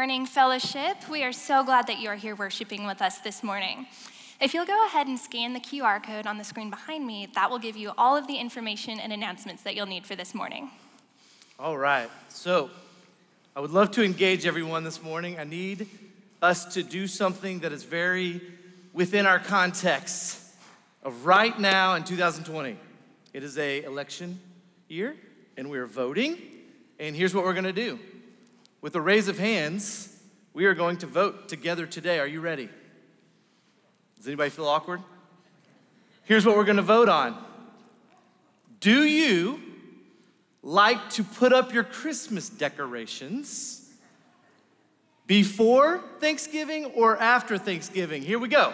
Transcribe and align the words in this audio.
morning, 0.00 0.24
fellowship. 0.24 0.96
We 1.10 1.24
are 1.24 1.32
so 1.32 1.62
glad 1.62 1.86
that 1.88 1.98
you 1.98 2.08
are 2.08 2.14
here 2.14 2.34
worshiping 2.34 2.86
with 2.86 3.02
us 3.02 3.18
this 3.18 3.42
morning. 3.42 3.86
If 4.40 4.54
you'll 4.54 4.64
go 4.64 4.86
ahead 4.86 5.08
and 5.08 5.18
scan 5.18 5.52
the 5.52 5.60
QR 5.60 6.02
code 6.02 6.26
on 6.26 6.38
the 6.38 6.42
screen 6.42 6.70
behind 6.70 7.06
me, 7.06 7.28
that 7.34 7.50
will 7.50 7.58
give 7.58 7.76
you 7.76 7.92
all 7.98 8.16
of 8.16 8.26
the 8.26 8.36
information 8.36 8.98
and 8.98 9.12
announcements 9.12 9.62
that 9.64 9.76
you'll 9.76 9.84
need 9.84 10.06
for 10.06 10.16
this 10.16 10.34
morning. 10.34 10.70
All 11.58 11.76
right. 11.76 12.08
So, 12.30 12.70
I 13.54 13.60
would 13.60 13.72
love 13.72 13.90
to 13.90 14.02
engage 14.02 14.46
everyone 14.46 14.84
this 14.84 15.02
morning. 15.02 15.38
I 15.38 15.44
need 15.44 15.86
us 16.40 16.72
to 16.72 16.82
do 16.82 17.06
something 17.06 17.58
that 17.58 17.70
is 17.70 17.84
very 17.84 18.40
within 18.94 19.26
our 19.26 19.38
context 19.38 20.40
of 21.02 21.26
right 21.26 21.60
now 21.60 21.96
in 21.96 22.04
2020. 22.04 22.74
It 23.34 23.44
is 23.44 23.58
a 23.58 23.82
election 23.82 24.40
year 24.88 25.14
and 25.58 25.68
we 25.68 25.76
are 25.76 25.86
voting. 25.86 26.38
And 26.98 27.14
here's 27.14 27.34
what 27.34 27.44
we're 27.44 27.52
going 27.52 27.64
to 27.64 27.72
do. 27.74 27.98
With 28.80 28.94
a 28.96 29.00
raise 29.00 29.28
of 29.28 29.38
hands, 29.38 30.08
we 30.54 30.64
are 30.64 30.74
going 30.74 30.96
to 30.98 31.06
vote 31.06 31.48
together 31.48 31.86
today. 31.86 32.18
Are 32.18 32.26
you 32.26 32.40
ready? 32.40 32.68
Does 34.16 34.26
anybody 34.26 34.50
feel 34.50 34.66
awkward? 34.66 35.00
Here's 36.24 36.46
what 36.46 36.56
we're 36.56 36.64
going 36.64 36.76
to 36.76 36.82
vote 36.82 37.08
on. 37.08 37.36
Do 38.80 39.04
you 39.04 39.60
like 40.62 41.10
to 41.10 41.24
put 41.24 41.52
up 41.52 41.72
your 41.72 41.84
Christmas 41.84 42.48
decorations 42.48 43.90
before 45.26 46.02
Thanksgiving 46.18 46.86
or 46.86 47.18
after 47.18 47.58
Thanksgiving? 47.58 48.22
Here 48.22 48.38
we 48.38 48.48
go. 48.48 48.72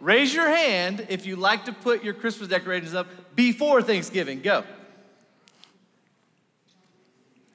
Raise 0.00 0.34
your 0.34 0.48
hand 0.48 1.06
if 1.08 1.26
you 1.26 1.36
like 1.36 1.66
to 1.66 1.72
put 1.72 2.02
your 2.02 2.14
Christmas 2.14 2.48
decorations 2.48 2.94
up 2.94 3.06
before 3.36 3.82
Thanksgiving. 3.82 4.40
Go. 4.40 4.64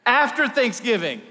After 0.05 0.47
Thanksgiving. 0.47 1.21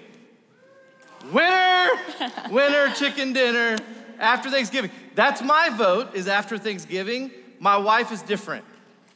Winner, 1.33 1.89
winner, 2.51 2.91
chicken 2.95 3.33
dinner 3.33 3.77
after 4.19 4.51
Thanksgiving. 4.51 4.91
That's 5.15 5.43
my 5.43 5.71
vote, 5.71 6.15
is 6.15 6.29
after 6.29 6.59
Thanksgiving. 6.59 7.31
My 7.59 7.77
wife 7.77 8.13
is 8.13 8.23
different. 8.23 8.65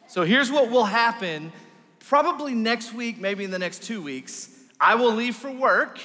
So 0.07 0.23
here's 0.23 0.51
what 0.51 0.71
will 0.71 0.85
happen 0.85 1.53
probably 2.01 2.55
next 2.55 2.95
week, 2.95 3.19
maybe 3.19 3.45
in 3.45 3.51
the 3.51 3.59
next 3.59 3.83
two 3.83 4.01
weeks. 4.01 4.49
I 4.81 4.95
will 4.95 5.13
leave 5.13 5.37
for 5.37 5.51
work. 5.51 5.99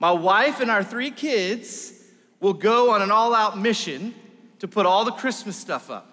My 0.00 0.10
wife 0.10 0.60
and 0.60 0.70
our 0.70 0.82
three 0.82 1.10
kids 1.10 1.92
will 2.40 2.54
go 2.54 2.90
on 2.90 3.02
an 3.02 3.12
all 3.12 3.34
out 3.34 3.56
mission 3.58 4.14
to 4.58 4.66
put 4.66 4.86
all 4.86 5.04
the 5.04 5.12
Christmas 5.12 5.56
stuff 5.56 5.90
up. 5.90 6.08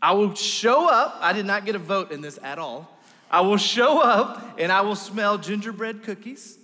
I 0.00 0.12
will 0.12 0.34
show 0.34 0.88
up. 0.88 1.18
I 1.20 1.32
did 1.32 1.46
not 1.46 1.64
get 1.64 1.76
a 1.76 1.78
vote 1.78 2.10
in 2.10 2.20
this 2.20 2.38
at 2.42 2.58
all. 2.58 2.98
I 3.30 3.42
will 3.42 3.56
show 3.56 4.00
up 4.00 4.58
and 4.58 4.72
I 4.72 4.80
will 4.80 4.96
smell 4.96 5.38
gingerbread 5.38 6.02
cookies 6.02 6.58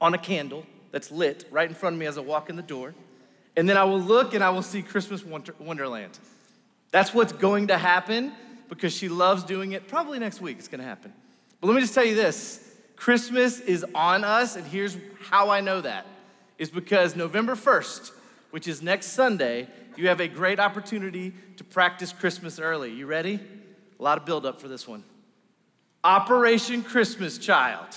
on 0.00 0.12
a 0.12 0.18
candle 0.18 0.66
that's 0.94 1.10
lit 1.10 1.44
right 1.50 1.68
in 1.68 1.74
front 1.74 1.94
of 1.94 1.98
me 1.98 2.06
as 2.06 2.16
I 2.16 2.20
walk 2.20 2.48
in 2.48 2.54
the 2.54 2.62
door. 2.62 2.94
And 3.56 3.68
then 3.68 3.76
I 3.76 3.82
will 3.82 4.00
look 4.00 4.32
and 4.32 4.44
I 4.44 4.50
will 4.50 4.62
see 4.62 4.80
Christmas 4.80 5.24
Wonder- 5.24 5.56
Wonderland. 5.58 6.16
That's 6.92 7.12
what's 7.12 7.32
going 7.32 7.66
to 7.66 7.76
happen 7.76 8.32
because 8.68 8.94
she 8.94 9.08
loves 9.08 9.42
doing 9.42 9.72
it. 9.72 9.88
Probably 9.88 10.20
next 10.20 10.40
week 10.40 10.56
it's 10.56 10.68
going 10.68 10.78
to 10.78 10.86
happen. 10.86 11.12
But 11.60 11.66
let 11.66 11.74
me 11.74 11.80
just 11.80 11.94
tell 11.94 12.04
you 12.04 12.14
this 12.14 12.76
Christmas 12.94 13.58
is 13.58 13.84
on 13.92 14.22
us, 14.22 14.54
and 14.54 14.64
here's 14.64 14.96
how 15.20 15.50
I 15.50 15.60
know 15.60 15.80
that 15.80 16.06
is 16.58 16.70
because 16.70 17.16
November 17.16 17.56
1st, 17.56 18.12
which 18.52 18.68
is 18.68 18.80
next 18.80 19.06
Sunday, 19.06 19.66
you 19.96 20.06
have 20.06 20.20
a 20.20 20.28
great 20.28 20.60
opportunity 20.60 21.34
to 21.56 21.64
practice 21.64 22.12
Christmas 22.12 22.60
early. 22.60 22.92
You 22.92 23.06
ready? 23.06 23.40
A 23.98 24.02
lot 24.02 24.16
of 24.16 24.24
build 24.24 24.46
up 24.46 24.60
for 24.60 24.68
this 24.68 24.86
one. 24.86 25.02
Operation 26.04 26.84
Christmas 26.84 27.36
Child. 27.36 27.88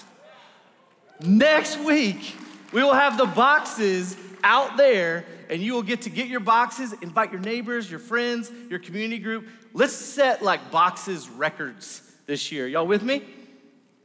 Next 1.22 1.78
week, 1.78 2.36
we 2.72 2.84
will 2.84 2.94
have 2.94 3.18
the 3.18 3.26
boxes 3.26 4.18
out 4.44 4.78
there, 4.78 5.26
and 5.50 5.62
you 5.62 5.74
will 5.74 5.84
get 5.84 6.02
to 6.04 6.10
get 6.10 6.28
your 6.28 6.40
boxes, 6.40 6.94
invite 7.02 7.32
your 7.32 7.42
neighbors, 7.42 7.90
your 7.90 8.00
friends, 8.00 8.52
your 8.70 8.80
community 8.80 9.20
group. 9.20 9.48
Let's 9.74 9.94
set 9.94 10.42
like 10.42 10.72
boxes 10.72 11.30
records 11.30 12.02
this 12.26 12.52
year. 12.52 12.68
Y'all 12.68 12.88
with 12.88 13.04
me? 13.04 13.24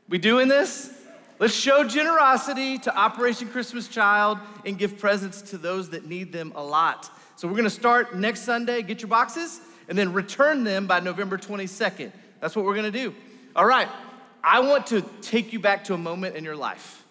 We 0.09 0.19
doing 0.19 0.49
this? 0.49 0.93
Let's 1.39 1.55
show 1.55 1.83
generosity 1.83 2.79
to 2.79 2.97
Operation 2.97 3.49
Christmas 3.49 3.89
Child 3.89 4.39
and 4.65 4.79
give 4.79 4.99
presents 4.99 5.43
to 5.51 5.59
those 5.59 5.91
that 5.91 6.07
need 6.07 6.33
them 6.33 6.53
a 6.55 6.63
lot. 6.63 7.11
So 7.35 7.49
we're 7.49 7.57
gonna 7.57 7.71
start 7.71 8.15
next 8.15 8.43
Sunday, 8.43 8.83
get 8.83 9.01
your 9.01 9.09
boxes, 9.09 9.61
and 9.89 9.99
then 9.99 10.13
return 10.13 10.63
them 10.63 10.87
by 10.87 11.01
November 11.01 11.37
22nd. 11.37 12.13
That's 12.41 12.55
what 12.55 12.65
we're 12.65 12.77
gonna 12.77 12.93
do. 12.93 13.13
All 13.57 13.67
right, 13.67 13.89
I 14.45 14.61
want 14.61 14.87
to 14.89 15.03
take 15.21 15.53
you 15.53 15.59
back 15.59 15.85
to 15.85 15.95
a 15.95 15.99
moment 15.99 16.37
in 16.37 16.45
your 16.45 16.55
life. 16.55 17.02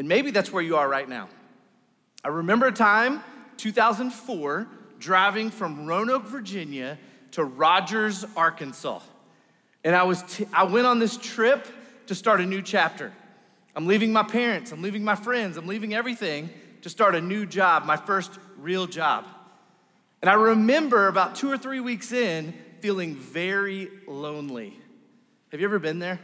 And 0.00 0.08
maybe 0.08 0.30
that's 0.30 0.50
where 0.50 0.62
you 0.62 0.76
are 0.76 0.88
right 0.88 1.06
now. 1.06 1.28
I 2.24 2.28
remember 2.28 2.66
a 2.66 2.72
time, 2.72 3.22
2004, 3.58 4.66
driving 4.98 5.50
from 5.50 5.84
Roanoke, 5.84 6.24
Virginia 6.24 6.98
to 7.32 7.44
Rogers, 7.44 8.24
Arkansas. 8.34 9.00
And 9.84 9.94
I, 9.94 10.04
was 10.04 10.22
t- 10.22 10.46
I 10.54 10.64
went 10.64 10.86
on 10.86 11.00
this 11.00 11.18
trip 11.18 11.68
to 12.06 12.14
start 12.14 12.40
a 12.40 12.46
new 12.46 12.62
chapter. 12.62 13.12
I'm 13.76 13.86
leaving 13.86 14.10
my 14.10 14.22
parents, 14.22 14.72
I'm 14.72 14.80
leaving 14.80 15.04
my 15.04 15.16
friends, 15.16 15.58
I'm 15.58 15.66
leaving 15.66 15.92
everything 15.92 16.48
to 16.80 16.88
start 16.88 17.14
a 17.14 17.20
new 17.20 17.44
job, 17.44 17.84
my 17.84 17.98
first 17.98 18.30
real 18.56 18.86
job. 18.86 19.26
And 20.22 20.30
I 20.30 20.34
remember 20.34 21.08
about 21.08 21.34
two 21.34 21.52
or 21.52 21.58
three 21.58 21.80
weeks 21.80 22.10
in 22.10 22.54
feeling 22.80 23.16
very 23.16 23.90
lonely. 24.06 24.78
Have 25.50 25.60
you 25.60 25.66
ever 25.66 25.78
been 25.78 25.98
there? 25.98 26.20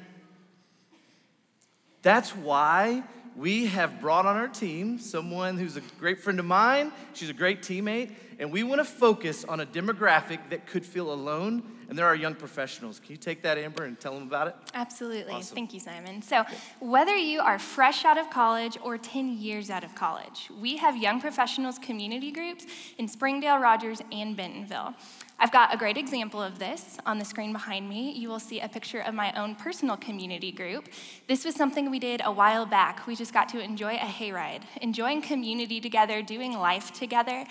That's 2.00 2.34
why 2.34 3.02
we 3.36 3.66
have 3.66 4.00
brought 4.00 4.24
on 4.24 4.36
our 4.36 4.48
team 4.48 4.98
someone 4.98 5.58
who's 5.58 5.76
a 5.76 5.82
great 6.00 6.20
friend 6.20 6.40
of 6.40 6.46
mine. 6.46 6.90
She's 7.12 7.28
a 7.28 7.34
great 7.34 7.60
teammate, 7.60 8.12
and 8.38 8.50
we 8.50 8.62
want 8.62 8.80
to 8.80 8.84
focus 8.84 9.44
on 9.44 9.60
a 9.60 9.66
demographic 9.66 10.38
that 10.48 10.66
could 10.66 10.86
feel 10.86 11.12
alone, 11.12 11.62
and 11.88 11.98
there 11.98 12.06
are 12.06 12.14
young 12.14 12.34
professionals. 12.34 12.98
Can 12.98 13.10
you 13.12 13.18
take 13.18 13.42
that, 13.42 13.58
Amber, 13.58 13.84
and 13.84 14.00
tell 14.00 14.14
them 14.14 14.22
about 14.22 14.48
it? 14.48 14.56
Absolutely. 14.72 15.34
Awesome. 15.34 15.54
Thank 15.54 15.74
you, 15.74 15.80
Simon. 15.80 16.22
So, 16.22 16.44
whether 16.80 17.14
you 17.14 17.40
are 17.40 17.58
fresh 17.58 18.04
out 18.04 18.16
of 18.16 18.30
college 18.30 18.78
or 18.82 18.96
10 18.96 19.36
years 19.36 19.68
out 19.68 19.84
of 19.84 19.94
college, 19.94 20.50
we 20.58 20.78
have 20.78 20.96
young 20.96 21.20
professionals 21.20 21.78
community 21.78 22.32
groups 22.32 22.66
in 22.96 23.06
Springdale, 23.06 23.58
Rogers, 23.58 24.00
and 24.10 24.34
Bentonville. 24.34 24.94
I've 25.38 25.52
got 25.52 25.74
a 25.74 25.76
great 25.76 25.98
example 25.98 26.42
of 26.42 26.58
this 26.58 26.96
on 27.04 27.18
the 27.18 27.24
screen 27.24 27.52
behind 27.52 27.86
me. 27.88 28.12
You 28.12 28.30
will 28.30 28.38
see 28.38 28.60
a 28.60 28.68
picture 28.68 29.00
of 29.00 29.12
my 29.12 29.32
own 29.34 29.54
personal 29.54 29.96
community 29.98 30.50
group. 30.50 30.88
This 31.28 31.44
was 31.44 31.54
something 31.54 31.90
we 31.90 31.98
did 31.98 32.22
a 32.24 32.32
while 32.32 32.64
back. 32.64 33.06
We 33.06 33.14
just 33.14 33.34
got 33.34 33.50
to 33.50 33.60
enjoy 33.60 33.96
a 33.96 33.98
hayride, 33.98 34.62
enjoying 34.80 35.20
community 35.20 35.78
together, 35.78 36.22
doing 36.22 36.54
life 36.54 36.90
together. 36.94 37.44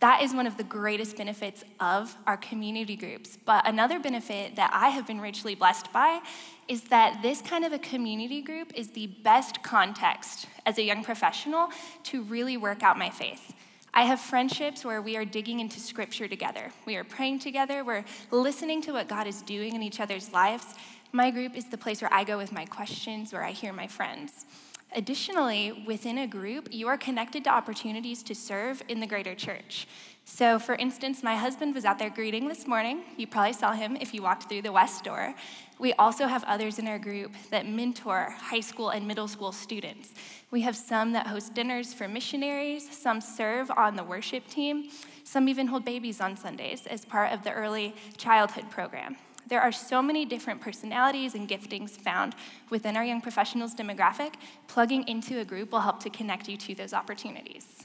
That 0.00 0.22
is 0.22 0.34
one 0.34 0.48
of 0.48 0.56
the 0.56 0.64
greatest 0.64 1.16
benefits 1.18 1.62
of 1.78 2.16
our 2.26 2.36
community 2.36 2.96
groups. 2.96 3.36
But 3.36 3.68
another 3.68 4.00
benefit 4.00 4.56
that 4.56 4.72
I 4.74 4.88
have 4.88 5.06
been 5.06 5.20
richly 5.20 5.54
blessed 5.54 5.92
by 5.92 6.20
is 6.66 6.84
that 6.84 7.22
this 7.22 7.42
kind 7.42 7.64
of 7.64 7.72
a 7.72 7.78
community 7.78 8.42
group 8.42 8.72
is 8.74 8.90
the 8.90 9.06
best 9.06 9.62
context 9.62 10.48
as 10.66 10.78
a 10.78 10.82
young 10.82 11.04
professional 11.04 11.68
to 12.04 12.22
really 12.22 12.56
work 12.56 12.82
out 12.82 12.98
my 12.98 13.10
faith. 13.10 13.52
I 13.92 14.04
have 14.04 14.20
friendships 14.20 14.84
where 14.84 15.02
we 15.02 15.16
are 15.16 15.24
digging 15.24 15.58
into 15.58 15.80
scripture 15.80 16.28
together. 16.28 16.70
We 16.86 16.96
are 16.96 17.04
praying 17.04 17.40
together. 17.40 17.82
We're 17.84 18.04
listening 18.30 18.82
to 18.82 18.92
what 18.92 19.08
God 19.08 19.26
is 19.26 19.42
doing 19.42 19.74
in 19.74 19.82
each 19.82 19.98
other's 19.98 20.32
lives. 20.32 20.74
My 21.12 21.30
group 21.32 21.56
is 21.56 21.66
the 21.66 21.78
place 21.78 22.00
where 22.00 22.12
I 22.12 22.22
go 22.22 22.38
with 22.38 22.52
my 22.52 22.64
questions, 22.66 23.32
where 23.32 23.42
I 23.42 23.50
hear 23.50 23.72
my 23.72 23.88
friends. 23.88 24.46
Additionally, 24.94 25.84
within 25.86 26.18
a 26.18 26.26
group, 26.26 26.68
you 26.72 26.86
are 26.88 26.96
connected 26.96 27.44
to 27.44 27.50
opportunities 27.50 28.22
to 28.24 28.34
serve 28.34 28.82
in 28.88 29.00
the 29.00 29.06
greater 29.06 29.34
church. 29.34 29.88
So, 30.32 30.60
for 30.60 30.76
instance, 30.76 31.24
my 31.24 31.34
husband 31.34 31.74
was 31.74 31.84
out 31.84 31.98
there 31.98 32.08
greeting 32.08 32.48
this 32.48 32.66
morning. 32.66 33.02
You 33.16 33.26
probably 33.26 33.52
saw 33.52 33.72
him 33.72 33.96
if 34.00 34.14
you 34.14 34.22
walked 34.22 34.48
through 34.48 34.62
the 34.62 34.70
west 34.70 35.02
door. 35.02 35.34
We 35.78 35.92
also 35.94 36.28
have 36.28 36.44
others 36.44 36.78
in 36.78 36.86
our 36.86 37.00
group 37.00 37.32
that 37.50 37.66
mentor 37.66 38.32
high 38.38 38.60
school 38.60 38.90
and 38.90 39.08
middle 39.08 39.26
school 39.26 39.50
students. 39.50 40.14
We 40.52 40.60
have 40.60 40.76
some 40.76 41.12
that 41.12 41.26
host 41.26 41.54
dinners 41.54 41.92
for 41.92 42.06
missionaries, 42.06 42.96
some 42.96 43.20
serve 43.20 43.72
on 43.72 43.96
the 43.96 44.04
worship 44.04 44.46
team, 44.46 44.90
some 45.24 45.48
even 45.48 45.66
hold 45.66 45.84
babies 45.84 46.20
on 46.20 46.36
Sundays 46.36 46.86
as 46.86 47.04
part 47.04 47.32
of 47.32 47.42
the 47.42 47.52
early 47.52 47.94
childhood 48.16 48.70
program. 48.70 49.16
There 49.48 49.60
are 49.60 49.72
so 49.72 50.00
many 50.00 50.24
different 50.24 50.60
personalities 50.60 51.34
and 51.34 51.48
giftings 51.48 51.90
found 51.90 52.36
within 52.70 52.96
our 52.96 53.04
young 53.04 53.20
professionals 53.20 53.74
demographic. 53.74 54.34
Plugging 54.68 55.06
into 55.08 55.40
a 55.40 55.44
group 55.44 55.72
will 55.72 55.80
help 55.80 56.00
to 56.04 56.08
connect 56.08 56.48
you 56.48 56.56
to 56.56 56.74
those 56.76 56.94
opportunities. 56.94 57.79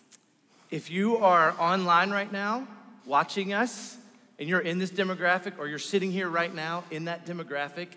If 0.72 0.89
you 0.89 1.17
are 1.17 1.55
online 1.60 2.10
right 2.10 2.31
now 2.31 2.67
watching 3.05 3.53
us 3.53 3.98
and 4.39 4.50
you're 4.50 4.62
in 4.62 4.79
this 4.79 4.89
demographic 4.89 5.60
or 5.60 5.67
you're 5.67 5.77
sitting 5.77 6.12
here 6.12 6.27
right 6.27 6.53
now 6.53 6.84
in 6.89 7.05
that 7.05 7.27
demographic 7.27 7.89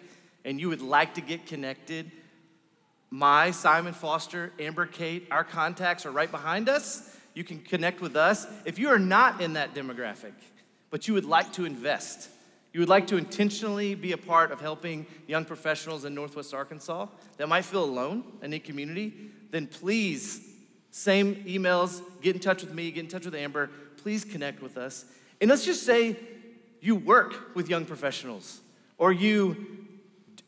and 0.44 0.60
you 0.60 0.68
would 0.68 0.82
like 0.82 1.14
to 1.14 1.22
get 1.22 1.46
connected, 1.46 2.10
my 3.10 3.52
Simon 3.52 3.94
Foster, 3.94 4.52
Amber 4.58 4.84
Kate, 4.84 5.26
our 5.30 5.44
contacts 5.44 6.04
are 6.04 6.10
right 6.10 6.30
behind 6.30 6.68
us. 6.68 7.16
You 7.32 7.42
can 7.42 7.58
connect 7.58 8.02
with 8.02 8.16
us. 8.16 8.46
If 8.66 8.78
you 8.78 8.90
are 8.90 8.98
not 8.98 9.40
in 9.40 9.54
that 9.54 9.74
demographic, 9.74 10.34
but 10.90 11.08
you 11.08 11.14
would 11.14 11.24
like 11.24 11.54
to 11.54 11.64
invest, 11.64 12.28
you 12.74 12.80
would 12.80 12.88
like 12.90 13.06
to 13.06 13.16
intentionally 13.16 13.94
be 13.94 14.12
a 14.12 14.18
part 14.18 14.52
of 14.52 14.60
helping 14.60 15.06
young 15.26 15.46
professionals 15.46 16.04
in 16.04 16.14
Northwest 16.14 16.52
Arkansas 16.52 17.06
that 17.38 17.48
might 17.48 17.64
feel 17.64 17.82
alone 17.82 18.24
and 18.42 18.50
need 18.50 18.64
community, 18.64 19.14
then 19.50 19.66
please, 19.66 20.47
same 20.90 21.36
emails, 21.44 22.02
get 22.22 22.34
in 22.34 22.40
touch 22.40 22.62
with 22.62 22.74
me, 22.74 22.90
get 22.90 23.04
in 23.04 23.10
touch 23.10 23.24
with 23.24 23.34
Amber. 23.34 23.70
Please 23.98 24.24
connect 24.24 24.62
with 24.62 24.76
us. 24.76 25.04
And 25.40 25.50
let's 25.50 25.64
just 25.64 25.84
say 25.84 26.16
you 26.80 26.94
work 26.94 27.54
with 27.54 27.68
young 27.68 27.84
professionals 27.84 28.60
or 28.96 29.12
you 29.12 29.66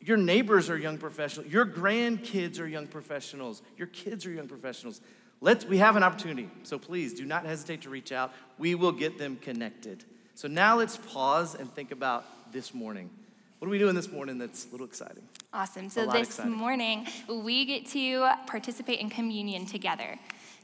your 0.03 0.17
neighbors 0.17 0.71
are 0.71 0.79
young 0.79 0.99
professionals 0.99 1.51
your 1.51 1.67
grandkids 1.67 2.61
are 2.61 2.67
young 2.67 2.87
professionals 2.87 3.63
your 3.77 3.89
kids 3.89 4.25
are 4.25 4.31
young 4.31 4.49
professionals 4.49 5.01
let's 5.41 5.65
we 5.65 5.79
have 5.79 5.97
an 5.97 6.03
opportunity 6.03 6.49
so 6.63 6.79
please 6.79 7.13
do 7.13 7.25
not 7.25 7.45
hesitate 7.45 7.83
to 7.83 7.91
reach 7.91 8.13
out 8.13 8.33
we 8.59 8.75
will 8.75 8.93
get 8.93 9.19
them 9.19 9.37
connected 9.37 10.05
so 10.35 10.49
now 10.49 10.79
let's 10.79 10.97
pause 10.97 11.55
and 11.55 11.73
think 11.75 11.91
about 11.91 12.53
this 12.53 12.73
morning 12.73 13.11
what 13.61 13.69
are 13.69 13.71
we 13.71 13.79
doing 13.79 13.95
this 13.95 14.11
morning 14.11 14.39
that's 14.39 14.67
a 14.67 14.73
little 14.73 14.87
exciting 14.87 15.23
Awesome. 15.53 15.89
So 15.89 16.07
this 16.07 16.29
exciting. 16.29 16.53
morning, 16.53 17.09
we 17.29 17.65
get 17.65 17.85
to 17.87 18.31
participate 18.47 19.01
in 19.01 19.11
communion 19.11 19.67
together. 19.67 20.17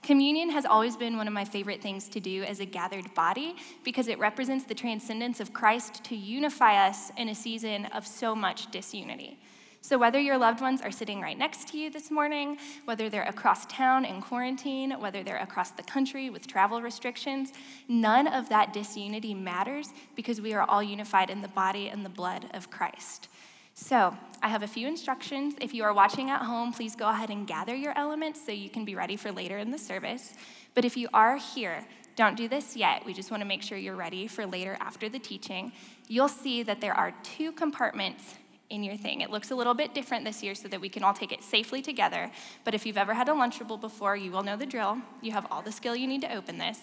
Communion 0.05 0.49
has 0.51 0.65
always 0.65 0.97
been 0.97 1.17
one 1.17 1.27
of 1.27 1.33
my 1.33 1.45
favorite 1.45 1.83
things 1.83 2.09
to 2.11 2.21
do 2.21 2.45
as 2.45 2.61
a 2.61 2.65
gathered 2.65 3.13
body 3.17 3.57
because 3.83 4.07
it 4.07 4.17
represents 4.21 4.65
the 4.65 4.75
transcendence 4.75 5.41
of 5.41 5.53
Christ 5.53 6.05
to 6.05 6.15
unify 6.15 6.87
us 6.87 7.11
in 7.17 7.29
a 7.29 7.35
season 7.35 7.87
of 7.87 8.07
so 8.07 8.37
much 8.37 8.71
disunity. 8.71 9.41
So, 9.87 9.97
whether 9.97 10.19
your 10.19 10.37
loved 10.37 10.61
ones 10.61 10.83
are 10.83 10.91
sitting 10.91 11.21
right 11.21 11.39
next 11.39 11.69
to 11.69 11.79
you 11.79 11.91
this 11.91 12.11
morning, 12.11 12.59
whether 12.87 13.09
they're 13.09 13.23
across 13.23 13.67
town 13.67 14.05
in 14.05 14.21
quarantine, 14.21 14.91
whether 14.99 15.23
they're 15.23 15.37
across 15.37 15.71
the 15.71 15.85
country 15.85 16.29
with 16.29 16.49
travel 16.49 16.83
restrictions, 16.83 17.53
none 17.87 18.27
of 18.27 18.49
that 18.49 18.73
disunity 18.73 19.33
matters 19.33 19.91
because 20.17 20.41
we 20.41 20.55
are 20.55 20.69
all 20.69 20.83
unified 20.83 21.31
in 21.31 21.41
the 21.41 21.47
body 21.47 21.87
and 21.87 22.05
the 22.05 22.09
blood 22.09 22.47
of 22.53 22.69
Christ. 22.69 23.29
So, 23.75 24.17
I 24.43 24.49
have 24.49 24.65
a 24.65 24.67
few 24.67 24.89
instructions. 24.89 25.55
If 25.61 25.73
you 25.73 25.85
are 25.85 25.95
watching 25.95 26.31
at 26.31 26.43
home, 26.43 26.73
please 26.73 26.97
go 26.97 27.09
ahead 27.09 27.31
and 27.31 27.47
gather 27.47 27.77
your 27.77 27.97
elements 27.97 28.45
so 28.45 28.51
you 28.51 28.69
can 28.69 28.85
be 28.85 28.97
ready 28.97 29.15
for 29.15 29.31
later 29.31 29.57
in 29.57 29.71
the 29.71 29.79
service. 29.79 30.35
But 30.75 30.85
if 30.85 30.97
you 30.97 31.09
are 31.15 31.37
here, 31.37 31.87
Don't 32.17 32.35
do 32.35 32.49
this 32.49 32.75
yet. 32.75 33.05
We 33.05 33.13
just 33.13 33.31
want 33.31 33.43
to 33.43 33.47
make 33.47 33.63
sure 33.63 33.77
you're 33.77 33.95
ready 33.95 34.27
for 34.27 34.47
later 34.47 34.79
after 34.81 35.11
the 35.11 35.19
teaching. 35.19 35.71
You'll 36.09 36.29
see 36.29 36.63
that 36.63 36.81
there 36.81 36.95
are 36.95 37.13
two 37.23 37.53
compartments 37.53 38.37
in 38.71 38.83
your 38.83 38.97
thing. 38.97 39.21
It 39.21 39.31
looks 39.31 39.51
a 39.51 39.55
little 39.55 39.75
bit 39.75 39.95
different 39.95 40.25
this 40.25 40.43
year 40.43 40.55
so 40.55 40.69
that 40.69 40.81
we 40.81 40.89
can 40.89 41.03
all 41.03 41.15
take 41.15 41.33
it 41.33 41.43
safely 41.43 41.83
together. 41.83 42.31
But 42.65 42.75
if 42.75 42.85
you've 42.85 42.99
ever 42.99 43.15
had 43.15 43.29
a 43.29 43.33
Lunchable 43.33 43.81
before, 43.81 44.17
you 44.17 44.31
will 44.31 44.43
know 44.43 44.57
the 44.57 44.67
drill. 44.67 44.99
You 45.23 45.33
have 45.33 45.47
all 45.51 45.63
the 45.63 45.73
skill 45.73 45.95
you 45.95 46.07
need 46.07 46.23
to 46.23 46.35
open 46.35 46.59
this. 46.59 46.79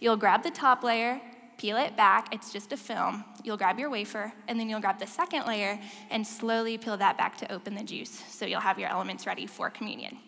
You'll 0.00 0.16
grab 0.16 0.42
the 0.42 0.50
top 0.50 0.82
layer, 0.82 1.20
peel 1.58 1.76
it 1.76 1.96
back. 1.96 2.34
It's 2.34 2.52
just 2.52 2.72
a 2.72 2.76
film. 2.76 3.24
You'll 3.44 3.56
grab 3.56 3.78
your 3.78 3.90
wafer, 3.90 4.32
and 4.48 4.58
then 4.58 4.68
you'll 4.68 4.80
grab 4.80 4.98
the 4.98 5.06
second 5.06 5.46
layer 5.46 5.78
and 6.10 6.26
slowly 6.26 6.78
peel 6.78 6.96
that 6.96 7.18
back 7.18 7.36
to 7.38 7.52
open 7.52 7.74
the 7.74 7.84
juice. 7.84 8.22
So 8.28 8.46
you'll 8.46 8.60
have 8.60 8.78
your 8.78 8.88
elements 8.88 9.26
ready 9.26 9.46
for 9.46 9.70
communion. 9.70 10.18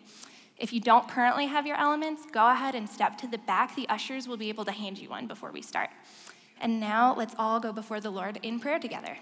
If 0.57 0.73
you 0.73 0.81
don't 0.81 1.07
currently 1.07 1.45
have 1.45 1.65
your 1.65 1.77
elements, 1.77 2.23
go 2.31 2.49
ahead 2.49 2.75
and 2.75 2.89
step 2.89 3.17
to 3.19 3.27
the 3.27 3.37
back. 3.37 3.75
The 3.75 3.87
ushers 3.87 4.27
will 4.27 4.37
be 4.37 4.49
able 4.49 4.65
to 4.65 4.71
hand 4.71 4.97
you 4.97 5.09
one 5.09 5.25
before 5.25 5.51
we 5.51 5.61
start. 5.61 5.89
And 6.59 6.81
now 6.81 7.15
let's 7.15 7.33
all 7.39 7.61
go 7.61 7.71
before 7.71 8.01
the 8.01 8.09
Lord 8.09 8.39
in 8.43 8.59
prayer 8.59 8.79
together. 8.79 9.17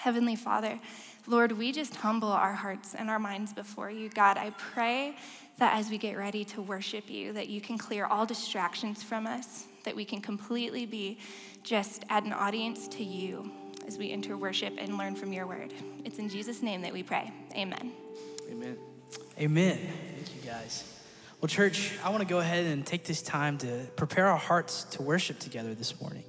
Heavenly 0.00 0.34
Father, 0.34 0.80
Lord, 1.26 1.52
we 1.52 1.72
just 1.72 1.94
humble 1.96 2.32
our 2.32 2.54
hearts 2.54 2.94
and 2.94 3.10
our 3.10 3.18
minds 3.18 3.52
before 3.52 3.90
you. 3.90 4.08
God, 4.08 4.38
I 4.38 4.48
pray 4.48 5.14
that 5.58 5.76
as 5.76 5.90
we 5.90 5.98
get 5.98 6.16
ready 6.16 6.42
to 6.46 6.62
worship 6.62 7.10
you, 7.10 7.34
that 7.34 7.50
you 7.50 7.60
can 7.60 7.76
clear 7.76 8.06
all 8.06 8.24
distractions 8.24 9.02
from 9.02 9.26
us, 9.26 9.66
that 9.84 9.94
we 9.94 10.06
can 10.06 10.22
completely 10.22 10.86
be 10.86 11.18
just 11.62 12.06
at 12.08 12.24
an 12.24 12.32
audience 12.32 12.88
to 12.88 13.04
you 13.04 13.52
as 13.86 13.98
we 13.98 14.10
enter 14.10 14.38
worship 14.38 14.72
and 14.78 14.96
learn 14.96 15.14
from 15.14 15.34
your 15.34 15.46
word. 15.46 15.74
It's 16.06 16.18
in 16.18 16.30
Jesus' 16.30 16.62
name 16.62 16.80
that 16.80 16.94
we 16.94 17.02
pray. 17.02 17.30
Amen. 17.54 17.92
Amen. 18.50 18.78
Amen. 19.38 19.78
Thank 20.14 20.34
you, 20.34 20.50
guys. 20.50 20.98
Well, 21.42 21.48
church, 21.48 21.92
I 22.02 22.08
want 22.08 22.22
to 22.22 22.26
go 22.26 22.38
ahead 22.38 22.64
and 22.64 22.86
take 22.86 23.04
this 23.04 23.20
time 23.20 23.58
to 23.58 23.86
prepare 23.96 24.28
our 24.28 24.38
hearts 24.38 24.84
to 24.92 25.02
worship 25.02 25.38
together 25.38 25.74
this 25.74 26.00
morning. 26.00 26.24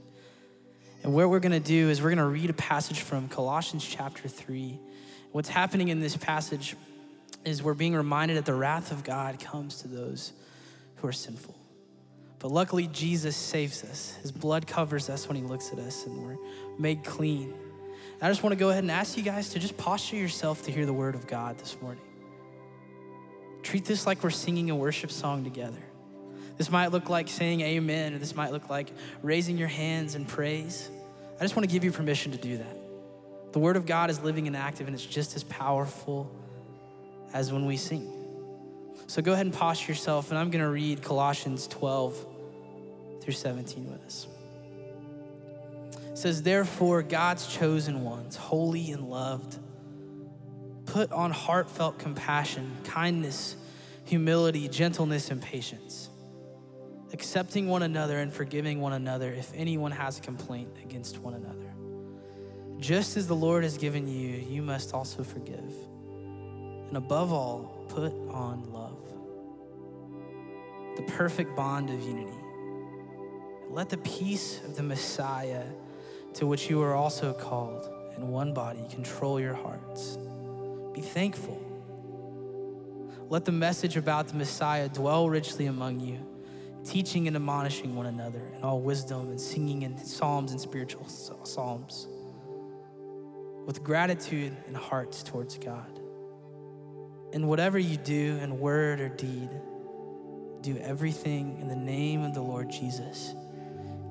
And 1.03 1.13
what 1.13 1.29
we're 1.29 1.39
going 1.39 1.51
to 1.51 1.59
do 1.59 1.89
is 1.89 2.01
we're 2.01 2.09
going 2.09 2.19
to 2.19 2.25
read 2.25 2.49
a 2.49 2.53
passage 2.53 3.01
from 3.01 3.27
Colossians 3.27 3.83
chapter 3.83 4.27
3. 4.27 4.79
What's 5.31 5.49
happening 5.49 5.87
in 5.87 5.99
this 5.99 6.15
passage 6.15 6.75
is 7.43 7.63
we're 7.63 7.73
being 7.73 7.95
reminded 7.95 8.37
that 8.37 8.45
the 8.45 8.53
wrath 8.53 8.91
of 8.91 9.03
God 9.03 9.39
comes 9.39 9.81
to 9.81 9.87
those 9.87 10.33
who 10.97 11.07
are 11.07 11.11
sinful. 11.13 11.55
But 12.37 12.51
luckily, 12.51 12.87
Jesus 12.87 13.35
saves 13.35 13.83
us. 13.83 14.15
His 14.21 14.31
blood 14.31 14.67
covers 14.67 15.09
us 15.09 15.27
when 15.27 15.37
he 15.37 15.43
looks 15.43 15.71
at 15.71 15.79
us, 15.79 16.05
and 16.05 16.23
we're 16.23 16.37
made 16.77 17.03
clean. 17.03 17.53
And 17.53 18.23
I 18.23 18.29
just 18.29 18.43
want 18.43 18.53
to 18.53 18.59
go 18.59 18.69
ahead 18.69 18.83
and 18.83 18.91
ask 18.91 19.17
you 19.17 19.23
guys 19.23 19.49
to 19.49 19.59
just 19.59 19.77
posture 19.77 20.17
yourself 20.17 20.63
to 20.63 20.71
hear 20.71 20.85
the 20.85 20.93
word 20.93 21.15
of 21.15 21.27
God 21.27 21.57
this 21.57 21.79
morning. 21.81 22.03
Treat 23.63 23.85
this 23.85 24.05
like 24.05 24.23
we're 24.23 24.29
singing 24.29 24.69
a 24.69 24.75
worship 24.75 25.11
song 25.11 25.43
together. 25.43 25.81
This 26.57 26.69
might 26.69 26.91
look 26.91 27.09
like 27.09 27.27
saying 27.27 27.61
amen, 27.61 28.13
or 28.13 28.19
this 28.19 28.35
might 28.35 28.51
look 28.51 28.69
like 28.69 28.91
raising 29.23 29.57
your 29.57 29.67
hands 29.67 30.15
in 30.15 30.25
praise. 30.25 30.89
I 31.39 31.43
just 31.43 31.55
want 31.55 31.67
to 31.67 31.73
give 31.73 31.83
you 31.83 31.91
permission 31.91 32.31
to 32.33 32.37
do 32.37 32.57
that. 32.57 32.77
The 33.51 33.59
Word 33.59 33.75
of 33.75 33.85
God 33.85 34.09
is 34.09 34.21
living 34.21 34.47
and 34.47 34.55
active, 34.55 34.87
and 34.87 34.95
it's 34.95 35.05
just 35.05 35.35
as 35.35 35.43
powerful 35.43 36.31
as 37.33 37.51
when 37.51 37.65
we 37.65 37.77
sing. 37.77 38.11
So 39.07 39.21
go 39.21 39.33
ahead 39.33 39.45
and 39.45 39.53
posture 39.53 39.91
yourself, 39.91 40.29
and 40.29 40.39
I'm 40.39 40.49
going 40.51 40.63
to 40.63 40.69
read 40.69 41.01
Colossians 41.01 41.67
12 41.67 42.25
through 43.21 43.33
17 43.33 43.91
with 43.91 44.05
us. 44.05 44.27
It 46.11 46.17
says, 46.17 46.43
Therefore, 46.43 47.01
God's 47.01 47.47
chosen 47.47 48.03
ones, 48.03 48.35
holy 48.35 48.91
and 48.91 49.09
loved, 49.09 49.57
put 50.85 51.11
on 51.11 51.31
heartfelt 51.31 51.99
compassion, 51.99 52.71
kindness, 52.83 53.55
humility, 54.05 54.67
gentleness, 54.67 55.31
and 55.31 55.41
patience, 55.41 56.09
accepting 57.13 57.67
one 57.67 57.83
another 57.83 58.19
and 58.19 58.31
forgiving 58.31 58.81
one 58.81 58.93
another 58.93 59.31
if 59.31 59.51
anyone 59.55 59.91
has 59.91 60.17
a 60.17 60.21
complaint 60.21 60.69
against 60.83 61.17
one 61.19 61.33
another. 61.33 61.73
Just 62.79 63.17
as 63.17 63.27
the 63.27 63.35
Lord 63.35 63.63
has 63.63 63.77
given 63.77 64.07
you, 64.07 64.37
you 64.37 64.61
must 64.61 64.93
also 64.93 65.23
forgive. 65.23 65.73
And 66.87 66.97
above 66.97 67.31
all, 67.31 67.85
put 67.89 68.11
on 68.29 68.71
love, 68.71 68.97
the 70.97 71.03
perfect 71.13 71.55
bond 71.55 71.89
of 71.89 72.01
unity. 72.01 72.37
Let 73.69 73.89
the 73.89 73.97
peace 73.97 74.59
of 74.65 74.75
the 74.75 74.83
Messiah, 74.83 75.63
to 76.33 76.45
which 76.45 76.69
you 76.69 76.81
are 76.81 76.93
also 76.95 77.33
called 77.33 77.87
in 78.17 78.27
one 78.27 78.53
body, 78.53 78.85
control 78.89 79.39
your 79.39 79.53
hearts. 79.53 80.17
Be 80.93 81.01
thankful. 81.01 81.61
Let 83.29 83.45
the 83.45 83.53
message 83.53 83.95
about 83.95 84.27
the 84.27 84.35
Messiah 84.35 84.89
dwell 84.89 85.29
richly 85.29 85.67
among 85.67 86.01
you, 86.01 86.19
teaching 86.85 87.27
and 87.27 87.35
admonishing 87.35 87.95
one 87.95 88.07
another 88.07 88.41
in 88.55 88.63
all 88.63 88.79
wisdom 88.79 89.29
and 89.29 89.39
singing 89.39 89.83
in 89.83 89.97
psalms 89.97 90.51
and 90.51 90.59
spiritual 90.59 91.07
psalms 91.07 92.07
with 93.65 93.83
gratitude 93.83 94.55
and 94.67 94.75
hearts 94.75 95.23
towards 95.23 95.57
God. 95.57 95.99
And 97.33 97.47
whatever 97.47 97.79
you 97.79 97.97
do 97.97 98.37
in 98.41 98.59
word 98.59 98.99
or 98.99 99.09
deed, 99.09 99.49
do 100.61 100.77
everything 100.77 101.59
in 101.61 101.67
the 101.67 101.75
name 101.75 102.23
of 102.23 102.33
the 102.33 102.41
Lord 102.41 102.69
Jesus, 102.69 103.33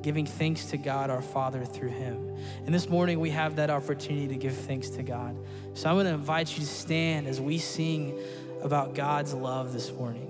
giving 0.03 0.27
thanks 0.27 0.67
to 0.67 0.77
God 0.77 1.11
our 1.11 1.21
Father 1.21 1.65
through 1.65 1.91
him. 1.91 2.37
And 2.65 2.75
this 2.75 2.89
morning 2.89 3.21
we 3.21 3.31
have 3.31 3.57
that 3.57 3.71
opportunity 3.71 4.29
to 4.29 4.37
give 4.37 4.55
thanks 4.55 4.89
to 4.91 5.03
God. 5.03 5.37
So 5.75 5.89
I'm 5.89 5.97
going 5.97 6.07
to 6.07 6.13
invite 6.13 6.53
you 6.53 6.61
to 6.61 6.67
stand 6.67 7.27
as 7.27 7.41
we 7.41 7.59
sing 7.59 8.19
about 8.63 8.95
God's 8.95 9.35
love 9.35 9.73
this 9.73 9.93
morning. 9.93 10.30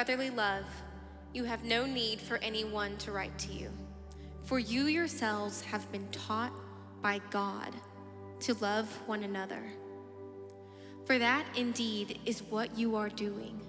Brotherly 0.00 0.30
love, 0.30 0.64
you 1.34 1.44
have 1.44 1.62
no 1.62 1.84
need 1.84 2.18
for 2.18 2.38
anyone 2.38 2.96
to 2.96 3.12
write 3.12 3.38
to 3.38 3.52
you, 3.52 3.70
for 4.44 4.58
you 4.58 4.84
yourselves 4.84 5.60
have 5.60 5.92
been 5.92 6.08
taught 6.08 6.54
by 7.02 7.20
God 7.28 7.74
to 8.40 8.54
love 8.54 8.86
one 9.04 9.24
another. 9.24 9.62
For 11.04 11.18
that 11.18 11.44
indeed 11.54 12.18
is 12.24 12.42
what 12.44 12.78
you 12.78 12.96
are 12.96 13.10
doing. 13.10 13.60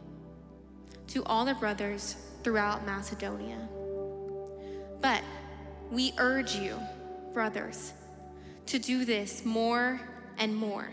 To 1.08 1.22
all 1.26 1.44
the 1.44 1.54
brothers 1.56 2.16
throughout 2.44 2.86
Macedonia. 2.86 3.68
But 5.02 5.24
we 5.92 6.14
urge 6.18 6.56
you, 6.56 6.80
brothers, 7.34 7.92
to 8.68 8.80
do 8.80 9.04
this 9.04 9.44
more 9.44 10.00
and 10.38 10.56
more, 10.56 10.88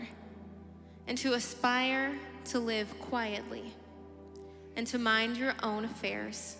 and 1.07 1.17
to 1.19 1.35
aspire 1.35 2.13
to 2.49 2.59
live 2.59 2.99
quietly, 2.99 3.73
and 4.79 4.87
to 4.87 4.97
mind 4.97 5.35
your 5.35 5.53
own 5.61 5.83
affairs, 5.83 6.55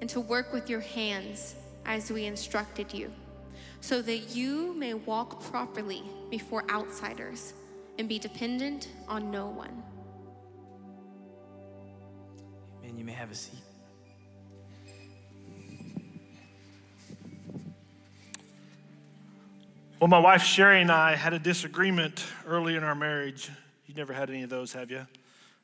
and 0.00 0.08
to 0.08 0.20
work 0.20 0.54
with 0.54 0.70
your 0.70 0.80
hands 0.80 1.54
as 1.84 2.10
we 2.10 2.24
instructed 2.24 2.94
you, 2.94 3.12
so 3.82 4.00
that 4.00 4.34
you 4.34 4.72
may 4.72 4.94
walk 4.94 5.38
properly 5.42 6.02
before 6.30 6.64
outsiders 6.70 7.52
and 7.98 8.08
be 8.08 8.18
dependent 8.18 8.88
on 9.06 9.30
no 9.30 9.48
one. 9.48 9.82
Man, 12.82 12.96
you 12.96 13.04
may 13.04 13.12
have 13.12 13.30
a 13.30 13.34
seat. 13.34 13.60
Well, 20.00 20.08
my 20.08 20.18
wife 20.18 20.42
Sherry 20.42 20.80
and 20.80 20.90
I 20.90 21.16
had 21.16 21.34
a 21.34 21.38
disagreement 21.38 22.24
early 22.46 22.76
in 22.76 22.82
our 22.82 22.94
marriage. 22.94 23.50
You 23.84 23.92
never 23.94 24.14
had 24.14 24.30
any 24.30 24.42
of 24.42 24.48
those, 24.48 24.72
have 24.72 24.90
you? 24.90 25.06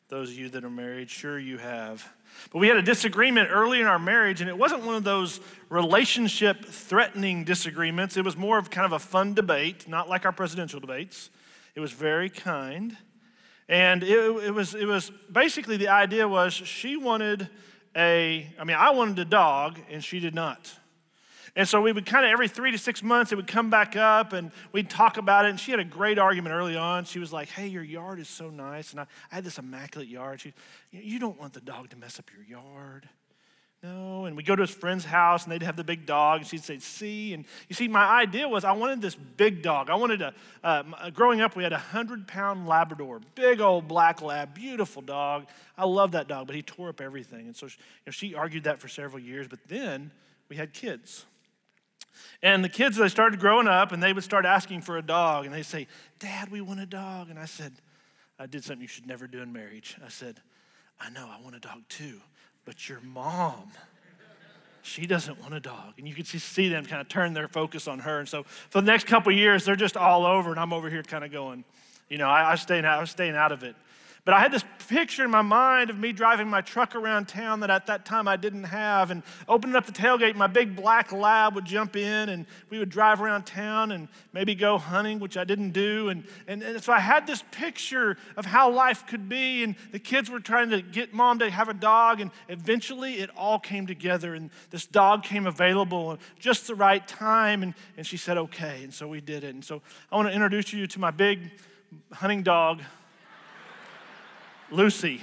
Those 0.08 0.30
of 0.30 0.38
you 0.38 0.48
that 0.50 0.64
are 0.64 0.70
married, 0.70 1.10
sure 1.10 1.38
you 1.38 1.58
have. 1.58 2.10
But 2.50 2.60
we 2.60 2.68
had 2.68 2.78
a 2.78 2.82
disagreement 2.82 3.50
early 3.52 3.82
in 3.82 3.86
our 3.86 3.98
marriage, 3.98 4.40
and 4.40 4.48
it 4.48 4.56
wasn't 4.56 4.84
one 4.84 4.94
of 4.94 5.04
those 5.04 5.38
relationship 5.68 6.64
threatening 6.64 7.44
disagreements. 7.44 8.16
It 8.16 8.24
was 8.24 8.34
more 8.34 8.56
of 8.56 8.70
kind 8.70 8.86
of 8.86 8.92
a 8.92 8.98
fun 8.98 9.34
debate, 9.34 9.86
not 9.86 10.08
like 10.08 10.24
our 10.24 10.32
presidential 10.32 10.80
debates. 10.80 11.28
It 11.74 11.80
was 11.80 11.92
very 11.92 12.30
kind. 12.30 12.96
And 13.68 14.02
it, 14.02 14.18
it, 14.44 14.54
was, 14.54 14.74
it 14.74 14.86
was 14.86 15.12
basically 15.30 15.76
the 15.76 15.88
idea 15.88 16.26
was 16.26 16.54
she 16.54 16.96
wanted 16.96 17.50
a, 17.94 18.50
I 18.58 18.64
mean, 18.64 18.76
I 18.78 18.92
wanted 18.92 19.18
a 19.18 19.26
dog, 19.26 19.78
and 19.90 20.02
she 20.02 20.20
did 20.20 20.34
not. 20.34 20.72
And 21.58 21.68
so 21.68 21.80
we 21.80 21.90
would 21.90 22.06
kind 22.06 22.24
of 22.24 22.30
every 22.30 22.46
three 22.46 22.70
to 22.70 22.78
six 22.78 23.02
months, 23.02 23.32
it 23.32 23.34
would 23.34 23.48
come 23.48 23.68
back 23.68 23.96
up 23.96 24.32
and 24.32 24.52
we'd 24.70 24.88
talk 24.88 25.16
about 25.16 25.44
it. 25.44 25.48
And 25.48 25.58
she 25.58 25.72
had 25.72 25.80
a 25.80 25.84
great 25.84 26.16
argument 26.16 26.54
early 26.54 26.76
on. 26.76 27.04
She 27.04 27.18
was 27.18 27.32
like, 27.32 27.48
Hey, 27.48 27.66
your 27.66 27.82
yard 27.82 28.20
is 28.20 28.28
so 28.28 28.48
nice. 28.48 28.92
And 28.92 29.00
I, 29.00 29.06
I 29.32 29.34
had 29.34 29.44
this 29.44 29.58
immaculate 29.58 30.06
yard. 30.06 30.40
She, 30.40 30.54
You 30.92 31.18
don't 31.18 31.36
want 31.36 31.54
the 31.54 31.60
dog 31.60 31.90
to 31.90 31.96
mess 31.96 32.20
up 32.20 32.26
your 32.32 32.44
yard. 32.60 33.08
No. 33.82 34.26
And 34.26 34.36
we'd 34.36 34.46
go 34.46 34.54
to 34.54 34.62
his 34.62 34.70
friend's 34.70 35.04
house 35.04 35.42
and 35.42 35.52
they'd 35.52 35.64
have 35.64 35.74
the 35.74 35.82
big 35.82 36.06
dog. 36.06 36.42
And 36.42 36.46
she'd 36.46 36.62
say, 36.62 36.78
See. 36.78 37.34
And 37.34 37.44
you 37.68 37.74
see, 37.74 37.88
my 37.88 38.04
idea 38.04 38.48
was 38.48 38.62
I 38.62 38.70
wanted 38.70 39.02
this 39.02 39.16
big 39.16 39.60
dog. 39.60 39.90
I 39.90 39.96
wanted 39.96 40.22
a, 40.22 40.34
uh, 40.62 41.10
growing 41.10 41.40
up, 41.40 41.56
we 41.56 41.64
had 41.64 41.72
a 41.72 41.82
100 41.90 42.28
pound 42.28 42.68
Labrador, 42.68 43.20
big 43.34 43.60
old 43.60 43.88
black 43.88 44.22
lab, 44.22 44.54
beautiful 44.54 45.02
dog. 45.02 45.48
I 45.76 45.86
love 45.86 46.12
that 46.12 46.28
dog, 46.28 46.46
but 46.46 46.54
he 46.54 46.62
tore 46.62 46.90
up 46.90 47.00
everything. 47.00 47.46
And 47.46 47.56
so 47.56 47.66
she, 47.66 47.78
you 47.78 48.06
know, 48.06 48.12
she 48.12 48.34
argued 48.36 48.62
that 48.62 48.78
for 48.78 48.86
several 48.86 49.18
years. 49.18 49.48
But 49.48 49.58
then 49.66 50.12
we 50.48 50.54
had 50.54 50.72
kids. 50.72 51.26
And 52.42 52.64
the 52.64 52.68
kids, 52.68 52.96
they 52.96 53.08
started 53.08 53.40
growing 53.40 53.66
up 53.66 53.92
and 53.92 54.02
they 54.02 54.12
would 54.12 54.24
start 54.24 54.44
asking 54.44 54.82
for 54.82 54.96
a 54.96 55.02
dog. 55.02 55.44
And 55.44 55.54
they'd 55.54 55.62
say, 55.64 55.86
Dad, 56.18 56.50
we 56.50 56.60
want 56.60 56.80
a 56.80 56.86
dog. 56.86 57.30
And 57.30 57.38
I 57.38 57.46
said, 57.46 57.72
I 58.38 58.46
did 58.46 58.64
something 58.64 58.82
you 58.82 58.88
should 58.88 59.06
never 59.06 59.26
do 59.26 59.40
in 59.42 59.52
marriage. 59.52 59.96
I 60.04 60.08
said, 60.08 60.40
I 61.00 61.10
know, 61.10 61.28
I 61.28 61.42
want 61.42 61.56
a 61.56 61.60
dog 61.60 61.82
too, 61.88 62.20
but 62.64 62.88
your 62.88 63.00
mom, 63.00 63.70
she 64.82 65.06
doesn't 65.06 65.40
want 65.40 65.54
a 65.54 65.60
dog. 65.60 65.94
And 65.98 66.08
you 66.08 66.14
could 66.14 66.26
see 66.26 66.68
them 66.68 66.84
kind 66.84 67.00
of 67.00 67.08
turn 67.08 67.34
their 67.34 67.48
focus 67.48 67.88
on 67.88 68.00
her. 68.00 68.20
And 68.20 68.28
so 68.28 68.44
for 68.44 68.80
the 68.80 68.86
next 68.86 69.06
couple 69.06 69.32
years, 69.32 69.64
they're 69.64 69.76
just 69.76 69.96
all 69.96 70.24
over. 70.24 70.50
And 70.50 70.58
I'm 70.58 70.72
over 70.72 70.88
here 70.88 71.02
kind 71.02 71.24
of 71.24 71.32
going, 71.32 71.64
you 72.08 72.18
know, 72.18 72.28
I, 72.28 72.52
I, 72.52 72.54
staying 72.54 72.84
out, 72.84 72.98
I 72.98 73.00
was 73.00 73.10
staying 73.10 73.36
out 73.36 73.52
of 73.52 73.62
it. 73.64 73.76
But 74.28 74.34
I 74.34 74.40
had 74.40 74.52
this 74.52 74.64
picture 74.88 75.24
in 75.24 75.30
my 75.30 75.40
mind 75.40 75.88
of 75.88 75.98
me 75.98 76.12
driving 76.12 76.48
my 76.48 76.60
truck 76.60 76.94
around 76.94 77.28
town 77.28 77.60
that 77.60 77.70
at 77.70 77.86
that 77.86 78.04
time 78.04 78.28
I 78.28 78.36
didn't 78.36 78.64
have, 78.64 79.10
and 79.10 79.22
opening 79.48 79.74
up 79.74 79.86
the 79.86 79.92
tailgate, 79.92 80.36
my 80.36 80.46
big 80.46 80.76
black 80.76 81.12
lab 81.12 81.54
would 81.54 81.64
jump 81.64 81.96
in, 81.96 82.28
and 82.28 82.44
we 82.68 82.78
would 82.78 82.90
drive 82.90 83.22
around 83.22 83.46
town 83.46 83.90
and 83.90 84.06
maybe 84.34 84.54
go 84.54 84.76
hunting, 84.76 85.18
which 85.18 85.38
I 85.38 85.44
didn't 85.44 85.70
do. 85.70 86.10
And, 86.10 86.24
and, 86.46 86.62
and 86.62 86.84
so 86.84 86.92
I 86.92 86.98
had 86.98 87.26
this 87.26 87.42
picture 87.52 88.18
of 88.36 88.44
how 88.44 88.70
life 88.70 89.06
could 89.06 89.30
be, 89.30 89.64
and 89.64 89.74
the 89.92 89.98
kids 89.98 90.28
were 90.28 90.40
trying 90.40 90.68
to 90.68 90.82
get 90.82 91.14
mom 91.14 91.38
to 91.38 91.48
have 91.48 91.70
a 91.70 91.74
dog, 91.74 92.20
and 92.20 92.30
eventually 92.50 93.20
it 93.20 93.30
all 93.34 93.58
came 93.58 93.86
together, 93.86 94.34
and 94.34 94.50
this 94.68 94.84
dog 94.84 95.22
came 95.22 95.46
available 95.46 96.12
at 96.12 96.18
just 96.38 96.66
the 96.66 96.74
right 96.74 97.08
time, 97.08 97.62
and, 97.62 97.72
and 97.96 98.06
she 98.06 98.18
said, 98.18 98.36
okay, 98.36 98.84
and 98.84 98.92
so 98.92 99.08
we 99.08 99.22
did 99.22 99.42
it. 99.42 99.54
And 99.54 99.64
so 99.64 99.80
I 100.12 100.16
want 100.16 100.28
to 100.28 100.34
introduce 100.34 100.74
you 100.74 100.86
to 100.86 101.00
my 101.00 101.12
big 101.12 101.50
hunting 102.12 102.42
dog, 102.42 102.82
Lucy. 104.70 105.22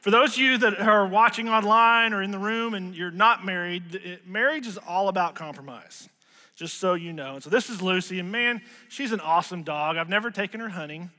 For 0.00 0.10
those 0.10 0.34
of 0.34 0.38
you 0.38 0.58
that 0.58 0.78
are 0.78 1.06
watching 1.06 1.48
online 1.48 2.12
or 2.12 2.22
in 2.22 2.30
the 2.30 2.38
room 2.38 2.74
and 2.74 2.94
you're 2.94 3.10
not 3.10 3.44
married, 3.44 3.94
it, 3.94 4.26
marriage 4.26 4.66
is 4.66 4.78
all 4.78 5.08
about 5.08 5.34
compromise, 5.34 6.08
just 6.54 6.78
so 6.78 6.94
you 6.94 7.12
know. 7.12 7.34
And 7.34 7.42
so 7.42 7.50
this 7.50 7.70
is 7.70 7.82
Lucy, 7.82 8.20
and 8.20 8.30
man, 8.30 8.60
she's 8.88 9.12
an 9.12 9.20
awesome 9.20 9.62
dog. 9.62 9.96
I've 9.96 10.08
never 10.08 10.30
taken 10.30 10.60
her 10.60 10.68
hunting, 10.68 11.10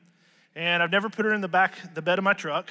and 0.55 0.81
I've 0.81 0.91
never 0.91 1.09
put 1.09 1.25
her 1.25 1.33
in 1.33 1.41
the 1.41 1.47
back, 1.47 1.73
the 1.95 2.01
bed 2.01 2.17
of 2.17 2.23
my 2.23 2.33
truck. 2.33 2.69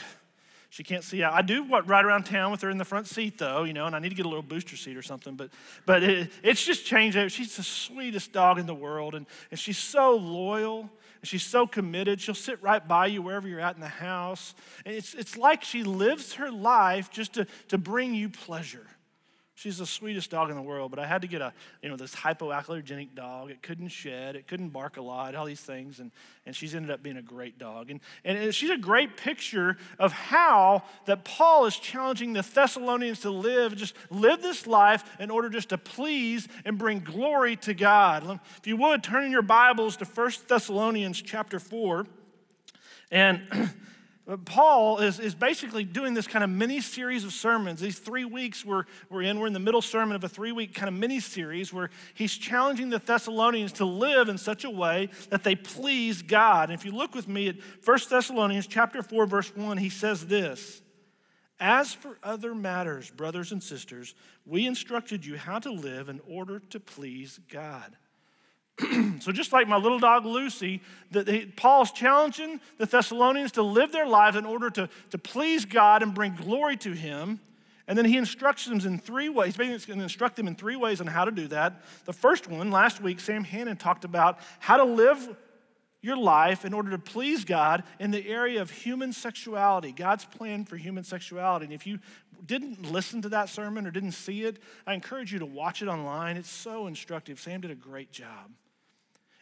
She 0.70 0.85
can't 0.85 1.05
see 1.05 1.22
out. 1.22 1.33
I 1.33 1.42
do 1.42 1.64
what 1.64 1.88
ride 1.88 2.05
around 2.05 2.24
town 2.24 2.50
with 2.52 2.61
her 2.62 2.70
in 2.70 2.79
the 2.79 2.85
front 2.85 3.07
seat 3.07 3.38
though, 3.38 3.64
you 3.64 3.72
know, 3.72 3.87
and 3.87 3.96
I 3.96 3.98
need 3.98 4.11
to 4.11 4.14
get 4.14 4.26
a 4.26 4.29
little 4.29 4.42
booster 4.42 4.76
seat 4.76 4.96
or 4.96 5.02
something. 5.02 5.35
But 5.35 5.50
but 5.87 6.02
it, 6.02 6.31
it's 6.42 6.64
just 6.64 6.85
changed. 6.85 7.18
She's 7.33 7.57
the 7.57 7.62
sweetest 7.62 8.33
dog 8.33 8.59
in 8.59 8.66
the 8.66 8.74
world, 8.74 9.14
and, 9.14 9.26
and 9.50 9.59
she's 9.59 9.79
so 9.79 10.16
loyal. 10.16 10.90
She's 11.27 11.43
so 11.43 11.67
committed. 11.67 12.21
She'll 12.21 12.35
sit 12.35 12.62
right 12.62 12.87
by 12.87 13.07
you 13.07 13.23
wherever 13.23 13.49
you're 13.49 13.61
at 13.61 13.75
in 13.75 13.81
the 13.81 13.89
house. 13.89 14.55
And 14.85 14.95
it's, 14.95 15.15
it's 15.15 15.37
like 15.37 15.65
she 15.65 15.85
lives 15.85 16.35
her 16.35 16.51
life 16.51 17.11
just 17.11 17.35
to, 17.35 17.47
to 17.69 17.79
bring 17.79 18.15
you 18.15 18.29
pleasure. 18.29 18.87
She's 19.57 19.79
the 19.79 19.87
sweetest 19.87 20.31
dog 20.31 20.51
in 20.51 20.55
the 20.55 20.61
world, 20.61 20.90
but 20.90 21.01
I 21.01 21.07
had 21.07 21.23
to 21.23 21.29
get 21.29 21.40
a, 21.40 21.51
you 21.81 21.88
know, 21.88 21.97
this 21.97 22.14
hypoallergenic 22.14 23.14
dog. 23.14 23.51
It 23.51 23.62
couldn't 23.62 23.88
shed, 23.88 24.37
it 24.37 24.47
couldn't 24.47 24.69
bark 24.69 24.99
a 24.99 25.01
lot, 25.01 25.35
all 25.35 25.47
these 25.47 25.62
things, 25.62 25.99
and, 25.99 26.11
and 26.45 26.55
she's 26.55 26.75
ended 26.75 26.90
up 26.90 27.03
being 27.03 27.16
a 27.16 27.23
great 27.23 27.59
dog. 27.59 27.90
And, 27.90 28.01
and 28.23 28.55
she's 28.55 28.69
a 28.69 28.77
great 28.77 29.16
picture 29.16 29.79
of 29.99 30.12
how 30.12 30.83
that 31.07 31.25
Paul 31.25 31.64
is 31.64 31.79
challenging 31.79 32.35
the 32.35 32.42
Thessalonians 32.42 33.21
to 33.21 33.31
live, 33.31 33.75
just 33.77 33.97
live 34.11 34.42
this 34.42 34.66
life 34.66 35.05
in 35.19 35.31
order 35.31 35.49
just 35.49 35.71
to 35.71 35.79
please 35.79 36.49
and 36.66 36.77
bring 36.77 36.99
glory 36.99 37.57
to 37.57 37.73
God. 37.73 38.38
If 38.59 38.66
you 38.66 38.77
would, 38.77 39.03
turn 39.03 39.25
in 39.25 39.33
your 39.33 39.40
Bibles 39.40 39.97
to 39.97 40.05
1 40.05 40.33
Thessalonians 40.49 41.23
chapter 41.23 41.59
4. 41.59 42.07
And 43.11 43.40
Uh, 44.29 44.37
Paul 44.37 44.99
is, 44.99 45.21
is 45.21 45.37
basically 45.37 45.85
doing 45.85 46.15
this 46.15 46.27
kind 46.27 46.43
of 46.43 46.51
mini 46.51 46.81
series 46.81 47.23
of 47.23 47.33
sermons. 47.33 47.81
These 47.81 48.01
three 48.01 48.25
weeks 48.25 48.65
we're, 48.65 48.85
we're 49.09 49.23
in, 49.23 49.39
we're 49.39 49.47
in 49.47 49.53
the 49.53 49.61
middle 49.61 49.83
sermon 49.83 50.17
of 50.17 50.25
a 50.25 50.29
three 50.29 50.51
week 50.51 50.75
kind 50.75 50.89
of 50.89 50.95
mini 50.95 51.21
series 51.21 51.73
where 51.73 51.91
he's 52.15 52.37
challenging 52.37 52.91
the 52.91 52.99
Thessalonians 52.99 53.73
to 53.75 53.85
live 53.85 54.29
in 54.29 54.37
such 54.37 54.65
a 54.65 54.71
way 54.71 55.11
that 55.31 55.45
they 55.45 55.55
please 55.55 56.23
God. 56.23 56.71
And 56.71 56.79
if 56.79 56.85
you 56.85 56.91
look 56.91 57.15
with 57.15 57.29
me 57.29 57.49
at 57.49 57.57
1 57.85 57.99
Thessalonians 58.11 58.67
chapter 58.67 59.01
4, 59.01 59.27
verse 59.27 59.55
1, 59.55 59.79
he 59.79 59.91
says 59.91 60.27
this 60.27 60.83
As 61.61 61.95
for 61.95 62.19
other 62.25 62.53
matters, 62.53 63.11
brothers 63.11 63.53
and 63.53 63.62
sisters, 63.62 64.17
we 64.45 64.67
instructed 64.67 65.25
you 65.25 65.37
how 65.37 65.61
to 65.61 65.71
live 65.71 66.09
in 66.09 66.21
order 66.29 66.59
to 66.59 66.81
please 66.81 67.39
God. 67.49 67.97
so 69.21 69.33
just 69.33 69.53
like 69.53 69.69
my 69.69 69.77
little 69.77 69.99
dog 69.99 70.27
Lucy, 70.27 70.83
the, 71.11 71.49
Paul's 71.57 71.93
challenging 71.93 72.61
the 72.79 72.87
Thessalonians 72.87 73.53
to 73.53 73.62
live 73.62 73.91
their 73.91 74.07
lives 74.07 74.37
in 74.37 74.45
order 74.45 74.69
to, 74.71 74.89
to 75.11 75.19
please 75.19 75.65
God 75.65 76.03
and 76.03 76.15
bring 76.15 76.35
glory 76.35 76.77
to 76.79 76.93
him. 76.93 77.41
And 77.89 77.97
then 77.97 78.05
he 78.05 78.17
instructs 78.17 78.67
them 78.67 78.81
in 78.81 78.99
three 78.99 79.29
ways. 79.29 79.57
He's 79.57 79.87
going 79.87 79.99
to 79.99 80.03
instruct 80.03 80.37
them 80.37 80.49
in 80.49 80.57
three 80.57 80.77
ways 80.77 81.01
on 81.01 81.07
how 81.07 81.25
to 81.25 81.31
do 81.31 81.47
that. 81.49 81.83
The 82.05 82.12
first 82.12 82.49
one, 82.49 82.71
last 82.71 83.01
week, 83.01 83.21
Sam 83.21 83.45
Hannon 83.45 83.77
talked 83.77 84.05
about 84.05 84.41
how 84.59 84.77
to 84.77 84.85
live 84.85 85.37
your 86.03 86.17
life 86.17 86.65
in 86.65 86.75
order 86.75 86.91
to 86.91 86.99
please 86.99 87.45
God 87.45 87.83
in 87.99 88.11
the 88.11 88.29
area 88.29 88.61
of 88.61 88.71
human 88.71 89.12
sexuality, 89.12 89.93
God's 89.93 90.25
plan 90.25 90.65
for 90.65 90.77
human 90.77 91.05
sexuality. 91.05 91.65
And 91.65 91.75
if 91.75 91.87
you 91.87 92.01
didn't 92.45 92.93
listen 92.93 93.23
to 93.23 93.29
that 93.31 93.49
sermon 93.49 93.87
or 93.87 93.91
didn't 93.91 94.12
see 94.12 94.43
it, 94.43 94.59
I 94.87 94.95
encourage 94.95 95.33
you 95.33 95.39
to 95.39 95.47
watch 95.47 95.81
it 95.81 95.89
online. 95.89 96.37
It's 96.37 96.51
so 96.51 96.87
instructive. 96.87 97.41
Sam 97.41 97.61
did 97.61 97.71
a 97.71 97.77
great 97.77 98.12
job. 98.12 98.51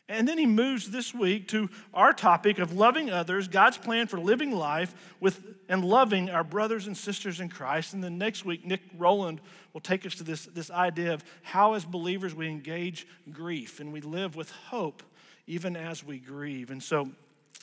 And 0.09 0.29
then 0.29 0.37
he 0.37 0.45
moves 0.45 0.91
this 0.91 1.15
week 1.15 1.49
to 1.49 1.71
our 1.95 2.13
topic 2.13 2.59
of 2.59 2.75
loving 2.75 3.11
others, 3.11 3.49
God's 3.49 3.79
plan 3.79 4.07
for 4.07 4.21
living 4.21 4.51
life 4.51 4.95
with 5.19 5.43
and 5.69 5.83
loving 5.83 6.29
our 6.29 6.45
brothers 6.45 6.87
and 6.87 6.95
sisters 6.95 7.41
in 7.41 7.49
Christ. 7.49 7.95
And 7.95 8.05
then 8.05 8.19
next 8.19 8.45
week, 8.45 8.67
Nick 8.67 8.83
Rowland 8.99 9.41
will 9.73 9.81
take 9.81 10.05
us 10.05 10.15
to 10.17 10.25
this, 10.25 10.45
this 10.45 10.71
idea 10.71 11.15
of 11.15 11.25
how, 11.43 11.73
as 11.73 11.87
believers, 11.87 12.35
we 12.35 12.49
engage 12.49 13.07
grief 13.33 13.81
and 13.81 13.93
we 13.93 14.03
live 14.03 14.37
with 14.37 14.51
hope 14.51 15.03
even 15.47 15.77
as 15.77 16.05
we 16.05 16.19
grieve. 16.19 16.71
And 16.71 16.83
so 16.83 17.11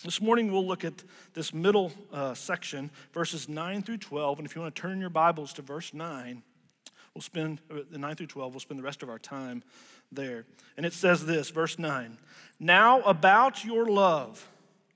this 0.04 0.22
morning 0.22 0.52
we'll 0.52 0.66
look 0.66 0.84
at 0.84 1.04
this 1.34 1.54
middle 1.54 1.92
uh, 2.12 2.34
section, 2.34 2.90
verses 3.14 3.48
9 3.48 3.84
through 3.84 3.98
12. 3.98 4.40
And 4.40 4.48
if 4.48 4.56
you 4.56 4.62
want 4.62 4.76
to 4.76 4.82
turn 4.82 5.00
your 5.00 5.10
Bibles 5.10 5.54
to 5.54 5.62
verse 5.62 5.94
9, 5.94 6.42
we'll 7.14 7.22
spend 7.22 7.60
uh, 7.70 7.82
the 7.90 7.98
9 7.98 8.16
through 8.16 8.28
12, 8.28 8.54
we'll 8.54 8.60
spend 8.60 8.80
the 8.80 8.84
rest 8.84 9.04
of 9.04 9.10
our 9.10 9.20
time 9.20 9.64
there. 10.12 10.46
And 10.78 10.86
it 10.86 10.94
says 10.94 11.26
this, 11.26 11.50
verse 11.50 11.78
9 11.78 12.18
Now 12.60 13.02
about 13.02 13.64
your 13.66 13.86
love 13.86 14.48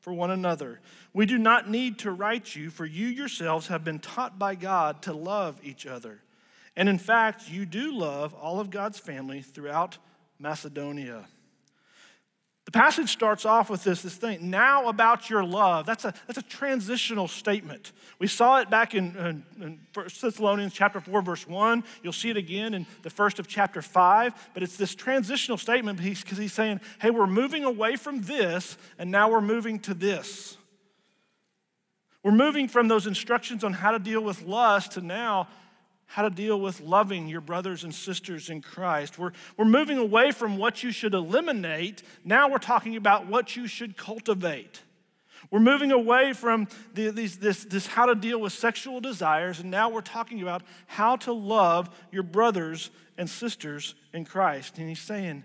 for 0.02 0.14
one 0.14 0.32
another, 0.32 0.80
we 1.14 1.26
do 1.26 1.38
not 1.38 1.70
need 1.70 2.00
to 2.00 2.12
write 2.12 2.56
you, 2.56 2.70
for 2.70 2.86
you 2.86 3.08
yourselves 3.08 3.68
have 3.68 3.84
been 3.84 4.00
taught 4.00 4.38
by 4.38 4.56
God 4.56 5.02
to 5.04 5.14
love 5.14 5.60
each 5.64 5.86
other. 5.86 6.20
And 6.76 6.90
in 6.90 6.98
fact, 6.98 7.50
you 7.50 7.66
do 7.66 7.98
love 7.98 8.34
all 8.34 8.60
of 8.60 8.70
God's 8.70 9.00
family 9.00 9.42
throughout 9.42 9.98
Macedonia. 10.40 11.26
The 12.66 12.72
passage 12.72 13.12
starts 13.12 13.46
off 13.46 13.70
with 13.70 13.84
this, 13.84 14.02
this 14.02 14.16
thing, 14.16 14.50
now 14.50 14.90
about 14.90 15.30
your 15.30 15.44
love. 15.44 15.86
That's 15.86 16.04
a, 16.04 16.14
that's 16.26 16.40
a 16.40 16.44
transitional 16.44 17.28
statement. 17.28 17.92
We 18.18 18.26
saw 18.26 18.60
it 18.60 18.72
back 18.72 18.96
in, 18.96 19.16
in, 19.16 19.64
in 19.64 19.80
1 19.94 20.08
Thessalonians 20.20 20.74
chapter 20.74 21.00
4, 21.00 21.22
verse 21.22 21.48
1. 21.48 21.84
You'll 22.02 22.12
see 22.12 22.32
it 22.32 22.38
again 22.38 22.74
in 22.74 22.88
the 23.04 23.12
first 23.12 23.38
of 23.38 23.48
chapter 23.48 23.84
5. 23.84 24.50
But 24.56 24.64
it's 24.64 24.78
this 24.78 24.96
transitional 24.96 25.60
statement 25.60 26.00
because 26.00 26.30
he's, 26.30 26.38
he's 26.38 26.54
saying, 26.54 26.82
hey, 27.00 27.12
we're 27.12 27.28
moving 27.28 27.64
away 27.64 27.98
from 27.98 28.24
this, 28.24 28.80
and 28.98 29.12
now 29.12 29.30
we're 29.30 29.42
moving 29.42 29.78
to 29.82 29.94
this. 29.94 30.58
We're 32.24 32.32
moving 32.32 32.68
from 32.68 32.88
those 32.88 33.06
instructions 33.06 33.64
on 33.64 33.74
how 33.74 33.92
to 33.92 34.00
deal 34.00 34.22
with 34.22 34.42
lust 34.42 34.94
to 34.94 35.02
now 35.02 35.48
how 36.08 36.22
to 36.22 36.30
deal 36.30 36.60
with 36.60 36.82
loving 36.82 37.28
your 37.28 37.42
brothers 37.42 37.84
and 37.84 37.94
sisters 37.94 38.50
in 38.50 38.62
Christ. 38.62 39.18
We're, 39.18 39.32
we're 39.58 39.66
moving 39.66 39.98
away 39.98 40.32
from 40.32 40.58
what 40.58 40.84
you 40.84 40.92
should 40.92 41.14
eliminate. 41.14 42.04
Now 42.24 42.50
we're 42.50 42.58
talking 42.58 42.96
about 42.96 43.28
what 43.28 43.56
you 43.56 43.68
should 43.68 43.98
cultivate. 43.98 44.82
We're 45.52 45.60
moving 45.60 45.92
away 45.92 46.34
from 46.34 46.68
the, 46.94 47.10
these, 47.10 47.38
this, 47.38 47.66
this 47.66 47.88
how 47.88 48.08
to 48.08 48.16
deal 48.16 48.40
with 48.40 48.54
sexual 48.54 49.00
desires, 49.00 49.60
and 49.60 49.70
now 49.70 49.90
we're 49.90 50.02
talking 50.02 50.42
about 50.42 50.64
how 50.88 51.16
to 51.18 51.34
love 51.34 51.90
your 52.12 52.24
brothers 52.24 52.90
and 53.18 53.30
sisters 53.30 53.96
in 54.14 54.26
Christ. 54.26 54.78
And 54.78 54.90
he's 54.90 55.00
saying, 55.00 55.44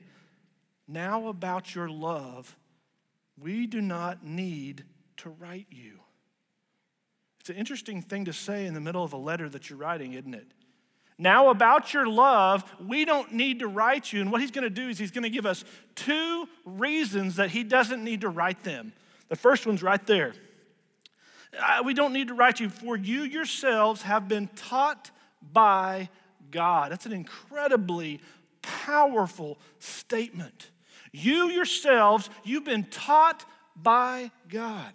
now 0.89 1.29
about 1.29 1.75
your 1.75 1.89
love, 1.89 2.57
we 3.39 3.67
do 3.67 3.81
not 3.81 4.25
need 4.25 4.85
to 5.19 5.31
write 5.31 5.67
you. 5.71 6.00
It's 7.41 7.51
an 7.51 7.57
interesting 7.57 8.03
thing 8.03 8.27
to 8.27 8.33
say 8.33 8.67
in 8.67 8.75
the 8.75 8.81
middle 8.81 9.03
of 9.03 9.13
a 9.13 9.17
letter 9.17 9.49
that 9.49 9.71
you're 9.71 9.79
writing, 9.79 10.13
isn't 10.13 10.35
it? 10.35 10.47
Now, 11.19 11.51
about 11.51 11.93
your 11.93 12.07
love, 12.07 12.65
we 12.87 13.05
don't 13.05 13.33
need 13.33 13.59
to 13.59 13.67
write 13.67 14.13
you. 14.13 14.21
And 14.21 14.33
what 14.33 14.41
he's 14.41 14.51
going 14.51 14.65
to 14.65 14.71
do 14.71 14.89
is 14.89 14.99
he's 14.99 15.11
going 15.11 15.25
to 15.25 15.31
give 15.31 15.45
us 15.45 15.65
two 15.95 16.49
reasons 16.65 17.37
that 17.37 17.51
he 17.51 17.63
doesn't 17.63 18.03
need 18.03 18.23
to 18.23 18.29
write 18.29 18.63
them. 18.63 18.93
The 19.29 19.37
first 19.37 19.67
one's 19.67 19.83
right 19.83 20.05
there. 20.07 20.33
Uh, 21.59 21.83
we 21.85 21.95
don't 21.95 22.13
need 22.13 22.29
to 22.29 22.35
write 22.35 22.61
you, 22.61 22.69
for 22.69 22.97
you 22.97 23.23
yourselves 23.23 24.03
have 24.03 24.29
been 24.29 24.49
taught 24.57 25.11
by 25.53 26.09
God. 26.51 26.93
That's 26.93 27.07
an 27.07 27.13
incredibly 27.13 28.21
powerful 28.63 29.59
statement. 29.79 30.71
You 31.13 31.49
yourselves, 31.49 32.31
you've 32.45 32.65
been 32.65 32.85
taught 32.85 33.45
by 33.77 34.31
God. 34.49 34.93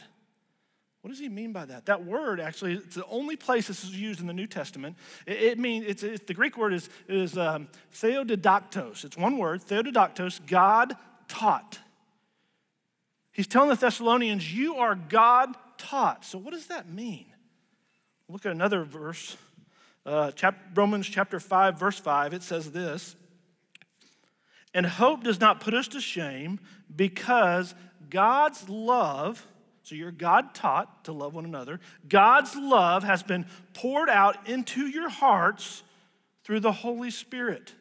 What 1.05 1.11
does 1.11 1.19
he 1.19 1.29
mean 1.29 1.53
by 1.53 1.65
that? 1.65 1.85
That 1.85 2.03
word 2.03 2.39
actually, 2.39 2.73
it's 2.73 2.95
the 2.95 3.05
only 3.05 3.35
place 3.35 3.67
this 3.67 3.83
is 3.83 3.95
used 3.95 4.21
in 4.21 4.25
the 4.25 4.33
New 4.33 4.47
Testament. 4.47 4.97
It, 5.27 5.37
it 5.39 5.59
means, 5.59 5.85
it's, 5.87 6.01
it's, 6.01 6.25
the 6.25 6.33
Greek 6.33 6.57
word 6.57 6.73
is, 6.73 6.89
is 7.07 7.37
um, 7.37 7.67
theodidactos. 7.93 9.05
It's 9.05 9.15
one 9.15 9.37
word, 9.37 9.61
theodidactos, 9.61 10.43
God 10.47 10.95
taught. 11.27 11.77
He's 13.31 13.45
telling 13.45 13.69
the 13.69 13.75
Thessalonians, 13.75 14.51
you 14.51 14.77
are 14.77 14.95
God 14.95 15.55
taught. 15.77 16.25
So 16.25 16.39
what 16.39 16.55
does 16.55 16.65
that 16.69 16.89
mean? 16.89 17.27
Look 18.27 18.47
at 18.47 18.51
another 18.51 18.83
verse, 18.83 19.37
uh, 20.07 20.31
chap- 20.31 20.57
Romans 20.73 21.07
chapter 21.07 21.39
5, 21.39 21.77
verse 21.77 21.99
5. 21.99 22.33
It 22.33 22.41
says 22.41 22.71
this, 22.71 23.15
and 24.73 24.87
hope 24.87 25.23
does 25.23 25.39
not 25.39 25.59
put 25.59 25.75
us 25.75 25.87
to 25.89 26.01
shame 26.01 26.59
because 26.95 27.75
God's 28.09 28.67
love 28.67 29.45
so 29.85 29.93
you're 29.93 30.11
God 30.11 30.55
taught 30.55 31.05
to 31.05 31.11
love 31.11 31.35
one 31.35 31.45
another. 31.45 31.79
God's 32.09 32.55
love 32.55 33.03
has 33.03 33.21
been 33.21 33.45
poured 33.75 34.09
out 34.09 34.49
into 34.49 34.87
your 34.87 35.09
hearts 35.09 35.83
through 36.43 36.61
the 36.61 36.71
Holy 36.71 37.11
Spirit. 37.11 37.71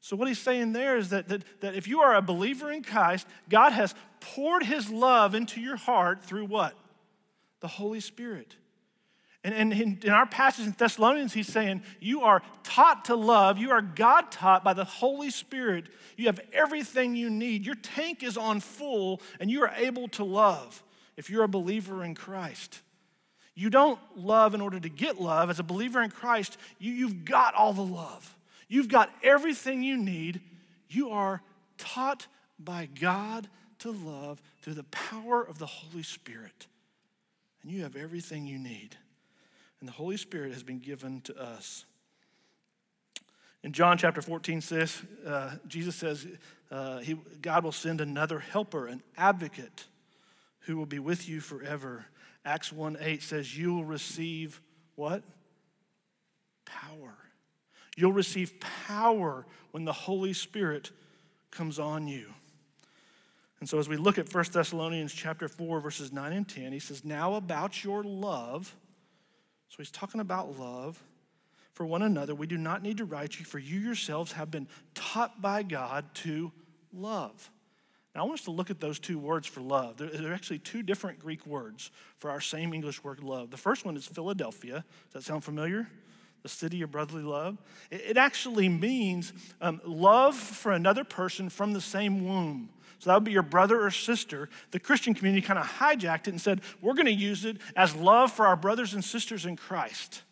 So, 0.00 0.16
what 0.16 0.26
he's 0.26 0.40
saying 0.40 0.72
there 0.72 0.96
is 0.96 1.10
that, 1.10 1.28
that, 1.28 1.44
that 1.60 1.76
if 1.76 1.86
you 1.86 2.00
are 2.00 2.16
a 2.16 2.22
believer 2.22 2.72
in 2.72 2.82
Christ, 2.82 3.28
God 3.48 3.70
has 3.70 3.94
poured 4.18 4.64
his 4.64 4.90
love 4.90 5.32
into 5.32 5.60
your 5.60 5.76
heart 5.76 6.24
through 6.24 6.46
what? 6.46 6.74
The 7.60 7.68
Holy 7.68 8.00
Spirit. 8.00 8.56
And, 9.44 9.54
and 9.54 9.72
in, 9.72 9.98
in 10.02 10.10
our 10.10 10.26
passage 10.26 10.66
in 10.66 10.74
Thessalonians, 10.76 11.32
he's 11.32 11.46
saying, 11.46 11.82
You 12.00 12.22
are 12.22 12.42
taught 12.64 13.04
to 13.06 13.14
love. 13.14 13.58
You 13.58 13.70
are 13.70 13.80
God 13.82 14.32
taught 14.32 14.64
by 14.64 14.74
the 14.74 14.84
Holy 14.84 15.30
Spirit. 15.30 15.88
You 16.16 16.26
have 16.26 16.40
everything 16.52 17.14
you 17.14 17.30
need. 17.30 17.64
Your 17.64 17.76
tank 17.76 18.22
is 18.22 18.36
on 18.36 18.60
full, 18.60 19.20
and 19.38 19.50
you 19.50 19.62
are 19.62 19.72
able 19.76 20.08
to 20.08 20.24
love 20.24 20.82
if 21.16 21.30
you're 21.30 21.44
a 21.44 21.48
believer 21.48 22.02
in 22.02 22.14
Christ. 22.14 22.80
You 23.54 23.70
don't 23.70 24.00
love 24.16 24.54
in 24.54 24.60
order 24.60 24.78
to 24.80 24.88
get 24.88 25.20
love. 25.20 25.50
As 25.50 25.58
a 25.58 25.64
believer 25.64 26.02
in 26.02 26.10
Christ, 26.10 26.58
you, 26.78 26.92
you've 26.92 27.24
got 27.24 27.54
all 27.54 27.72
the 27.72 27.82
love, 27.82 28.36
you've 28.68 28.88
got 28.88 29.10
everything 29.22 29.82
you 29.82 29.96
need. 29.96 30.40
You 30.90 31.10
are 31.10 31.42
taught 31.76 32.26
by 32.58 32.88
God 32.98 33.46
to 33.80 33.90
love 33.90 34.40
through 34.62 34.74
the 34.74 34.84
power 34.84 35.42
of 35.42 35.58
the 35.58 35.66
Holy 35.66 36.02
Spirit, 36.02 36.66
and 37.62 37.70
you 37.70 37.82
have 37.82 37.94
everything 37.94 38.46
you 38.46 38.58
need 38.58 38.96
and 39.80 39.88
the 39.88 39.92
Holy 39.92 40.16
Spirit 40.16 40.52
has 40.52 40.62
been 40.62 40.78
given 40.78 41.20
to 41.22 41.40
us. 41.40 41.84
In 43.62 43.72
John 43.72 43.98
chapter 43.98 44.22
14, 44.22 44.60
says, 44.60 45.02
uh, 45.26 45.56
Jesus 45.66 45.96
says, 45.96 46.26
uh, 46.70 46.98
he, 46.98 47.16
God 47.42 47.64
will 47.64 47.72
send 47.72 48.00
another 48.00 48.38
helper, 48.38 48.86
an 48.86 49.02
advocate, 49.16 49.86
who 50.60 50.76
will 50.76 50.86
be 50.86 50.98
with 50.98 51.28
you 51.28 51.40
forever. 51.40 52.06
Acts 52.44 52.72
1 52.72 52.98
8 53.00 53.22
says, 53.22 53.56
You 53.56 53.74
will 53.74 53.84
receive 53.84 54.60
what? 54.94 55.22
Power. 56.64 57.14
You'll 57.96 58.12
receive 58.12 58.60
power 58.86 59.46
when 59.72 59.84
the 59.84 59.92
Holy 59.92 60.32
Spirit 60.32 60.90
comes 61.50 61.78
on 61.78 62.06
you. 62.06 62.32
And 63.60 63.68
so 63.68 63.78
as 63.78 63.88
we 63.88 63.96
look 63.96 64.18
at 64.18 64.32
1 64.32 64.44
Thessalonians 64.52 65.12
chapter 65.12 65.48
4, 65.48 65.80
verses 65.80 66.12
9 66.12 66.32
and 66.32 66.48
10, 66.48 66.72
he 66.72 66.78
says, 66.78 67.04
Now 67.04 67.34
about 67.34 67.82
your 67.82 68.04
love 68.04 68.76
so 69.78 69.82
he's 69.82 69.92
talking 69.92 70.20
about 70.20 70.58
love 70.58 71.00
for 71.72 71.86
one 71.86 72.02
another. 72.02 72.34
We 72.34 72.48
do 72.48 72.58
not 72.58 72.82
need 72.82 72.96
to 72.96 73.04
write 73.04 73.38
you, 73.38 73.44
for 73.44 73.60
you 73.60 73.78
yourselves 73.78 74.32
have 74.32 74.50
been 74.50 74.66
taught 74.92 75.40
by 75.40 75.62
God 75.62 76.12
to 76.14 76.50
love. 76.92 77.48
Now, 78.12 78.22
I 78.22 78.24
want 78.24 78.40
us 78.40 78.44
to 78.46 78.50
look 78.50 78.70
at 78.70 78.80
those 78.80 78.98
two 78.98 79.20
words 79.20 79.46
for 79.46 79.60
love. 79.60 79.98
There 79.98 80.32
are 80.32 80.34
actually 80.34 80.58
two 80.58 80.82
different 80.82 81.20
Greek 81.20 81.46
words 81.46 81.92
for 82.16 82.28
our 82.28 82.40
same 82.40 82.74
English 82.74 83.04
word 83.04 83.22
love. 83.22 83.52
The 83.52 83.56
first 83.56 83.84
one 83.84 83.96
is 83.96 84.04
Philadelphia. 84.04 84.84
Does 85.12 85.12
that 85.12 85.22
sound 85.22 85.44
familiar? 85.44 85.88
The 86.42 86.48
city 86.48 86.82
of 86.82 86.90
brotherly 86.90 87.22
love. 87.22 87.56
It 87.92 88.16
actually 88.16 88.68
means 88.68 89.32
um, 89.60 89.80
love 89.84 90.34
for 90.34 90.72
another 90.72 91.04
person 91.04 91.50
from 91.50 91.72
the 91.72 91.80
same 91.80 92.26
womb. 92.26 92.70
So 92.98 93.10
that 93.10 93.14
would 93.14 93.24
be 93.24 93.32
your 93.32 93.42
brother 93.42 93.84
or 93.84 93.90
sister. 93.90 94.48
The 94.72 94.80
Christian 94.80 95.14
community 95.14 95.46
kind 95.46 95.58
of 95.58 95.66
hijacked 95.66 96.22
it 96.22 96.28
and 96.28 96.40
said, 96.40 96.60
we're 96.80 96.94
going 96.94 97.06
to 97.06 97.12
use 97.12 97.44
it 97.44 97.58
as 97.76 97.94
love 97.94 98.32
for 98.32 98.46
our 98.46 98.56
brothers 98.56 98.94
and 98.94 99.04
sisters 99.04 99.46
in 99.46 99.56
Christ. 99.56 100.22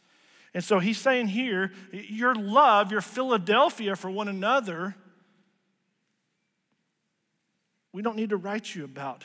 And 0.52 0.64
so 0.64 0.78
he's 0.78 0.98
saying 0.98 1.28
here, 1.28 1.72
your 1.92 2.34
love, 2.34 2.90
your 2.90 3.02
Philadelphia 3.02 3.94
for 3.94 4.10
one 4.10 4.26
another, 4.26 4.96
we 7.92 8.02
don't 8.02 8.16
need 8.16 8.30
to 8.30 8.36
write 8.36 8.74
you 8.74 8.84
about 8.84 9.24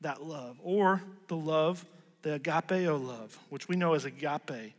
that 0.00 0.22
love 0.22 0.58
or 0.62 1.02
the 1.28 1.36
love, 1.36 1.84
the 2.22 2.38
agapeo 2.38 3.04
love, 3.04 3.38
which 3.50 3.68
we 3.68 3.76
know 3.76 3.94
as 3.94 4.04
agape 4.04 4.74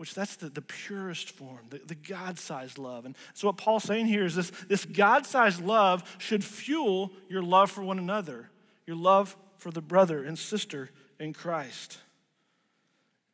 which 0.00 0.14
that's 0.14 0.36
the, 0.36 0.48
the 0.48 0.62
purest 0.62 1.28
form, 1.28 1.58
the, 1.68 1.78
the 1.86 1.94
God 1.94 2.38
sized 2.38 2.78
love. 2.78 3.04
And 3.04 3.14
so, 3.34 3.48
what 3.48 3.58
Paul's 3.58 3.84
saying 3.84 4.06
here 4.06 4.24
is 4.24 4.34
this, 4.34 4.50
this 4.66 4.86
God 4.86 5.26
sized 5.26 5.62
love 5.62 6.16
should 6.16 6.42
fuel 6.42 7.12
your 7.28 7.42
love 7.42 7.70
for 7.70 7.82
one 7.82 7.98
another, 7.98 8.48
your 8.86 8.96
love 8.96 9.36
for 9.58 9.70
the 9.70 9.82
brother 9.82 10.24
and 10.24 10.38
sister 10.38 10.88
in 11.18 11.34
Christ. 11.34 11.98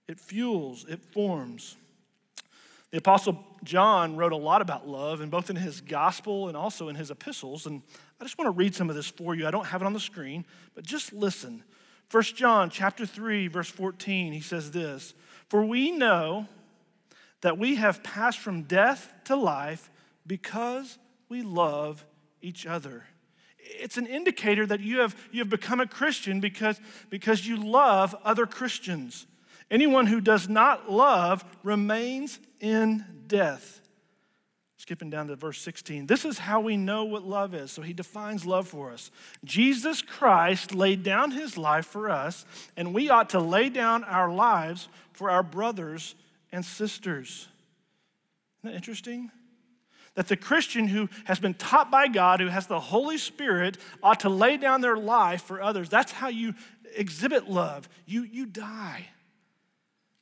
It 0.09 0.19
fuels, 0.19 0.85
it 0.89 1.01
forms. 1.13 1.77
The 2.91 2.99
Apostle 2.99 3.45
John 3.63 4.17
wrote 4.17 4.33
a 4.33 4.37
lot 4.37 4.61
about 4.61 4.89
love, 4.89 5.21
and 5.21 5.31
both 5.31 5.51
in 5.51 5.55
his 5.55 5.81
gospel 5.81 6.49
and 6.49 6.57
also 6.57 6.89
in 6.89 6.97
his 6.97 7.13
epistles. 7.13 7.67
And 7.67 7.81
I 8.21 8.25
just 8.25 8.39
want 8.39 8.49
to 8.49 8.59
read 8.59 8.75
some 8.75 8.91
of 8.91 8.97
this 8.97 9.07
for 9.07 9.37
you. 9.37 9.47
I 9.47 9.53
don't 9.53 9.67
have 9.67 9.83
it 9.83 9.85
on 9.85 9.93
the 9.93 10.01
screen, 10.01 10.45
but 10.75 10.85
just 10.85 11.13
listen. 11.13 11.63
1 12.11 12.23
John 12.25 12.71
chapter 12.71 13.07
3, 13.07 13.47
verse 13.47 13.71
14, 13.71 14.33
he 14.33 14.41
says 14.41 14.73
this 14.73 15.15
For 15.49 15.65
we 15.65 15.93
know 15.93 16.49
that 17.47 17.59
we 17.59 17.77
have 17.77 18.03
passed 18.03 18.41
from 18.41 18.63
death 18.63 19.15
to 19.23 19.37
life 19.37 19.89
because 20.27 20.99
we 21.29 21.43
love 21.43 22.05
each 22.43 22.67
other. 22.67 23.05
it's 23.59 23.97
an 23.97 24.07
indicator 24.07 24.67
that 24.67 24.81
you 24.81 24.99
have, 24.99 25.15
you 25.31 25.39
have 25.39 25.49
become 25.49 25.79
a 25.79 25.87
Christian 25.87 26.41
because, 26.41 26.81
because 27.09 27.47
you 27.47 27.57
love 27.57 28.17
other 28.25 28.47
Christians. 28.47 29.29
Anyone 29.71 30.07
who 30.07 30.21
does 30.21 30.49
not 30.49 30.91
love 30.91 31.45
remains 31.63 32.41
in 32.59 33.05
death. 33.29 33.81
Skipping 34.77 35.11
down 35.11 35.29
to 35.29 35.37
verse 35.37 35.61
16. 35.61 36.09
This 36.09 36.25
is 36.25 36.39
how 36.39 36.59
we 36.61 36.77
know 36.77 37.05
what 37.05 37.23
love 37.23 37.55
is. 37.55 37.71
So 37.71 37.81
he 37.81 37.93
defines 37.93 38.45
love 38.45 38.67
for 38.67 38.91
us. 38.91 39.13
Jesus 39.45 40.03
Christ 40.03 40.75
laid 40.75 41.05
down 41.05 41.31
his 41.31 41.57
life 41.57 41.87
for 41.87 42.11
us, 42.11 42.45
and 42.77 42.93
we 42.93 43.09
ought 43.09 43.31
to 43.31 43.39
lay 43.39 43.69
down 43.69 44.03
our 44.03 44.33
lives 44.33 44.89
for 45.13 45.31
our 45.31 45.45
brothers 45.45 46.17
and 46.53 46.65
sisters. 46.65 47.49
Isn't 48.61 48.73
that 48.73 48.77
interesting? 48.77 49.31
That 50.15 50.29
the 50.29 50.37
Christian 50.37 50.89
who 50.89 51.09
has 51.25 51.39
been 51.39 51.55
taught 51.55 51.91
by 51.91 52.09
God, 52.09 52.41
who 52.41 52.49
has 52.49 52.67
the 52.67 52.81
Holy 52.81 53.19
Spirit, 53.19 53.77
ought 54.03 54.21
to 54.21 54.29
lay 54.29 54.57
down 54.57 54.81
their 54.81 54.97
life 54.97 55.43
for 55.43 55.61
others. 55.61 55.89
That's 55.89 56.13
how 56.13 56.29
you 56.29 56.55
exhibit 56.95 57.49
love. 57.49 57.89
You, 58.07 58.23
you 58.23 58.47
die. 58.47 59.07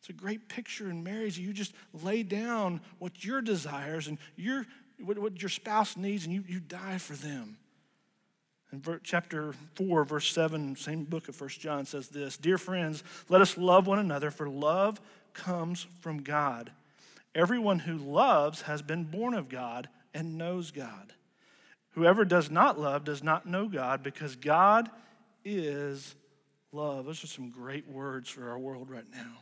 It's 0.00 0.10
a 0.10 0.12
great 0.12 0.48
picture 0.48 0.90
in 0.90 1.02
marriage. 1.02 1.38
You 1.38 1.52
just 1.52 1.72
lay 2.02 2.22
down 2.22 2.80
what 2.98 3.24
your 3.24 3.40
desires 3.40 4.06
and 4.06 4.18
your, 4.36 4.66
what, 5.02 5.18
what 5.18 5.40
your 5.40 5.48
spouse 5.48 5.96
needs, 5.96 6.26
and 6.26 6.34
you, 6.34 6.44
you 6.46 6.60
die 6.60 6.98
for 6.98 7.14
them. 7.14 7.56
In 8.70 8.82
chapter 9.04 9.54
4, 9.76 10.04
verse 10.04 10.30
7, 10.32 10.74
same 10.76 11.04
book 11.04 11.28
of 11.28 11.36
First 11.36 11.60
John 11.60 11.86
says 11.86 12.08
this 12.08 12.36
Dear 12.36 12.58
friends, 12.58 13.04
let 13.28 13.40
us 13.40 13.56
love 13.56 13.86
one 13.86 14.00
another, 14.00 14.30
for 14.30 14.48
love 14.48 15.00
comes 15.34 15.86
from 16.00 16.22
God. 16.22 16.72
Everyone 17.34 17.80
who 17.80 17.96
loves 17.98 18.62
has 18.62 18.80
been 18.80 19.04
born 19.04 19.34
of 19.34 19.48
God 19.48 19.88
and 20.14 20.38
knows 20.38 20.70
God. 20.70 21.12
Whoever 21.90 22.24
does 22.24 22.50
not 22.50 22.78
love 22.78 23.04
does 23.04 23.22
not 23.22 23.46
know 23.46 23.68
God, 23.68 24.02
because 24.02 24.36
God 24.36 24.88
is 25.44 26.14
love. 26.72 27.06
Those 27.06 27.22
are 27.22 27.28
some 27.28 27.50
great 27.50 27.88
words 27.88 28.28
for 28.28 28.50
our 28.50 28.58
world 28.58 28.90
right 28.90 29.04
now. 29.12 29.38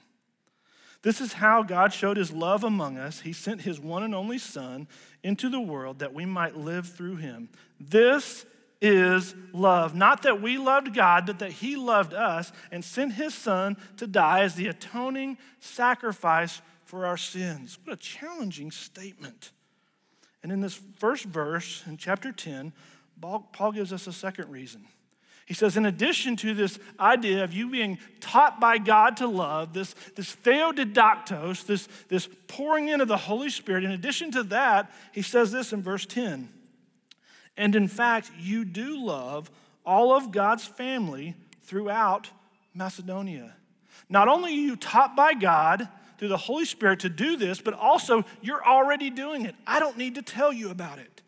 This 1.03 1.21
is 1.21 1.33
how 1.33 1.63
God 1.63 1.93
showed 1.93 2.17
his 2.17 2.31
love 2.31 2.63
among 2.63 2.97
us. 2.97 3.21
He 3.21 3.33
sent 3.33 3.63
his 3.63 3.81
one 3.81 4.03
and 4.03 4.15
only 4.15 4.39
Son 4.39 4.87
into 5.25 5.49
the 5.49 5.61
world 5.61 5.99
that 5.99 6.15
we 6.15 6.25
might 6.25 6.57
live 6.57 6.89
through 6.89 7.17
him. 7.17 7.49
This 7.81 8.47
is 8.83 9.35
love. 9.53 9.95
Not 9.95 10.23
that 10.23 10.43
we 10.43 10.59
loved 10.59 10.93
God, 10.93 11.25
but 11.25 11.39
that 11.39 11.53
he 11.53 11.77
loved 11.77 12.13
us 12.13 12.53
and 12.71 12.85
sent 12.85 13.15
his 13.15 13.33
Son 13.33 13.77
to 13.97 14.07
die 14.07 14.41
as 14.41 14.57
the 14.57 14.67
atoning 14.67 15.39
sacrifice 15.61 16.61
for 16.85 17.07
our 17.07 17.17
sins. 17.17 17.79
What 17.85 17.95
a 17.95 17.97
challenging 17.97 18.73
statement. 18.73 19.53
And 20.43 20.51
in 20.51 20.61
this 20.61 20.79
first 20.99 21.25
verse, 21.25 21.85
in 21.87 21.97
chapter 21.97 22.33
10, 22.33 22.73
Paul 23.21 23.73
gives 23.73 23.93
us 23.93 24.09
a 24.09 24.13
second 24.13 24.51
reason. 24.51 24.85
He 25.47 25.55
says, 25.55 25.77
in 25.77 25.87
addition 25.87 26.37
to 26.37 26.55
this 26.55 26.79
idea 26.99 27.45
of 27.45 27.53
you 27.53 27.71
being 27.71 27.99
taught 28.21 28.59
by 28.59 28.79
God 28.79 29.17
to 29.19 29.27
love, 29.27 29.73
this, 29.73 29.95
this 30.17 30.35
theodidactos, 30.37 31.67
this, 31.67 31.89
this 32.09 32.29
pouring 32.49 32.89
in 32.89 33.01
of 33.01 33.09
the 33.09 33.17
Holy 33.17 33.51
Spirit, 33.51 33.85
in 33.85 33.91
addition 33.91 34.31
to 34.33 34.43
that, 34.45 34.91
he 35.13 35.23
says 35.23 35.53
this 35.53 35.73
in 35.73 35.83
verse 35.83 36.07
10. 36.07 36.49
And 37.57 37.77
in 37.77 37.89
fact, 37.89 38.31
you 38.39 38.65
do 38.65 39.05
love 39.05 39.51
all 39.85 40.15
of 40.15 40.31
God's 40.31 40.65
family 40.65 41.35
throughout 41.63 42.31
Macedonia. 42.75 43.55
Not 44.09 44.29
only 44.29 44.53
are 44.53 44.55
you 44.55 44.77
taught 44.77 45.17
by 45.17 45.35
God 45.35 45.89
through 46.19 46.29
the 46.29 46.37
Holy 46.37 46.65
Spirit 46.65 47.01
to 47.01 47.09
do 47.09 47.37
this, 47.37 47.61
but 47.61 47.75
also 47.75 48.25
you're 48.41 48.65
already 48.65 49.11
doing 49.11 49.45
it. 49.45 49.55
I 49.67 49.81
don't 49.81 49.97
need 49.97 50.15
to 50.15 50.23
tell 50.23 50.53
you 50.53 50.71
about 50.71 50.99
it. 50.99 51.23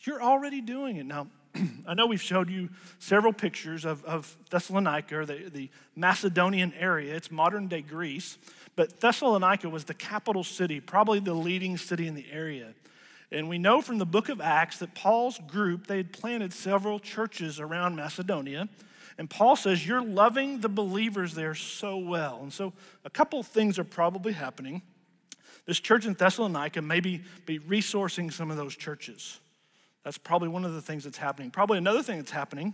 You're 0.00 0.22
already 0.22 0.60
doing 0.60 0.96
it. 0.96 1.06
Now, 1.06 1.26
I 1.86 1.94
know 1.94 2.06
we've 2.06 2.22
showed 2.22 2.48
you 2.48 2.68
several 2.98 3.32
pictures 3.32 3.84
of, 3.84 4.04
of 4.04 4.36
Thessalonica, 4.50 5.24
the, 5.26 5.50
the 5.50 5.70
Macedonian 5.96 6.72
area. 6.78 7.14
It's 7.14 7.30
modern 7.30 7.66
day 7.68 7.82
Greece, 7.82 8.38
but 8.76 9.00
Thessalonica 9.00 9.68
was 9.68 9.84
the 9.84 9.94
capital 9.94 10.44
city, 10.44 10.80
probably 10.80 11.20
the 11.20 11.34
leading 11.34 11.76
city 11.76 12.06
in 12.06 12.14
the 12.14 12.26
area. 12.30 12.74
And 13.30 13.48
we 13.48 13.58
know 13.58 13.82
from 13.82 13.98
the 13.98 14.06
book 14.06 14.28
of 14.28 14.40
Acts 14.40 14.78
that 14.78 14.94
Paul's 14.94 15.38
group, 15.46 15.86
they 15.86 15.98
had 15.98 16.12
planted 16.12 16.52
several 16.52 16.98
churches 16.98 17.60
around 17.60 17.94
Macedonia. 17.94 18.68
And 19.18 19.28
Paul 19.28 19.56
says, 19.56 19.86
You're 19.86 20.02
loving 20.02 20.60
the 20.60 20.68
believers 20.68 21.34
there 21.34 21.54
so 21.54 21.98
well. 21.98 22.38
And 22.42 22.52
so 22.52 22.72
a 23.04 23.10
couple 23.10 23.42
things 23.42 23.78
are 23.78 23.84
probably 23.84 24.32
happening. 24.32 24.82
This 25.66 25.80
church 25.80 26.06
in 26.06 26.14
Thessalonica 26.14 26.80
may 26.80 27.00
be, 27.00 27.22
be 27.44 27.58
resourcing 27.58 28.32
some 28.32 28.50
of 28.50 28.56
those 28.56 28.74
churches. 28.74 29.40
That's 30.04 30.16
probably 30.16 30.48
one 30.48 30.64
of 30.64 30.72
the 30.72 30.80
things 30.80 31.04
that's 31.04 31.18
happening. 31.18 31.50
Probably 31.50 31.76
another 31.76 32.02
thing 32.02 32.16
that's 32.16 32.30
happening 32.30 32.72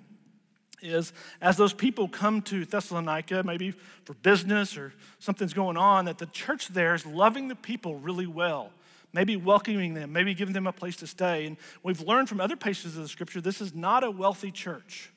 is 0.80 1.12
as 1.40 1.56
those 1.56 1.72
people 1.72 2.06
come 2.06 2.42
to 2.42 2.64
Thessalonica, 2.64 3.42
maybe 3.42 3.72
for 4.04 4.14
business 4.14 4.76
or 4.76 4.92
something's 5.18 5.54
going 5.54 5.76
on, 5.76 6.04
that 6.04 6.18
the 6.18 6.26
church 6.26 6.68
there 6.68 6.94
is 6.94 7.04
loving 7.04 7.48
the 7.48 7.56
people 7.56 7.96
really 7.96 8.26
well. 8.26 8.70
Maybe 9.14 9.36
welcoming 9.36 9.94
them, 9.94 10.12
maybe 10.12 10.34
giving 10.34 10.52
them 10.52 10.66
a 10.66 10.72
place 10.72 10.96
to 10.96 11.06
stay. 11.06 11.46
And 11.46 11.56
we've 11.82 12.02
learned 12.02 12.28
from 12.28 12.40
other 12.40 12.56
places 12.56 12.96
of 12.96 13.02
the 13.04 13.08
scripture 13.08 13.40
this 13.40 13.62
is 13.62 13.74
not 13.74 14.04
a 14.04 14.10
wealthy 14.10 14.50
church 14.50 15.10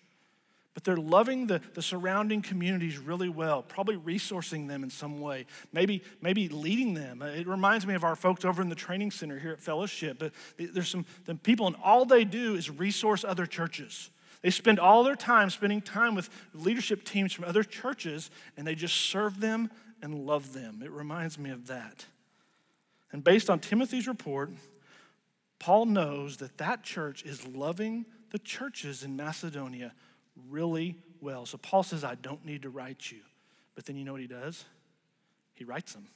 but 0.77 0.83
they're 0.83 0.95
loving 0.95 1.47
the, 1.47 1.59
the 1.73 1.81
surrounding 1.81 2.39
communities 2.39 2.99
really 2.99 3.29
well, 3.29 3.63
probably 3.63 3.97
resourcing 3.97 4.67
them 4.67 4.83
in 4.83 4.91
some 4.91 5.19
way, 5.19 5.47
maybe, 5.73 6.03
maybe 6.21 6.49
leading 6.49 6.93
them. 6.93 7.23
It 7.23 7.47
reminds 7.47 7.87
me 7.87 7.95
of 7.95 8.03
our 8.03 8.15
folks 8.15 8.45
over 8.45 8.61
in 8.61 8.69
the 8.69 8.75
training 8.75 9.09
center 9.09 9.39
here 9.39 9.51
at 9.51 9.59
Fellowship. 9.59 10.19
But 10.19 10.33
there's 10.59 10.89
some 10.89 11.07
the 11.25 11.33
people, 11.33 11.65
and 11.65 11.75
all 11.83 12.05
they 12.05 12.23
do 12.25 12.53
is 12.53 12.69
resource 12.69 13.23
other 13.23 13.47
churches. 13.47 14.11
They 14.43 14.51
spend 14.51 14.77
all 14.77 15.03
their 15.03 15.15
time 15.15 15.49
spending 15.49 15.81
time 15.81 16.13
with 16.13 16.29
leadership 16.53 17.03
teams 17.03 17.33
from 17.33 17.45
other 17.45 17.63
churches, 17.63 18.29
and 18.55 18.67
they 18.67 18.75
just 18.75 18.95
serve 18.95 19.39
them 19.39 19.71
and 20.03 20.27
love 20.27 20.53
them. 20.53 20.83
It 20.83 20.91
reminds 20.91 21.39
me 21.39 21.49
of 21.49 21.65
that. 21.65 22.05
And 23.11 23.23
based 23.23 23.49
on 23.49 23.59
Timothy's 23.59 24.07
report, 24.07 24.51
Paul 25.59 25.85
knows 25.85 26.37
that 26.37 26.57
that 26.57 26.83
church 26.83 27.23
is 27.23 27.47
loving 27.47 28.05
the 28.31 28.39
churches 28.39 29.03
in 29.03 29.15
Macedonia 29.15 29.93
really 30.49 30.97
well. 31.21 31.45
So 31.45 31.57
Paul 31.57 31.83
says, 31.83 32.03
I 32.03 32.15
don't 32.15 32.45
need 32.45 32.63
to 32.63 32.69
write 32.69 33.11
you. 33.11 33.19
But 33.75 33.85
then 33.85 33.95
you 33.95 34.03
know 34.03 34.11
what 34.11 34.21
he 34.21 34.27
does? 34.27 34.65
He 35.53 35.63
writes 35.63 35.93
them. 35.93 36.07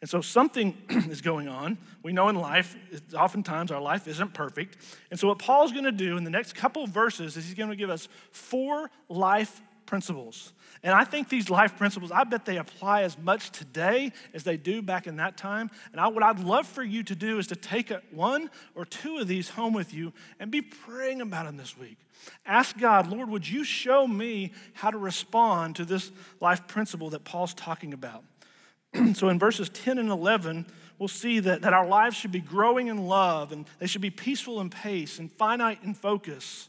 And 0.00 0.10
so 0.10 0.20
something 0.20 0.76
is 0.90 1.20
going 1.20 1.48
on. 1.48 1.78
We 2.02 2.12
know 2.12 2.28
in 2.28 2.36
life, 2.36 2.76
oftentimes 3.14 3.70
our 3.70 3.80
life 3.80 4.06
isn't 4.06 4.34
perfect. 4.34 4.76
And 5.10 5.18
so 5.18 5.28
what 5.28 5.38
Paul's 5.38 5.72
going 5.72 5.84
to 5.84 5.92
do 5.92 6.16
in 6.16 6.24
the 6.24 6.30
next 6.30 6.54
couple 6.54 6.86
verses 6.86 7.36
is 7.36 7.46
he's 7.46 7.54
going 7.54 7.70
to 7.70 7.76
give 7.76 7.90
us 7.90 8.08
four 8.30 8.90
life 9.08 9.62
principles. 9.86 10.52
And 10.82 10.94
I 10.94 11.04
think 11.04 11.28
these 11.28 11.48
life 11.48 11.76
principles, 11.76 12.12
I 12.12 12.24
bet 12.24 12.44
they 12.44 12.58
apply 12.58 13.02
as 13.02 13.16
much 13.18 13.50
today 13.50 14.12
as 14.34 14.44
they 14.44 14.56
do 14.56 14.82
back 14.82 15.06
in 15.06 15.16
that 15.16 15.36
time. 15.36 15.70
And 15.92 16.00
I, 16.00 16.08
what 16.08 16.22
I'd 16.22 16.40
love 16.40 16.66
for 16.66 16.82
you 16.82 17.02
to 17.04 17.14
do 17.14 17.38
is 17.38 17.46
to 17.48 17.56
take 17.56 17.90
a, 17.90 18.02
one 18.10 18.50
or 18.74 18.84
two 18.84 19.18
of 19.18 19.28
these 19.28 19.50
home 19.50 19.72
with 19.72 19.94
you 19.94 20.12
and 20.38 20.50
be 20.50 20.62
praying 20.62 21.20
about 21.20 21.46
them 21.46 21.56
this 21.56 21.76
week. 21.78 21.98
Ask 22.44 22.78
God, 22.78 23.06
Lord, 23.08 23.30
would 23.30 23.48
you 23.48 23.64
show 23.64 24.06
me 24.06 24.52
how 24.74 24.90
to 24.90 24.98
respond 24.98 25.76
to 25.76 25.84
this 25.84 26.10
life 26.40 26.66
principle 26.66 27.10
that 27.10 27.24
Paul's 27.24 27.54
talking 27.54 27.92
about? 27.92 28.24
so 29.14 29.28
in 29.28 29.38
verses 29.38 29.68
10 29.70 29.98
and 29.98 30.10
11, 30.10 30.66
we'll 30.98 31.08
see 31.08 31.40
that, 31.40 31.62
that 31.62 31.72
our 31.72 31.86
lives 31.86 32.16
should 32.16 32.32
be 32.32 32.40
growing 32.40 32.88
in 32.88 33.06
love 33.06 33.52
and 33.52 33.66
they 33.78 33.86
should 33.86 34.02
be 34.02 34.10
peaceful 34.10 34.60
in 34.60 34.70
pace 34.70 35.18
and 35.18 35.32
finite 35.32 35.82
in 35.82 35.94
focus 35.94 36.68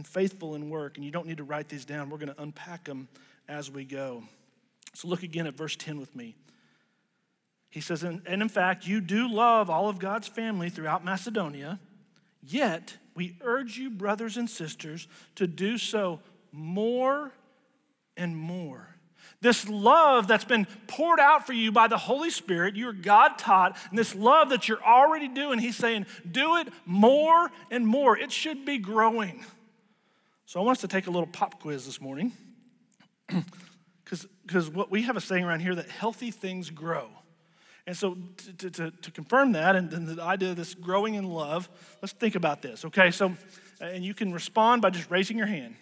and 0.00 0.06
faithful 0.06 0.54
in 0.54 0.70
work. 0.70 0.96
And 0.96 1.04
you 1.04 1.10
don't 1.10 1.26
need 1.26 1.36
to 1.36 1.44
write 1.44 1.68
these 1.68 1.84
down. 1.84 2.08
We're 2.08 2.16
going 2.16 2.32
to 2.34 2.42
unpack 2.42 2.84
them 2.84 3.06
as 3.46 3.70
we 3.70 3.84
go. 3.84 4.22
So 4.94 5.08
look 5.08 5.22
again 5.22 5.46
at 5.46 5.52
verse 5.52 5.76
10 5.76 6.00
with 6.00 6.16
me. 6.16 6.36
He 7.68 7.82
says, 7.82 8.02
and, 8.02 8.26
in 8.26 8.48
fact, 8.48 8.86
you 8.86 9.02
do 9.02 9.30
love 9.30 9.68
all 9.68 9.90
of 9.90 9.98
God's 9.98 10.26
family 10.26 10.70
throughout 10.70 11.04
Macedonia, 11.04 11.78
yet 12.42 12.96
we 13.14 13.36
urge 13.42 13.76
you, 13.76 13.90
brothers 13.90 14.38
and 14.38 14.48
sisters, 14.48 15.06
to 15.34 15.46
do 15.46 15.76
so 15.76 16.20
more 16.50 17.30
and 18.16 18.34
more. 18.34 18.96
This 19.42 19.68
love 19.68 20.28
that's 20.28 20.44
been 20.44 20.66
poured 20.86 21.20
out 21.20 21.46
for 21.46 21.52
you 21.52 21.72
by 21.72 21.88
the 21.88 21.98
Holy 21.98 22.30
Spirit, 22.30 22.74
you're 22.74 22.94
God 22.94 23.38
taught, 23.38 23.76
and 23.90 23.98
this 23.98 24.14
love 24.14 24.48
that 24.48 24.66
you're 24.66 24.82
already 24.82 25.28
doing, 25.28 25.58
He's 25.58 25.76
saying, 25.76 26.06
do 26.28 26.56
it 26.56 26.68
more 26.86 27.50
and 27.70 27.86
more. 27.86 28.16
It 28.16 28.32
should 28.32 28.64
be 28.64 28.78
growing. 28.78 29.44
So 30.50 30.58
I 30.58 30.64
want 30.64 30.78
us 30.78 30.80
to 30.80 30.88
take 30.88 31.06
a 31.06 31.12
little 31.12 31.28
pop 31.28 31.60
quiz 31.60 31.86
this 31.86 32.00
morning. 32.00 32.32
Because 34.04 34.68
what 34.68 34.90
we 34.90 35.02
have 35.02 35.16
a 35.16 35.20
saying 35.20 35.44
around 35.44 35.60
here 35.60 35.76
that 35.76 35.88
healthy 35.88 36.32
things 36.32 36.68
grow. 36.68 37.06
And 37.86 37.96
so 37.96 38.16
to, 38.58 38.68
to, 38.68 38.90
to 38.90 39.10
confirm 39.12 39.52
that 39.52 39.76
and, 39.76 39.92
and 39.92 40.08
the 40.08 40.20
idea 40.20 40.50
of 40.50 40.56
this 40.56 40.74
growing 40.74 41.14
in 41.14 41.22
love, 41.22 41.68
let's 42.02 42.12
think 42.12 42.34
about 42.34 42.60
this. 42.60 42.84
Okay, 42.86 43.12
so, 43.12 43.36
and 43.80 44.04
you 44.04 44.12
can 44.12 44.32
respond 44.32 44.82
by 44.82 44.90
just 44.90 45.08
raising 45.12 45.38
your 45.38 45.46
hand. 45.46 45.76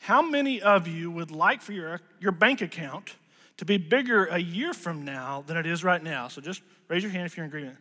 How 0.00 0.20
many 0.20 0.60
of 0.60 0.86
you 0.86 1.10
would 1.10 1.30
like 1.30 1.62
for 1.62 1.72
your, 1.72 2.02
your 2.20 2.32
bank 2.32 2.60
account 2.60 3.14
to 3.56 3.64
be 3.64 3.78
bigger 3.78 4.26
a 4.26 4.38
year 4.38 4.74
from 4.74 5.06
now 5.06 5.42
than 5.46 5.56
it 5.56 5.64
is 5.64 5.82
right 5.82 6.02
now? 6.02 6.28
So 6.28 6.42
just 6.42 6.60
raise 6.88 7.02
your 7.02 7.12
hand 7.12 7.24
if 7.24 7.38
you're 7.38 7.46
in 7.46 7.50
agreement. 7.50 7.78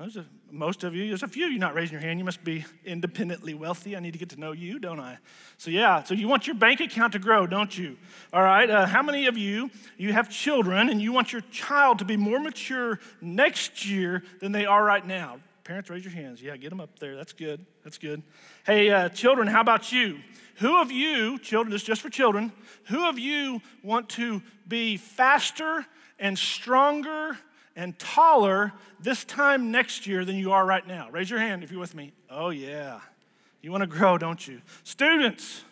A, 0.00 0.24
most 0.50 0.82
of 0.82 0.94
you, 0.94 1.08
there's 1.08 1.22
a 1.22 1.28
few 1.28 1.44
of 1.44 1.52
you 1.52 1.58
not 1.58 1.74
raising 1.74 1.92
your 1.92 2.00
hand. 2.00 2.18
You 2.18 2.24
must 2.24 2.42
be 2.42 2.64
independently 2.86 3.52
wealthy. 3.52 3.94
I 3.94 4.00
need 4.00 4.14
to 4.14 4.18
get 4.18 4.30
to 4.30 4.40
know 4.40 4.52
you, 4.52 4.78
don't 4.78 4.98
I? 4.98 5.18
So, 5.58 5.70
yeah, 5.70 6.02
so 6.02 6.14
you 6.14 6.26
want 6.26 6.46
your 6.46 6.56
bank 6.56 6.80
account 6.80 7.12
to 7.12 7.18
grow, 7.18 7.46
don't 7.46 7.76
you? 7.76 7.98
All 8.32 8.42
right, 8.42 8.68
uh, 8.70 8.86
how 8.86 9.02
many 9.02 9.26
of 9.26 9.36
you, 9.36 9.70
you 9.98 10.14
have 10.14 10.30
children 10.30 10.88
and 10.88 11.02
you 11.02 11.12
want 11.12 11.32
your 11.32 11.42
child 11.50 11.98
to 11.98 12.06
be 12.06 12.16
more 12.16 12.40
mature 12.40 12.98
next 13.20 13.84
year 13.84 14.22
than 14.40 14.52
they 14.52 14.64
are 14.64 14.82
right 14.82 15.06
now? 15.06 15.38
Parents, 15.64 15.90
raise 15.90 16.02
your 16.02 16.14
hands. 16.14 16.40
Yeah, 16.40 16.56
get 16.56 16.70
them 16.70 16.80
up 16.80 16.98
there. 16.98 17.14
That's 17.14 17.34
good. 17.34 17.66
That's 17.84 17.98
good. 17.98 18.22
Hey, 18.64 18.88
uh, 18.88 19.10
children, 19.10 19.48
how 19.48 19.60
about 19.60 19.92
you? 19.92 20.20
Who 20.56 20.80
of 20.80 20.90
you, 20.90 21.38
children, 21.38 21.72
this 21.72 21.82
is 21.82 21.86
just 21.86 22.00
for 22.00 22.08
children, 22.08 22.52
who 22.86 23.06
of 23.06 23.18
you 23.18 23.60
want 23.82 24.08
to 24.10 24.40
be 24.66 24.96
faster 24.96 25.84
and 26.18 26.38
stronger 26.38 27.36
and 27.80 27.98
taller 27.98 28.74
this 29.00 29.24
time 29.24 29.70
next 29.70 30.06
year 30.06 30.22
than 30.26 30.36
you 30.36 30.52
are 30.52 30.66
right 30.66 30.86
now? 30.86 31.08
Raise 31.10 31.30
your 31.30 31.40
hand 31.40 31.64
if 31.64 31.70
you're 31.70 31.80
with 31.80 31.94
me. 31.94 32.12
Oh, 32.28 32.50
yeah. 32.50 33.00
You 33.62 33.72
want 33.72 33.80
to 33.80 33.86
grow, 33.86 34.18
don't 34.18 34.46
you? 34.46 34.60
Students, 34.84 35.64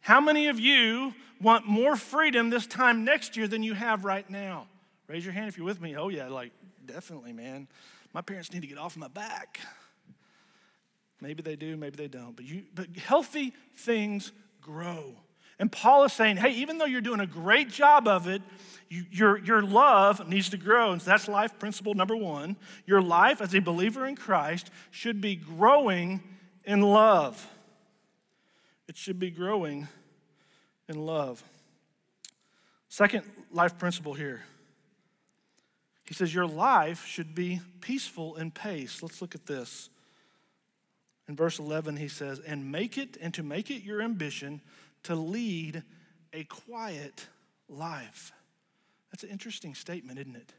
how 0.00 0.20
many 0.20 0.48
of 0.48 0.58
you 0.58 1.14
want 1.40 1.64
more 1.64 1.94
freedom 1.94 2.50
this 2.50 2.66
time 2.66 3.04
next 3.04 3.36
year 3.36 3.46
than 3.46 3.62
you 3.62 3.74
have 3.74 4.04
right 4.04 4.28
now? 4.28 4.66
Raise 5.06 5.24
your 5.24 5.32
hand 5.32 5.46
if 5.46 5.56
you're 5.56 5.64
with 5.64 5.80
me. 5.80 5.96
Oh, 5.96 6.08
yeah, 6.08 6.26
like, 6.26 6.50
definitely, 6.86 7.32
man. 7.32 7.68
My 8.12 8.20
parents 8.20 8.52
need 8.52 8.62
to 8.62 8.68
get 8.68 8.78
off 8.78 8.96
my 8.96 9.06
back. 9.06 9.60
Maybe 11.20 11.40
they 11.44 11.54
do, 11.54 11.76
maybe 11.76 11.96
they 11.96 12.08
don't. 12.08 12.34
But, 12.34 12.46
you, 12.46 12.64
but 12.74 12.88
healthy 12.96 13.54
things 13.76 14.32
grow. 14.60 15.14
And 15.58 15.70
Paul 15.72 16.04
is 16.04 16.12
saying, 16.12 16.36
hey, 16.36 16.50
even 16.52 16.78
though 16.78 16.84
you're 16.84 17.00
doing 17.00 17.20
a 17.20 17.26
great 17.26 17.68
job 17.68 18.06
of 18.06 18.28
it, 18.28 18.42
you, 18.88 19.04
your, 19.10 19.38
your 19.38 19.62
love 19.62 20.28
needs 20.28 20.50
to 20.50 20.56
grow. 20.56 20.92
And 20.92 21.02
so 21.02 21.10
that's 21.10 21.28
life 21.28 21.58
principle 21.58 21.94
number 21.94 22.16
one. 22.16 22.56
Your 22.86 23.02
life 23.02 23.40
as 23.40 23.54
a 23.54 23.60
believer 23.60 24.06
in 24.06 24.16
Christ 24.16 24.70
should 24.90 25.20
be 25.20 25.36
growing 25.36 26.22
in 26.64 26.80
love. 26.80 27.46
It 28.86 28.96
should 28.96 29.18
be 29.18 29.30
growing 29.30 29.88
in 30.88 31.04
love. 31.04 31.42
Second 32.88 33.24
life 33.52 33.78
principle 33.78 34.14
here. 34.14 34.42
He 36.06 36.14
says, 36.14 36.32
Your 36.32 36.46
life 36.46 37.04
should 37.04 37.34
be 37.34 37.60
peaceful 37.82 38.36
in 38.36 38.50
pace. 38.50 39.02
Let's 39.02 39.20
look 39.20 39.34
at 39.34 39.44
this. 39.44 39.90
In 41.28 41.36
verse 41.36 41.58
11, 41.58 41.98
he 41.98 42.08
says, 42.08 42.38
And 42.38 42.72
make 42.72 42.96
it, 42.96 43.18
and 43.20 43.34
to 43.34 43.42
make 43.42 43.70
it 43.70 43.82
your 43.82 44.00
ambition 44.00 44.62
to 45.04 45.14
lead 45.14 45.82
a 46.32 46.44
quiet 46.44 47.26
life. 47.68 48.32
That's 49.10 49.24
an 49.24 49.30
interesting 49.30 49.74
statement, 49.74 50.18
isn't 50.18 50.36
it? 50.36 50.52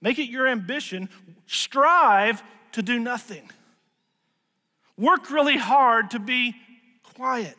Make 0.00 0.18
it 0.18 0.30
your 0.30 0.46
ambition, 0.46 1.08
strive 1.46 2.42
to 2.72 2.82
do 2.82 2.98
nothing. 2.98 3.50
Work 4.96 5.30
really 5.30 5.56
hard 5.56 6.10
to 6.12 6.18
be 6.18 6.54
quiet. 7.02 7.56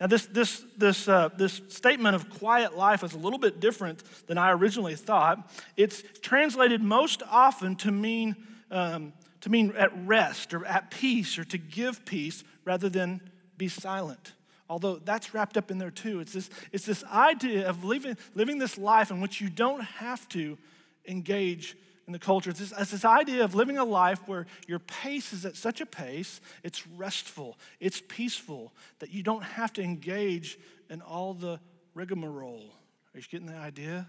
Now, 0.00 0.08
this, 0.08 0.26
this, 0.26 0.64
this, 0.76 1.08
uh, 1.08 1.30
this 1.36 1.60
statement 1.68 2.16
of 2.16 2.28
quiet 2.28 2.76
life 2.76 3.04
is 3.04 3.14
a 3.14 3.18
little 3.18 3.38
bit 3.38 3.60
different 3.60 4.02
than 4.26 4.36
I 4.36 4.52
originally 4.52 4.96
thought. 4.96 5.50
It's 5.76 6.02
translated 6.20 6.82
most 6.82 7.22
often 7.30 7.76
to 7.76 7.92
mean, 7.92 8.36
um, 8.70 9.12
to 9.42 9.50
mean 9.50 9.72
at 9.76 9.92
rest 10.06 10.52
or 10.52 10.66
at 10.66 10.90
peace 10.90 11.38
or 11.38 11.44
to 11.44 11.58
give 11.58 12.04
peace 12.04 12.42
rather 12.64 12.88
than 12.88 13.20
be 13.56 13.68
silent 13.68 14.32
although 14.68 14.96
that's 14.96 15.34
wrapped 15.34 15.56
up 15.56 15.70
in 15.70 15.78
there 15.78 15.90
too. 15.90 16.20
It's 16.20 16.32
this, 16.32 16.50
it's 16.72 16.86
this 16.86 17.04
idea 17.04 17.68
of 17.68 17.84
living, 17.84 18.16
living 18.34 18.58
this 18.58 18.78
life 18.78 19.10
in 19.10 19.20
which 19.20 19.40
you 19.40 19.48
don't 19.48 19.82
have 19.82 20.28
to 20.30 20.58
engage 21.06 21.76
in 22.06 22.12
the 22.12 22.18
culture. 22.18 22.50
It's 22.50 22.60
this, 22.60 22.72
it's 22.78 22.90
this 22.90 23.04
idea 23.04 23.44
of 23.44 23.54
living 23.54 23.78
a 23.78 23.84
life 23.84 24.20
where 24.26 24.46
your 24.66 24.78
pace 24.78 25.32
is 25.32 25.44
at 25.44 25.56
such 25.56 25.80
a 25.80 25.86
pace, 25.86 26.40
it's 26.62 26.86
restful, 26.86 27.58
it's 27.80 28.02
peaceful, 28.08 28.72
that 28.98 29.10
you 29.10 29.22
don't 29.22 29.42
have 29.42 29.72
to 29.74 29.82
engage 29.82 30.58
in 30.90 31.00
all 31.00 31.34
the 31.34 31.60
rigmarole. 31.94 32.70
Are 33.14 33.18
you 33.18 33.24
getting 33.30 33.46
the 33.46 33.56
idea? 33.56 34.08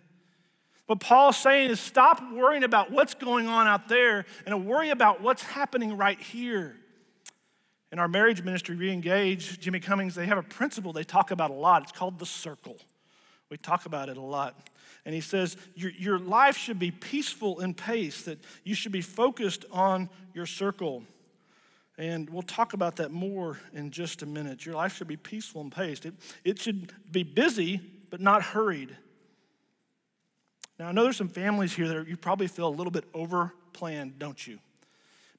What 0.87 0.99
Paul's 0.99 1.37
saying 1.37 1.71
is 1.71 1.79
stop 1.79 2.21
worrying 2.31 2.63
about 2.63 2.91
what's 2.91 3.15
going 3.15 3.47
on 3.47 3.65
out 3.67 3.87
there 3.87 4.25
and 4.45 4.65
worry 4.67 4.91
about 4.91 5.21
what's 5.21 5.41
happening 5.41 5.97
right 5.97 6.19
here. 6.19 6.75
In 7.91 7.99
our 7.99 8.07
marriage 8.07 8.43
ministry, 8.43 8.75
Reengage, 8.75 9.59
Jimmy 9.59 9.79
Cummings, 9.79 10.15
they 10.15 10.25
have 10.25 10.37
a 10.37 10.43
principle 10.43 10.91
they 10.91 11.03
talk 11.03 11.31
about 11.31 11.51
a 11.51 11.53
lot. 11.53 11.83
It's 11.83 11.91
called 11.91 12.19
the 12.19 12.25
circle. 12.25 12.77
We 13.49 13.57
talk 13.57 13.85
about 13.85 14.09
it 14.09 14.17
a 14.17 14.21
lot. 14.21 14.69
And 15.05 15.13
he 15.13 15.21
says, 15.21 15.55
your, 15.75 15.91
your 15.91 16.19
life 16.19 16.57
should 16.57 16.79
be 16.79 16.91
peaceful 16.91 17.61
in 17.61 17.73
pace, 17.73 18.23
that 18.23 18.39
you 18.63 18.73
should 18.73 18.91
be 18.91 19.01
focused 19.01 19.65
on 19.71 20.09
your 20.33 20.47
circle. 20.47 21.03
And 21.97 22.29
we'll 22.29 22.41
talk 22.41 22.73
about 22.73 22.97
that 22.97 23.11
more 23.11 23.59
in 23.71 23.91
just 23.91 24.23
a 24.23 24.25
minute. 24.25 24.65
Your 24.65 24.75
life 24.75 24.97
should 24.97 25.07
be 25.07 25.15
peaceful 25.15 25.61
and 25.61 25.71
paced. 25.71 26.05
It, 26.05 26.15
it 26.43 26.59
should 26.59 26.91
be 27.11 27.23
busy, 27.23 27.79
but 28.09 28.19
not 28.19 28.41
hurried. 28.41 28.97
Now, 30.77 30.89
I 30.89 30.91
know 30.91 31.03
there's 31.03 31.17
some 31.17 31.29
families 31.29 31.73
here 31.73 31.87
that 31.87 32.07
you 32.07 32.17
probably 32.17 32.47
feel 32.47 32.67
a 32.67 32.69
little 32.69 32.91
bit 32.91 33.05
over 33.13 33.53
planned, 33.71 34.19
don't 34.19 34.45
you? 34.45 34.59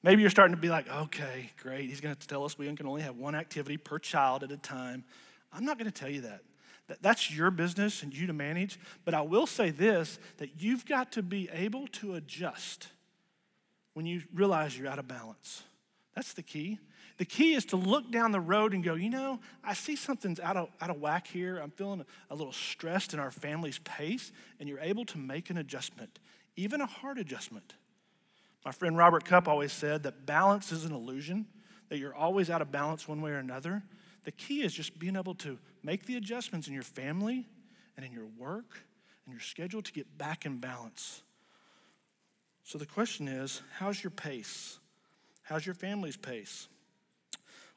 Maybe 0.03 0.21
you're 0.21 0.29
starting 0.29 0.55
to 0.55 0.61
be 0.61 0.69
like, 0.69 0.89
okay, 0.89 1.51
great. 1.61 1.89
He's 1.89 2.01
going 2.01 2.15
to 2.15 2.27
tell 2.27 2.45
us 2.45 2.57
we 2.57 2.73
can 2.75 2.87
only 2.87 3.01
have 3.01 3.17
one 3.17 3.35
activity 3.35 3.77
per 3.77 3.99
child 3.99 4.43
at 4.43 4.51
a 4.51 4.57
time. 4.57 5.03
I'm 5.51 5.65
not 5.65 5.77
going 5.77 5.91
to 5.91 5.97
tell 5.97 6.09
you 6.09 6.21
that. 6.21 6.41
That's 7.01 7.29
your 7.35 7.51
business 7.51 8.03
and 8.03 8.15
you 8.15 8.27
to 8.27 8.33
manage. 8.33 8.79
But 9.03 9.13
I 9.13 9.21
will 9.21 9.47
say 9.47 9.71
this 9.71 10.19
that 10.37 10.61
you've 10.61 10.85
got 10.85 11.11
to 11.13 11.23
be 11.23 11.49
able 11.51 11.87
to 11.87 12.15
adjust 12.15 12.87
when 13.93 14.05
you 14.05 14.21
realize 14.33 14.77
you're 14.77 14.87
out 14.87 14.99
of 14.99 15.07
balance. 15.07 15.63
That's 16.15 16.33
the 16.33 16.43
key. 16.43 16.79
The 17.17 17.25
key 17.25 17.55
is 17.55 17.65
to 17.65 17.77
look 17.77 18.11
down 18.11 18.31
the 18.31 18.39
road 18.39 18.73
and 18.73 18.83
go, 18.83 18.93
you 18.93 19.09
know, 19.09 19.39
I 19.63 19.73
see 19.73 19.95
something's 19.95 20.39
out 20.39 20.55
of, 20.55 20.69
out 20.79 20.91
of 20.91 21.01
whack 21.01 21.27
here. 21.27 21.57
I'm 21.57 21.71
feeling 21.71 22.05
a, 22.29 22.35
little 22.35 22.53
stressed 22.53 23.13
in 23.13 23.19
our 23.19 23.31
family's 23.31 23.79
pace, 23.79 24.31
and 24.59 24.69
you're 24.69 24.79
able 24.79 25.03
to 25.05 25.17
make 25.17 25.49
an 25.49 25.57
adjustment, 25.57 26.19
even 26.55 26.79
a 26.79 26.85
hard 26.85 27.17
adjustment. 27.17 27.73
My 28.65 28.71
friend 28.71 28.97
Robert 28.97 29.23
Cupp 29.25 29.47
always 29.47 29.71
said 29.71 30.03
that 30.03 30.25
balance 30.25 30.71
is 30.71 30.85
an 30.85 30.91
illusion, 30.93 31.45
that 31.89 31.97
you're 31.97 32.15
always 32.15 32.49
out 32.49 32.61
of 32.61 32.71
balance 32.71 33.07
one 33.07 33.21
way 33.21 33.31
or 33.31 33.37
another. 33.37 33.83
The 34.25 34.31
key 34.31 34.61
is 34.61 34.73
just 34.73 34.99
being 34.99 35.15
able 35.15 35.35
to 35.35 35.57
make 35.83 36.05
the 36.05 36.17
adjustments 36.17 36.67
in 36.67 36.73
your 36.73 36.83
family 36.83 37.47
and 37.95 38.05
in 38.05 38.11
your 38.11 38.27
work 38.37 38.79
and 39.25 39.33
your 39.33 39.41
schedule 39.41 39.81
to 39.81 39.91
get 39.93 40.17
back 40.17 40.45
in 40.45 40.57
balance. 40.57 41.21
So 42.63 42.77
the 42.77 42.85
question 42.85 43.27
is 43.27 43.61
how's 43.77 44.03
your 44.03 44.11
pace? 44.11 44.79
How's 45.43 45.65
your 45.65 45.75
family's 45.75 46.17
pace? 46.17 46.67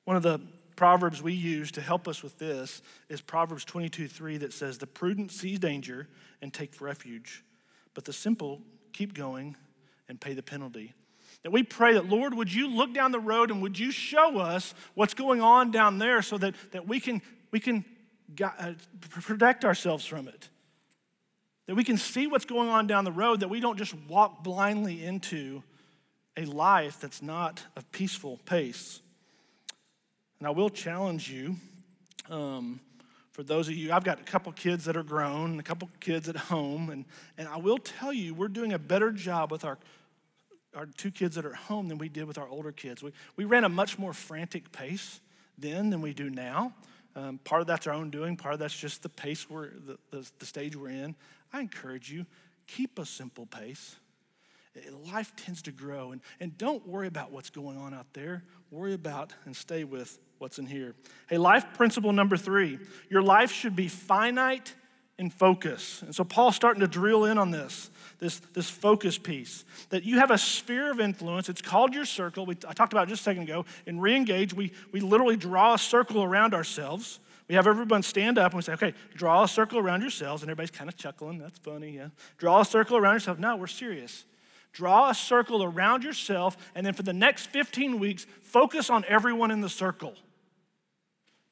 One 0.04 0.16
of 0.16 0.24
the 0.24 0.40
proverbs 0.74 1.22
we 1.22 1.34
use 1.34 1.70
to 1.72 1.80
help 1.80 2.08
us 2.08 2.22
with 2.22 2.38
this 2.38 2.82
is 3.08 3.20
Proverbs 3.20 3.64
22 3.64 4.08
3 4.08 4.38
that 4.38 4.52
says, 4.52 4.78
The 4.78 4.86
prudent 4.88 5.30
sees 5.30 5.60
danger 5.60 6.08
and 6.42 6.52
take 6.52 6.80
refuge, 6.80 7.44
but 7.94 8.04
the 8.04 8.12
simple 8.12 8.62
keep 8.92 9.14
going 9.14 9.56
and 10.10 10.20
pay 10.20 10.34
the 10.34 10.42
penalty. 10.42 10.92
That 11.44 11.52
we 11.52 11.62
pray 11.62 11.94
that, 11.94 12.06
Lord, 12.06 12.34
would 12.34 12.52
you 12.52 12.68
look 12.68 12.92
down 12.92 13.12
the 13.12 13.20
road 13.20 13.50
and 13.50 13.62
would 13.62 13.78
you 13.78 13.90
show 13.92 14.38
us 14.38 14.74
what's 14.94 15.14
going 15.14 15.40
on 15.40 15.70
down 15.70 15.98
there 15.98 16.20
so 16.20 16.36
that, 16.36 16.54
that 16.72 16.86
we 16.86 17.00
can, 17.00 17.22
we 17.50 17.60
can 17.60 17.84
uh, 18.42 18.72
protect 19.08 19.64
ourselves 19.64 20.04
from 20.04 20.28
it? 20.28 20.48
That 21.66 21.76
we 21.76 21.84
can 21.84 21.96
see 21.96 22.26
what's 22.26 22.44
going 22.44 22.68
on 22.68 22.88
down 22.88 23.04
the 23.04 23.12
road, 23.12 23.40
that 23.40 23.48
we 23.48 23.60
don't 23.60 23.78
just 23.78 23.94
walk 24.08 24.42
blindly 24.42 25.02
into 25.02 25.62
a 26.36 26.44
life 26.44 27.00
that's 27.00 27.22
not 27.22 27.62
a 27.76 27.82
peaceful 27.84 28.38
pace. 28.44 29.00
And 30.40 30.48
I 30.48 30.50
will 30.50 30.70
challenge 30.70 31.30
you 31.30 31.56
um, 32.28 32.80
for 33.40 33.44
those 33.44 33.68
of 33.68 33.74
you, 33.74 33.92
I've 33.92 34.04
got 34.04 34.20
a 34.20 34.24
couple 34.24 34.52
kids 34.52 34.84
that 34.84 34.96
are 34.96 35.02
grown, 35.02 35.58
a 35.60 35.62
couple 35.62 35.88
kids 36.00 36.28
at 36.28 36.36
home, 36.36 36.90
and, 36.90 37.04
and 37.38 37.48
I 37.48 37.56
will 37.56 37.78
tell 37.78 38.12
you, 38.12 38.34
we're 38.34 38.48
doing 38.48 38.72
a 38.72 38.78
better 38.78 39.12
job 39.12 39.50
with 39.50 39.64
our 39.64 39.78
our 40.74 40.86
two 40.86 41.10
kids 41.10 41.36
that 41.36 41.44
are 41.44 41.50
at 41.50 41.56
home 41.56 41.88
than 41.88 41.98
we 41.98 42.08
did 42.08 42.24
with 42.24 42.38
our 42.38 42.48
older 42.48 42.72
kids. 42.72 43.02
We, 43.02 43.12
we 43.36 43.44
ran 43.44 43.64
a 43.64 43.68
much 43.68 43.98
more 43.98 44.12
frantic 44.12 44.72
pace 44.72 45.20
then 45.58 45.90
than 45.90 46.00
we 46.00 46.12
do 46.12 46.30
now. 46.30 46.72
Um, 47.16 47.38
part 47.42 47.60
of 47.60 47.66
that's 47.66 47.86
our 47.86 47.92
own 47.92 48.10
doing, 48.10 48.36
part 48.36 48.54
of 48.54 48.60
that's 48.60 48.76
just 48.76 49.02
the 49.02 49.08
pace 49.08 49.50
we're, 49.50 49.70
the, 49.70 49.98
the, 50.10 50.30
the 50.38 50.46
stage 50.46 50.76
we're 50.76 50.90
in. 50.90 51.16
I 51.52 51.60
encourage 51.60 52.10
you, 52.10 52.24
keep 52.66 52.98
a 52.98 53.06
simple 53.06 53.46
pace. 53.46 53.96
Life 55.12 55.34
tends 55.34 55.62
to 55.62 55.72
grow, 55.72 56.12
and, 56.12 56.20
and 56.38 56.56
don't 56.56 56.86
worry 56.86 57.08
about 57.08 57.32
what's 57.32 57.50
going 57.50 57.76
on 57.76 57.92
out 57.92 58.06
there. 58.12 58.44
Worry 58.70 58.94
about 58.94 59.32
and 59.44 59.56
stay 59.56 59.82
with 59.82 60.18
what's 60.38 60.60
in 60.60 60.66
here. 60.66 60.94
Hey, 61.28 61.38
life 61.38 61.66
principle 61.74 62.12
number 62.12 62.36
three 62.36 62.78
your 63.10 63.22
life 63.22 63.50
should 63.50 63.74
be 63.74 63.88
finite 63.88 64.74
in 65.20 65.28
focus. 65.28 66.00
And 66.00 66.14
so 66.14 66.24
Paul's 66.24 66.56
starting 66.56 66.80
to 66.80 66.86
drill 66.86 67.26
in 67.26 67.36
on 67.36 67.50
this, 67.50 67.90
this, 68.20 68.38
this 68.54 68.70
focus 68.70 69.18
piece. 69.18 69.66
That 69.90 70.02
you 70.02 70.18
have 70.18 70.30
a 70.30 70.38
sphere 70.38 70.90
of 70.90 70.98
influence. 70.98 71.50
It's 71.50 71.60
called 71.60 71.94
your 71.94 72.06
circle. 72.06 72.46
We, 72.46 72.56
I 72.66 72.72
talked 72.72 72.94
about 72.94 73.06
it 73.06 73.10
just 73.10 73.20
a 73.20 73.24
second 73.24 73.42
ago. 73.42 73.66
In 73.84 73.98
Reengage, 73.98 74.54
we, 74.54 74.72
we 74.92 75.00
literally 75.00 75.36
draw 75.36 75.74
a 75.74 75.78
circle 75.78 76.22
around 76.22 76.54
ourselves. 76.54 77.20
We 77.48 77.54
have 77.54 77.66
everyone 77.66 78.02
stand 78.02 78.38
up 78.38 78.52
and 78.52 78.56
we 78.56 78.62
say, 78.62 78.72
okay, 78.72 78.94
draw 79.14 79.44
a 79.44 79.48
circle 79.48 79.78
around 79.78 80.00
yourselves. 80.00 80.42
And 80.42 80.50
everybody's 80.50 80.70
kind 80.70 80.88
of 80.88 80.96
chuckling. 80.96 81.38
That's 81.38 81.58
funny, 81.58 81.90
yeah. 81.96 82.08
Draw 82.38 82.62
a 82.62 82.64
circle 82.64 82.96
around 82.96 83.16
yourself. 83.16 83.38
No, 83.38 83.56
we're 83.56 83.66
serious. 83.66 84.24
Draw 84.72 85.10
a 85.10 85.14
circle 85.14 85.64
around 85.64 86.02
yourself, 86.04 86.56
and 86.76 86.86
then 86.86 86.94
for 86.94 87.02
the 87.02 87.12
next 87.12 87.46
15 87.46 87.98
weeks, 87.98 88.24
focus 88.40 88.88
on 88.88 89.04
everyone 89.08 89.50
in 89.50 89.60
the 89.60 89.68
circle. 89.68 90.14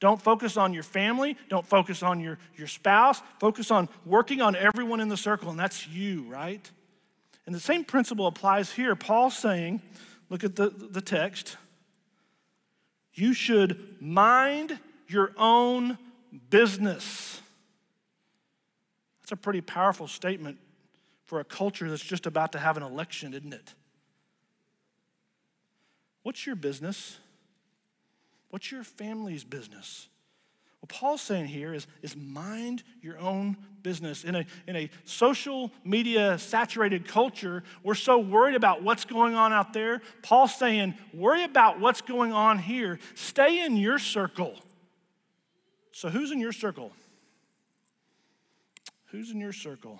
Don't 0.01 0.21
focus 0.23 0.57
on 0.57 0.73
your 0.73 0.83
family. 0.85 1.37
Don't 1.49 1.67
focus 1.67 2.03
on 2.03 2.21
your, 2.21 2.39
your 2.57 2.69
spouse. 2.69 3.21
Focus 3.41 3.71
on 3.71 3.89
working 4.07 4.41
on 4.41 4.55
everyone 4.55 5.01
in 5.01 5.09
the 5.09 5.17
circle, 5.17 5.51
and 5.51 5.59
that's 5.59 5.89
you, 5.89 6.23
right? 6.29 6.71
And 7.47 7.55
the 7.55 7.61
same 7.61 7.85
principle 7.85 8.27
applies 8.27 8.73
here. 8.73 8.95
Paul's 8.95 9.37
saying, 9.37 9.83
look 10.29 10.45
at 10.45 10.55
the, 10.55 10.69
the 10.69 11.01
text, 11.01 11.57
you 13.15 13.33
should 13.33 13.97
mind 14.01 14.79
your 15.09 15.33
own 15.37 15.99
business. 16.51 17.41
That's 19.21 19.33
a 19.33 19.37
pretty 19.37 19.63
powerful 19.63 20.07
statement 20.07 20.59
for 21.25 21.41
a 21.41 21.45
culture 21.45 21.91
that's 21.91 22.05
just 22.05 22.27
about 22.27 22.53
to 22.53 22.59
have 22.59 22.77
an 22.77 22.83
election, 22.83 23.35
isn't 23.35 23.53
it? 23.53 23.75
What's 26.23 26.47
your 26.47 26.57
business? 26.57 27.19
What's 28.51 28.71
your 28.73 28.85
family's 28.85 29.45
business? 29.45 30.09
What 30.81 30.89
Paul's 30.91 31.21
saying 31.21 31.47
here 31.47 31.75
is, 31.75 31.87
is 32.03 32.17
mind 32.17 32.85
your 33.03 33.19
own 33.19 33.57
business. 33.83 34.23
In 34.23 34.37
a, 34.37 34.47
in 34.67 34.77
a 34.77 34.91
social 35.05 35.73
media 35.85 36.39
saturated 36.39 37.07
culture, 37.09 37.65
we're 37.83 37.95
so 37.95 38.19
worried 38.19 38.55
about 38.55 38.83
what's 38.83 39.05
going 39.05 39.35
on 39.35 39.53
out 39.53 39.73
there. 39.73 40.01
Paul's 40.23 40.55
saying, 40.55 40.95
worry 41.13 41.43
about 41.43 41.81
what's 41.81 42.01
going 42.01 42.33
on 42.33 42.59
here. 42.59 43.01
Stay 43.15 43.65
in 43.65 43.77
your 43.77 43.99
circle. 43.99 44.55
So, 45.91 46.09
who's 46.09 46.31
in 46.31 46.39
your 46.39 46.53
circle? 46.53 46.93
Who's 49.07 49.33
in 49.33 49.41
your 49.41 49.53
circle? 49.53 49.99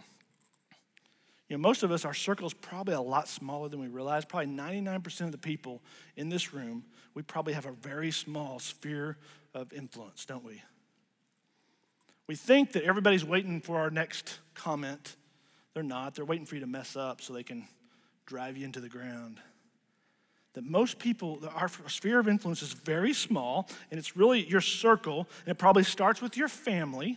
You 1.49 1.57
know, 1.57 1.63
most 1.63 1.83
of 1.83 1.91
us, 1.91 2.05
our 2.05 2.13
circle 2.13 2.47
is 2.47 2.53
probably 2.53 2.95
a 2.95 3.01
lot 3.01 3.27
smaller 3.27 3.69
than 3.69 3.81
we 3.81 3.89
realize. 3.89 4.25
Probably 4.25 4.53
99% 4.53 5.21
of 5.23 5.33
the 5.33 5.39
people 5.39 5.83
in 6.17 6.29
this 6.29 6.53
room, 6.53 6.85
we 7.15 7.23
probably 7.23 7.55
have 7.55 7.65
a 7.65 7.73
very 7.73 8.11
small 8.11 8.59
sphere 8.59 9.17
of 9.55 9.73
influence, 9.73 10.27
don't 10.27 10.45
we? 10.45 10.63
We 12.27 12.37
think 12.37 12.73
that 12.73 12.85
everybody's 12.85 13.25
waiting 13.25 13.63
for 13.63 13.79
our 13.79 13.91
next 13.91 14.41
comment. 14.53 15.17
They're 15.73 15.83
not. 15.83 16.15
They're 16.15 16.27
waiting 16.27 16.45
for 16.45 16.57
you 16.57 16.61
to 16.61 16.67
mess 16.67 16.97
up 16.97 17.23
so 17.23 17.33
they 17.33 17.43
can 17.43 17.67
drive 18.27 18.59
you 18.59 18.67
into 18.67 18.81
the 18.81 18.91
ground. 18.91 19.41
That 20.53 20.65
most 20.65 20.99
people, 20.99 21.41
our 21.55 21.71
sphere 21.87 22.19
of 22.19 22.29
influence 22.29 22.61
is 22.61 22.75
very 22.75 23.15
small, 23.15 23.71
and 23.91 23.99
it's 23.99 24.17
really 24.17 24.45
your 24.47 24.61
circle, 24.61 25.27
and 25.47 25.53
it 25.53 25.59
probably 25.59 25.85
starts 25.85 26.21
with 26.21 26.37
your 26.37 26.49
family. 26.49 27.17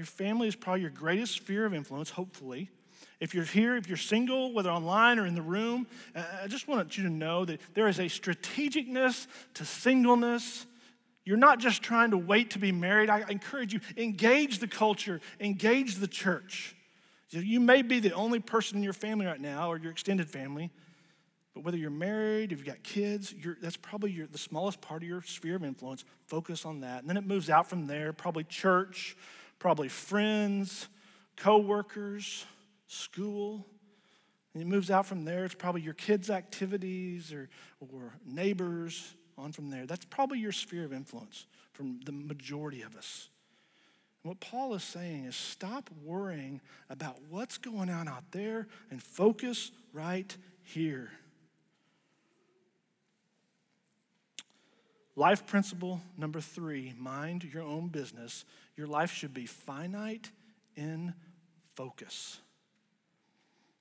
Your 0.00 0.06
family 0.06 0.48
is 0.48 0.56
probably 0.56 0.80
your 0.80 0.88
greatest 0.88 1.34
sphere 1.34 1.66
of 1.66 1.74
influence, 1.74 2.08
hopefully. 2.08 2.70
If 3.20 3.34
you're 3.34 3.44
here, 3.44 3.76
if 3.76 3.86
you're 3.86 3.98
single, 3.98 4.50
whether 4.50 4.70
online 4.70 5.18
or 5.18 5.26
in 5.26 5.34
the 5.34 5.42
room, 5.42 5.86
uh, 6.16 6.22
I 6.42 6.46
just 6.46 6.66
want 6.68 6.96
you 6.96 7.04
to 7.04 7.10
know 7.10 7.44
that 7.44 7.60
there 7.74 7.86
is 7.86 7.98
a 7.98 8.04
strategicness 8.04 9.26
to 9.52 9.66
singleness. 9.66 10.64
You're 11.26 11.36
not 11.36 11.58
just 11.58 11.82
trying 11.82 12.12
to 12.12 12.16
wait 12.16 12.52
to 12.52 12.58
be 12.58 12.72
married. 12.72 13.10
I 13.10 13.28
encourage 13.28 13.74
you, 13.74 13.80
engage 13.98 14.58
the 14.58 14.68
culture, 14.68 15.20
engage 15.38 15.96
the 15.96 16.08
church. 16.08 16.74
You 17.28 17.60
may 17.60 17.82
be 17.82 18.00
the 18.00 18.12
only 18.12 18.40
person 18.40 18.78
in 18.78 18.82
your 18.82 18.94
family 18.94 19.26
right 19.26 19.38
now 19.38 19.70
or 19.70 19.76
your 19.76 19.92
extended 19.92 20.30
family, 20.30 20.70
but 21.52 21.62
whether 21.62 21.76
you're 21.76 21.90
married, 21.90 22.52
if 22.52 22.58
you've 22.60 22.66
got 22.66 22.82
kids, 22.82 23.34
that's 23.60 23.76
probably 23.76 24.12
your, 24.12 24.28
the 24.28 24.38
smallest 24.38 24.80
part 24.80 25.02
of 25.02 25.08
your 25.10 25.20
sphere 25.20 25.56
of 25.56 25.62
influence. 25.62 26.06
Focus 26.26 26.64
on 26.64 26.80
that. 26.80 27.00
And 27.00 27.10
then 27.10 27.18
it 27.18 27.26
moves 27.26 27.50
out 27.50 27.68
from 27.68 27.86
there, 27.86 28.14
probably 28.14 28.44
church, 28.44 29.14
probably 29.60 29.88
friends, 29.88 30.88
coworkers, 31.36 32.44
school. 32.88 33.64
And 34.52 34.60
it 34.60 34.66
moves 34.66 34.90
out 34.90 35.06
from 35.06 35.24
there. 35.24 35.44
It's 35.44 35.54
probably 35.54 35.82
your 35.82 35.94
kids' 35.94 36.28
activities 36.28 37.32
or, 37.32 37.48
or 37.80 38.14
neighbors 38.26 39.14
on 39.38 39.52
from 39.52 39.70
there. 39.70 39.86
That's 39.86 40.04
probably 40.04 40.40
your 40.40 40.50
sphere 40.50 40.84
of 40.84 40.92
influence 40.92 41.46
from 41.72 42.00
the 42.04 42.10
majority 42.10 42.82
of 42.82 42.96
us. 42.96 43.28
And 44.24 44.30
what 44.30 44.40
Paul 44.40 44.74
is 44.74 44.82
saying 44.82 45.26
is 45.26 45.36
stop 45.36 45.88
worrying 46.02 46.60
about 46.88 47.16
what's 47.28 47.58
going 47.58 47.90
on 47.90 48.08
out 48.08 48.24
there 48.32 48.66
and 48.90 49.00
focus 49.00 49.70
right 49.92 50.36
here. 50.62 51.10
Life 55.16 55.46
principle 55.46 56.00
number 56.16 56.40
three 56.40 56.94
mind 56.98 57.44
your 57.44 57.62
own 57.62 57.88
business. 57.88 58.44
Your 58.80 58.88
life 58.88 59.12
should 59.12 59.34
be 59.34 59.44
finite 59.44 60.30
in 60.74 61.12
focus. 61.74 62.40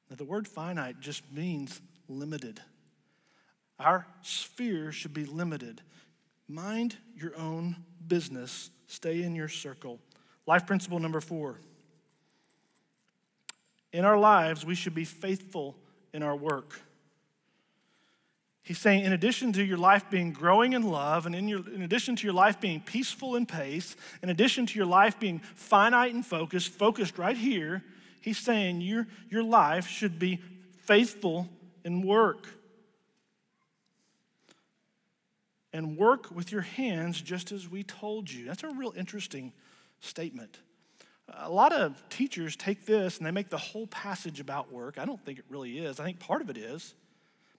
Now, 0.09 0.17
the 0.17 0.25
word 0.25 0.45
finite 0.45 0.99
just 0.99 1.23
means 1.31 1.79
limited. 2.09 2.59
Our 3.79 4.05
sphere 4.23 4.91
should 4.91 5.13
be 5.13 5.23
limited. 5.23 5.79
Mind 6.49 6.97
your 7.15 7.31
own 7.37 7.77
business, 8.05 8.71
stay 8.87 9.23
in 9.23 9.35
your 9.35 9.47
circle. 9.47 10.01
Life 10.45 10.67
principle 10.67 10.99
number 10.99 11.21
four. 11.21 11.61
In 13.93 14.03
our 14.03 14.17
lives, 14.17 14.65
we 14.65 14.75
should 14.75 14.95
be 14.95 15.05
faithful 15.05 15.77
in 16.13 16.23
our 16.23 16.35
work. 16.35 16.77
He's 18.61 18.77
saying, 18.77 19.03
in 19.03 19.13
addition 19.13 19.51
to 19.53 19.63
your 19.63 19.77
life 19.77 20.09
being 20.09 20.31
growing 20.31 20.73
in 20.73 20.83
love, 20.83 21.25
and 21.25 21.33
in, 21.33 21.47
your, 21.47 21.67
in 21.73 21.81
addition 21.81 22.15
to 22.17 22.23
your 22.23 22.33
life 22.33 22.59
being 22.59 22.81
peaceful 22.81 23.35
in 23.35 23.45
pace, 23.45 23.95
in 24.21 24.29
addition 24.29 24.65
to 24.67 24.77
your 24.77 24.85
life 24.85 25.19
being 25.19 25.39
finite 25.39 26.13
and 26.13 26.25
focused, 26.25 26.69
focused 26.69 27.17
right 27.17 27.37
here, 27.37 27.83
he's 28.21 28.37
saying 28.37 28.81
your, 28.81 29.07
your 29.29 29.43
life 29.43 29.87
should 29.87 30.19
be 30.19 30.39
faithful 30.83 31.49
in 31.83 32.01
work. 32.05 32.47
And 35.71 35.97
work 35.97 36.31
with 36.31 36.51
your 36.51 36.61
hands 36.61 37.21
just 37.21 37.51
as 37.51 37.69
we 37.69 37.83
told 37.83 38.31
you. 38.31 38.45
That's 38.45 38.63
a 38.63 38.69
real 38.69 38.93
interesting 38.97 39.53
statement. 39.99 40.59
A 41.31 41.49
lot 41.49 41.73
of 41.73 42.01
teachers 42.09 42.55
take 42.55 42.85
this 42.85 43.17
and 43.17 43.25
they 43.25 43.31
make 43.31 43.49
the 43.49 43.57
whole 43.57 43.87
passage 43.87 44.39
about 44.39 44.71
work. 44.71 44.97
I 44.97 45.05
don't 45.05 45.23
think 45.23 45.39
it 45.39 45.45
really 45.47 45.77
is. 45.77 45.99
I 45.99 46.03
think 46.03 46.19
part 46.19 46.41
of 46.41 46.49
it 46.49 46.57
is. 46.57 46.95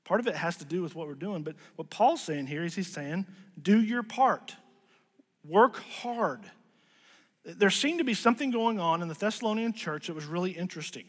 Part 0.04 0.20
of 0.20 0.26
it 0.26 0.34
has 0.34 0.56
to 0.56 0.64
do 0.64 0.82
with 0.82 0.94
what 0.94 1.06
we're 1.06 1.14
doing, 1.14 1.42
but 1.42 1.54
what 1.76 1.90
Paul's 1.90 2.22
saying 2.22 2.46
here 2.46 2.64
is 2.64 2.74
he's 2.74 2.92
saying, 2.92 3.26
do 3.60 3.80
your 3.80 4.02
part, 4.02 4.56
work 5.46 5.76
hard. 5.76 6.40
There 7.44 7.70
seemed 7.70 7.98
to 7.98 8.04
be 8.04 8.14
something 8.14 8.50
going 8.50 8.78
on 8.78 9.02
in 9.02 9.08
the 9.08 9.14
Thessalonian 9.14 9.72
church 9.72 10.08
that 10.08 10.14
was 10.14 10.26
really 10.26 10.50
interesting. 10.50 11.04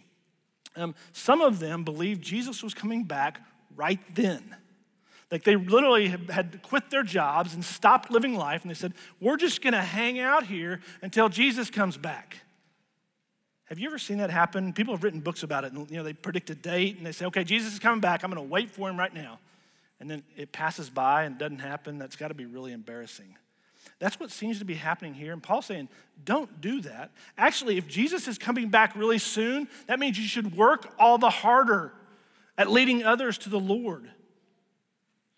Um, 0.75 0.95
some 1.11 1.41
of 1.41 1.59
them 1.59 1.83
believed 1.83 2.21
Jesus 2.21 2.63
was 2.63 2.73
coming 2.73 3.03
back 3.03 3.41
right 3.75 3.99
then. 4.15 4.55
Like 5.31 5.43
they 5.43 5.55
literally 5.55 6.09
had 6.09 6.61
quit 6.61 6.89
their 6.89 7.03
jobs 7.03 7.53
and 7.53 7.63
stopped 7.63 8.11
living 8.11 8.35
life, 8.35 8.61
and 8.61 8.69
they 8.69 8.75
said, 8.75 8.93
We're 9.19 9.37
just 9.37 9.61
gonna 9.61 9.81
hang 9.81 10.19
out 10.19 10.45
here 10.45 10.81
until 11.01 11.29
Jesus 11.29 11.69
comes 11.69 11.97
back. 11.97 12.41
Have 13.71 13.79
you 13.79 13.87
ever 13.87 13.97
seen 13.97 14.17
that 14.17 14.29
happen? 14.29 14.73
People 14.73 14.93
have 14.93 15.01
written 15.01 15.21
books 15.21 15.43
about 15.43 15.63
it, 15.63 15.71
and 15.71 15.89
you 15.89 15.95
know 15.95 16.03
they 16.03 16.11
predict 16.11 16.49
a 16.49 16.55
date 16.55 16.97
and 16.97 17.05
they 17.05 17.13
say, 17.13 17.25
"Okay, 17.27 17.45
Jesus 17.45 17.71
is 17.71 17.79
coming 17.79 18.01
back. 18.01 18.21
I'm 18.21 18.29
going 18.29 18.45
to 18.45 18.51
wait 18.51 18.69
for 18.69 18.89
him 18.89 18.99
right 18.99 19.13
now," 19.13 19.39
and 20.01 20.11
then 20.11 20.23
it 20.35 20.51
passes 20.51 20.89
by 20.89 21.23
and 21.23 21.37
doesn't 21.37 21.59
happen. 21.59 21.97
That's 21.97 22.17
got 22.17 22.27
to 22.27 22.33
be 22.33 22.45
really 22.45 22.73
embarrassing. 22.73 23.37
That's 23.99 24.19
what 24.19 24.29
seems 24.29 24.59
to 24.59 24.65
be 24.65 24.73
happening 24.73 25.13
here. 25.13 25.31
And 25.31 25.41
Paul's 25.41 25.67
saying, 25.67 25.87
don't 26.25 26.59
do 26.59 26.81
that. 26.81 27.11
Actually, 27.37 27.77
if 27.77 27.87
Jesus 27.87 28.27
is 28.27 28.37
coming 28.37 28.67
back 28.69 28.93
really 28.93 29.19
soon, 29.19 29.69
that 29.87 29.99
means 29.99 30.19
you 30.19 30.27
should 30.27 30.57
work 30.57 30.93
all 30.99 31.17
the 31.17 31.29
harder 31.29 31.93
at 32.57 32.69
leading 32.69 33.03
others 33.03 33.37
to 33.39 33.49
the 33.49 33.59
Lord. 33.59 34.11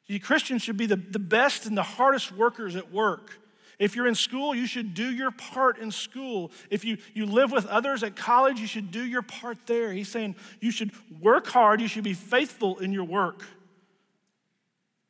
You 0.07 0.19
Christians 0.19 0.63
should 0.63 0.77
be 0.77 0.87
the, 0.87 0.95
the 0.95 1.19
best 1.19 1.65
and 1.65 1.77
the 1.77 1.83
hardest 1.83 2.31
workers 2.31 2.75
at 2.75 2.91
work. 2.91 3.37
If 3.79 3.95
you're 3.95 4.07
in 4.07 4.15
school, 4.15 4.53
you 4.53 4.67
should 4.67 4.93
do 4.93 5.11
your 5.11 5.31
part 5.31 5.77
in 5.77 5.91
school. 5.91 6.51
If 6.69 6.85
you, 6.85 6.97
you 7.13 7.25
live 7.25 7.51
with 7.51 7.65
others 7.65 8.03
at 8.03 8.15
college, 8.15 8.59
you 8.59 8.67
should 8.67 8.91
do 8.91 9.03
your 9.03 9.21
part 9.21 9.57
there. 9.65 9.91
He's 9.91 10.09
saying 10.09 10.35
you 10.59 10.71
should 10.71 10.91
work 11.21 11.47
hard, 11.47 11.81
you 11.81 11.87
should 11.87 12.03
be 12.03 12.13
faithful 12.13 12.79
in 12.79 12.93
your 12.93 13.03
work. 13.03 13.43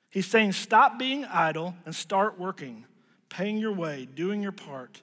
He's 0.09 0.27
saying 0.27 0.51
stop 0.51 0.99
being 0.99 1.25
idle 1.25 1.75
and 1.85 1.95
start 1.95 2.39
working, 2.39 2.85
paying 3.29 3.57
your 3.57 3.73
way, 3.73 4.07
doing 4.13 4.43
your 4.43 4.51
part. 4.51 5.01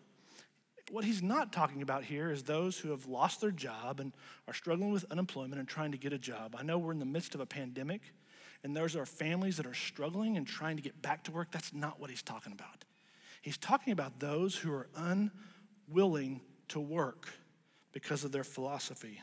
What 0.91 1.05
he's 1.05 1.23
not 1.23 1.53
talking 1.53 1.83
about 1.83 2.05
here 2.05 2.31
is 2.31 2.45
those 2.45 2.79
who 2.79 2.91
have 2.91 3.07
lost 3.07 3.41
their 3.41 3.51
job 3.51 4.01
and 4.01 4.13
are 4.49 4.55
struggling 4.55 4.93
with 4.93 5.05
unemployment 5.11 5.59
and 5.59 5.69
trying 5.69 5.93
to 5.93 5.99
get 5.99 6.13
a 6.13 6.19
job. 6.19 6.57
I 6.59 6.63
know 6.63 6.79
we're 6.79 6.93
in 6.93 6.99
the 6.99 7.05
midst 7.05 7.35
of 7.35 7.41
a 7.41 7.47
pandemic, 7.47 8.03
and 8.63 8.77
those 8.77 8.97
are 8.97 9.07
families 9.07 9.57
that 9.57 9.67
are 9.67 9.75
struggling 9.75 10.37
and 10.37 10.47
trying 10.47 10.77
to 10.77 10.83
get 10.83 11.01
back 11.01 11.25
to 11.25 11.33
work. 11.33 11.49
That's 11.51 11.73
not 11.73 12.01
what 12.01 12.11
he's 12.11 12.23
talking 12.23 12.53
about. 12.53 12.85
He's 13.41 13.59
talking 13.59 13.93
about 13.93 14.21
those 14.21 14.57
who 14.57 14.73
are 14.73 14.89
unwilling 14.97 16.41
to 16.69 16.81
work 16.81 17.29
because 17.93 18.25
of 18.25 18.33
their 18.33 18.45
philosophy. 18.45 19.21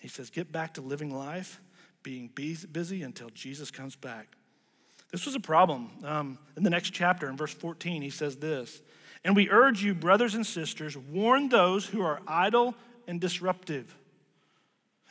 He 0.00 0.08
says, 0.08 0.30
Get 0.30 0.50
back 0.50 0.74
to 0.74 0.80
living 0.80 1.14
life, 1.14 1.60
being 2.02 2.28
busy 2.34 3.02
until 3.02 3.30
Jesus 3.30 3.70
comes 3.70 3.96
back. 3.96 4.36
This 5.12 5.26
was 5.26 5.34
a 5.34 5.40
problem. 5.40 5.90
Um, 6.04 6.38
in 6.56 6.62
the 6.62 6.70
next 6.70 6.90
chapter, 6.90 7.28
in 7.28 7.36
verse 7.36 7.52
14, 7.52 8.02
he 8.02 8.10
says 8.10 8.36
this 8.36 8.80
And 9.24 9.36
we 9.36 9.50
urge 9.50 9.82
you, 9.82 9.94
brothers 9.94 10.34
and 10.34 10.46
sisters, 10.46 10.96
warn 10.96 11.50
those 11.50 11.86
who 11.86 12.02
are 12.02 12.20
idle 12.26 12.74
and 13.06 13.20
disruptive. 13.20 13.94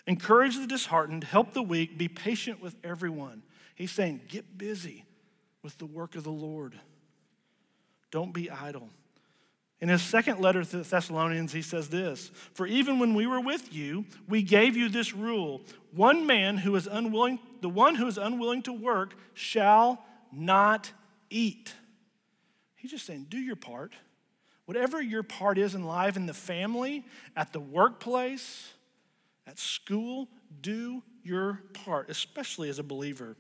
Encourage 0.08 0.58
the 0.58 0.66
disheartened, 0.66 1.24
help 1.24 1.54
the 1.54 1.62
weak, 1.62 1.98
be 1.98 2.08
patient 2.08 2.62
with 2.62 2.76
everyone. 2.84 3.44
He's 3.76 3.92
saying, 3.92 4.22
get 4.28 4.58
busy 4.58 5.06
with 5.62 5.78
the 5.78 5.86
work 5.86 6.16
of 6.16 6.24
the 6.24 6.32
Lord. 6.32 6.80
Don't 8.12 8.34
be 8.34 8.50
idle. 8.50 8.90
In 9.80 9.90
his 9.90 10.04
second 10.04 10.40
letter 10.40 10.64
to 10.64 10.78
the 10.78 10.84
Thessalonians, 10.84 11.54
he 11.54 11.64
says 11.64 11.90
this 11.90 12.32
For 12.54 12.68
even 12.68 13.00
when 13.00 13.16
we 13.16 13.26
were 13.26 13.42
with 13.42 13.74
you, 13.74 14.06
we 14.28 14.44
gave 14.44 14.78
you 14.78 14.90
this 14.90 15.14
rule 15.14 15.62
one 15.92 16.28
man 16.28 16.58
who 16.58 16.76
is 16.76 16.88
unwilling, 16.88 17.40
the 17.62 17.70
one 17.70 17.96
who 17.96 18.08
is 18.08 18.18
unwilling 18.18 18.62
to 18.64 18.74
work 18.74 19.16
shall 19.34 20.06
not 20.32 20.92
eat. 21.30 21.74
He's 22.76 22.92
just 22.92 23.06
saying, 23.06 23.28
do 23.30 23.38
your 23.38 23.56
part. 23.56 23.94
Whatever 24.66 25.02
your 25.02 25.24
part 25.24 25.58
is 25.58 25.76
in 25.76 25.84
life, 25.86 26.16
in 26.16 26.26
the 26.26 26.34
family, 26.34 27.06
at 27.36 27.52
the 27.52 27.60
workplace, 27.60 28.74
at 29.46 29.60
school, 29.60 30.30
do 30.62 31.04
your 31.24 31.62
part, 31.74 32.10
especially 32.10 32.70
as 32.70 32.80
a 32.80 32.84
believer. 32.84 33.36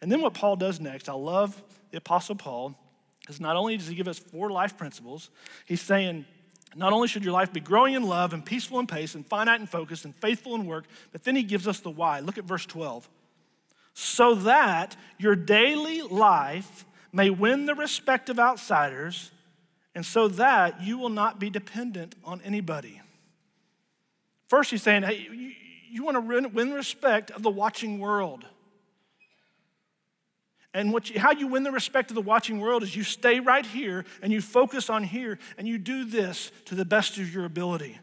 And 0.00 0.10
then 0.10 0.20
what 0.20 0.34
Paul 0.34 0.56
does 0.56 0.80
next, 0.80 1.08
I 1.08 1.12
love 1.12 1.62
the 1.90 1.98
Apostle 1.98 2.34
Paul, 2.34 2.76
is 3.28 3.40
not 3.40 3.56
only 3.56 3.76
does 3.76 3.88
he 3.88 3.94
give 3.94 4.08
us 4.08 4.18
four 4.18 4.50
life 4.50 4.76
principles, 4.76 5.30
he's 5.64 5.80
saying, 5.80 6.24
not 6.74 6.92
only 6.92 7.08
should 7.08 7.24
your 7.24 7.32
life 7.32 7.52
be 7.52 7.60
growing 7.60 7.94
in 7.94 8.02
love 8.02 8.32
and 8.32 8.44
peaceful 8.44 8.78
in 8.78 8.86
pace 8.86 9.14
and 9.14 9.26
finite 9.26 9.60
in 9.60 9.66
focus 9.66 10.04
and 10.04 10.14
faithful 10.16 10.54
in 10.54 10.66
work, 10.66 10.86
but 11.12 11.24
then 11.24 11.36
he 11.36 11.42
gives 11.42 11.68
us 11.68 11.80
the 11.80 11.90
why. 11.90 12.20
Look 12.20 12.38
at 12.38 12.44
verse 12.44 12.66
12. 12.66 13.08
So 13.94 14.34
that 14.34 14.96
your 15.18 15.36
daily 15.36 16.02
life 16.02 16.86
may 17.12 17.28
win 17.28 17.66
the 17.66 17.74
respect 17.74 18.30
of 18.30 18.38
outsiders, 18.38 19.30
and 19.94 20.04
so 20.04 20.28
that 20.28 20.82
you 20.82 20.96
will 20.96 21.10
not 21.10 21.38
be 21.38 21.50
dependent 21.50 22.14
on 22.24 22.40
anybody. 22.42 23.02
First, 24.48 24.70
he's 24.70 24.82
saying, 24.82 25.02
hey, 25.02 25.28
you, 25.30 25.52
you 25.90 26.04
want 26.04 26.16
to 26.16 26.48
win 26.48 26.72
respect 26.72 27.30
of 27.30 27.42
the 27.42 27.50
watching 27.50 27.98
world. 27.98 28.46
And 30.74 30.92
you, 31.08 31.20
how 31.20 31.32
you 31.32 31.46
win 31.48 31.64
the 31.64 31.70
respect 31.70 32.10
of 32.10 32.14
the 32.14 32.22
watching 32.22 32.58
world 32.58 32.82
is 32.82 32.96
you 32.96 33.04
stay 33.04 33.40
right 33.40 33.66
here 33.66 34.04
and 34.22 34.32
you 34.32 34.40
focus 34.40 34.88
on 34.88 35.04
here 35.04 35.38
and 35.58 35.68
you 35.68 35.76
do 35.78 36.04
this 36.04 36.50
to 36.66 36.74
the 36.74 36.84
best 36.84 37.18
of 37.18 37.32
your 37.32 37.44
ability. 37.44 37.98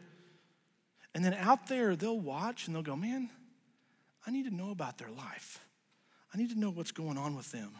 And 1.14 1.24
then 1.24 1.34
out 1.34 1.66
there, 1.66 1.96
they'll 1.96 2.20
watch 2.20 2.66
and 2.66 2.74
they'll 2.74 2.82
go, 2.82 2.94
man, 2.94 3.28
I 4.26 4.30
need 4.30 4.44
to 4.44 4.54
know 4.54 4.70
about 4.70 4.98
their 4.98 5.10
life. 5.10 5.64
I 6.32 6.38
need 6.38 6.50
to 6.50 6.58
know 6.58 6.70
what's 6.70 6.92
going 6.92 7.18
on 7.18 7.34
with 7.34 7.50
them. 7.50 7.72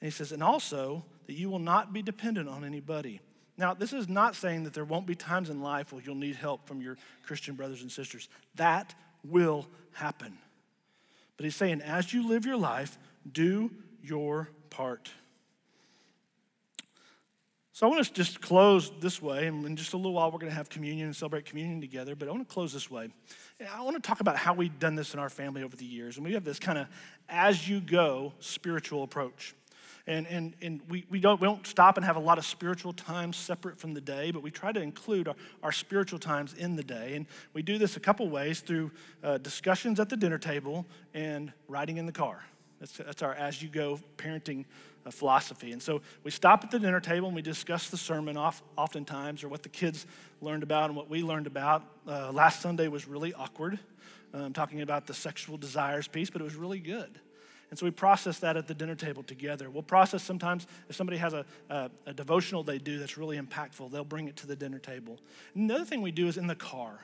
And 0.00 0.06
he 0.06 0.10
says, 0.10 0.32
and 0.32 0.42
also 0.42 1.04
that 1.26 1.34
you 1.34 1.48
will 1.48 1.58
not 1.58 1.92
be 1.92 2.02
dependent 2.02 2.48
on 2.48 2.64
anybody. 2.64 3.20
Now, 3.56 3.72
this 3.72 3.92
is 3.92 4.08
not 4.08 4.34
saying 4.34 4.64
that 4.64 4.74
there 4.74 4.84
won't 4.84 5.06
be 5.06 5.14
times 5.14 5.48
in 5.48 5.62
life 5.62 5.92
where 5.92 6.02
you'll 6.04 6.14
need 6.16 6.36
help 6.36 6.66
from 6.66 6.82
your 6.82 6.98
Christian 7.24 7.54
brothers 7.54 7.82
and 7.82 7.90
sisters. 7.90 8.28
That 8.56 8.94
will 9.24 9.66
happen. 9.92 10.36
But 11.36 11.44
he's 11.44 11.56
saying, 11.56 11.80
as 11.80 12.12
you 12.12 12.28
live 12.28 12.44
your 12.44 12.56
life, 12.56 12.98
do 13.30 13.70
your 14.02 14.50
part. 14.70 15.10
So 17.74 17.86
I 17.86 17.90
want 17.90 18.04
to 18.04 18.12
just 18.12 18.42
close 18.42 18.92
this 19.00 19.22
way, 19.22 19.46
and 19.46 19.64
in 19.64 19.76
just 19.76 19.94
a 19.94 19.96
little 19.96 20.12
while 20.12 20.30
we're 20.30 20.38
going 20.38 20.50
to 20.50 20.56
have 20.56 20.68
communion 20.68 21.06
and 21.06 21.16
celebrate 21.16 21.46
communion 21.46 21.80
together. 21.80 22.14
But 22.14 22.28
I 22.28 22.30
want 22.30 22.46
to 22.46 22.52
close 22.52 22.72
this 22.72 22.90
way. 22.90 23.08
I 23.74 23.80
want 23.80 23.96
to 23.96 24.06
talk 24.06 24.20
about 24.20 24.36
how 24.36 24.52
we've 24.52 24.78
done 24.78 24.94
this 24.94 25.14
in 25.14 25.20
our 25.20 25.30
family 25.30 25.62
over 25.62 25.74
the 25.74 25.84
years, 25.86 26.16
and 26.16 26.26
we 26.26 26.34
have 26.34 26.44
this 26.44 26.58
kind 26.58 26.76
of 26.76 26.86
as 27.30 27.66
you 27.66 27.80
go 27.80 28.34
spiritual 28.40 29.02
approach. 29.02 29.54
And, 30.06 30.26
and, 30.26 30.54
and 30.60 30.80
we, 30.88 31.06
we, 31.10 31.20
don't, 31.20 31.40
we 31.40 31.46
don't 31.46 31.66
stop 31.66 31.96
and 31.96 32.04
have 32.04 32.16
a 32.16 32.20
lot 32.20 32.36
of 32.36 32.44
spiritual 32.44 32.92
times 32.92 33.36
separate 33.36 33.78
from 33.78 33.94
the 33.94 34.00
day, 34.00 34.32
but 34.32 34.42
we 34.42 34.50
try 34.50 34.72
to 34.72 34.80
include 34.80 35.28
our, 35.28 35.36
our 35.62 35.72
spiritual 35.72 36.18
times 36.18 36.54
in 36.54 36.74
the 36.74 36.82
day. 36.82 37.14
And 37.14 37.26
we 37.52 37.62
do 37.62 37.78
this 37.78 37.96
a 37.96 38.00
couple 38.00 38.28
ways 38.28 38.60
through 38.60 38.90
uh, 39.22 39.38
discussions 39.38 40.00
at 40.00 40.08
the 40.08 40.16
dinner 40.16 40.38
table 40.38 40.86
and 41.14 41.52
riding 41.68 41.98
in 41.98 42.06
the 42.06 42.12
car. 42.12 42.44
That's, 42.82 42.96
that's 42.96 43.22
our 43.22 43.32
as 43.34 43.62
you 43.62 43.68
go 43.68 44.00
parenting 44.16 44.64
uh, 45.06 45.12
philosophy. 45.12 45.70
And 45.70 45.80
so 45.80 46.02
we 46.24 46.32
stop 46.32 46.64
at 46.64 46.72
the 46.72 46.80
dinner 46.80 46.98
table 46.98 47.28
and 47.28 47.36
we 47.36 47.40
discuss 47.40 47.88
the 47.88 47.96
sermon 47.96 48.36
off, 48.36 48.60
oftentimes 48.76 49.44
or 49.44 49.48
what 49.48 49.62
the 49.62 49.68
kids 49.68 50.04
learned 50.40 50.64
about 50.64 50.86
and 50.86 50.96
what 50.96 51.08
we 51.08 51.22
learned 51.22 51.46
about. 51.46 51.84
Uh, 52.08 52.32
last 52.32 52.60
Sunday 52.60 52.88
was 52.88 53.06
really 53.06 53.32
awkward, 53.34 53.78
um, 54.34 54.52
talking 54.52 54.80
about 54.80 55.06
the 55.06 55.14
sexual 55.14 55.56
desires 55.56 56.08
piece, 56.08 56.28
but 56.28 56.40
it 56.40 56.44
was 56.44 56.56
really 56.56 56.80
good. 56.80 57.20
And 57.70 57.78
so 57.78 57.86
we 57.86 57.92
process 57.92 58.40
that 58.40 58.56
at 58.56 58.66
the 58.66 58.74
dinner 58.74 58.96
table 58.96 59.22
together. 59.22 59.70
We'll 59.70 59.84
process 59.84 60.24
sometimes 60.24 60.66
if 60.88 60.96
somebody 60.96 61.18
has 61.18 61.34
a, 61.34 61.46
a, 61.70 61.88
a, 62.06 62.12
devotional 62.12 62.64
they 62.64 62.78
do 62.78 62.98
that's 62.98 63.16
really 63.16 63.38
impactful, 63.38 63.92
they'll 63.92 64.02
bring 64.02 64.26
it 64.26 64.34
to 64.38 64.48
the 64.48 64.56
dinner 64.56 64.80
table. 64.80 65.20
And 65.54 65.70
the 65.70 65.76
other 65.76 65.84
thing 65.84 66.02
we 66.02 66.10
do 66.10 66.26
is 66.26 66.36
in 66.36 66.48
the 66.48 66.56
car 66.56 66.98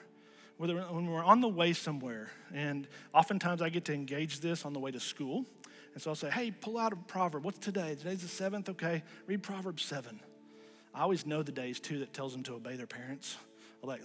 when 0.58 1.06
we're 1.06 1.24
on 1.24 1.40
the 1.40 1.48
way 1.48 1.72
somewhere, 1.72 2.30
and 2.52 2.88
oftentimes 3.14 3.62
I 3.62 3.68
get 3.68 3.84
to 3.84 3.94
engage 3.94 4.40
this 4.40 4.64
on 4.64 4.72
the 4.72 4.80
way 4.80 4.90
to 4.90 4.98
school. 4.98 5.44
And 5.99 6.03
so 6.05 6.11
I'll 6.12 6.14
say, 6.14 6.30
hey, 6.30 6.53
pull 6.53 6.78
out 6.78 6.92
a 6.92 6.96
proverb. 6.96 7.44
What's 7.44 7.59
today? 7.59 7.96
Today's 7.96 8.22
the 8.22 8.28
seventh? 8.28 8.68
Okay, 8.68 9.03
read 9.26 9.42
Proverbs 9.42 9.84
7. 9.84 10.20
I 10.94 11.01
always 11.01 11.26
know 11.26 11.42
the 11.42 11.51
days 11.51 11.80
too 11.80 11.99
that 11.99 12.12
tells 12.14 12.30
them 12.30 12.44
to 12.44 12.55
obey 12.55 12.76
their 12.76 12.86
parents. 12.86 13.36
I'm 13.82 13.88
like, 13.88 14.03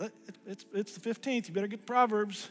it's, 0.47 0.65
it's 0.73 0.97
the 0.97 1.07
15th, 1.07 1.47
you 1.47 1.53
better 1.53 1.67
get 1.67 1.85
Proverbs. 1.85 2.49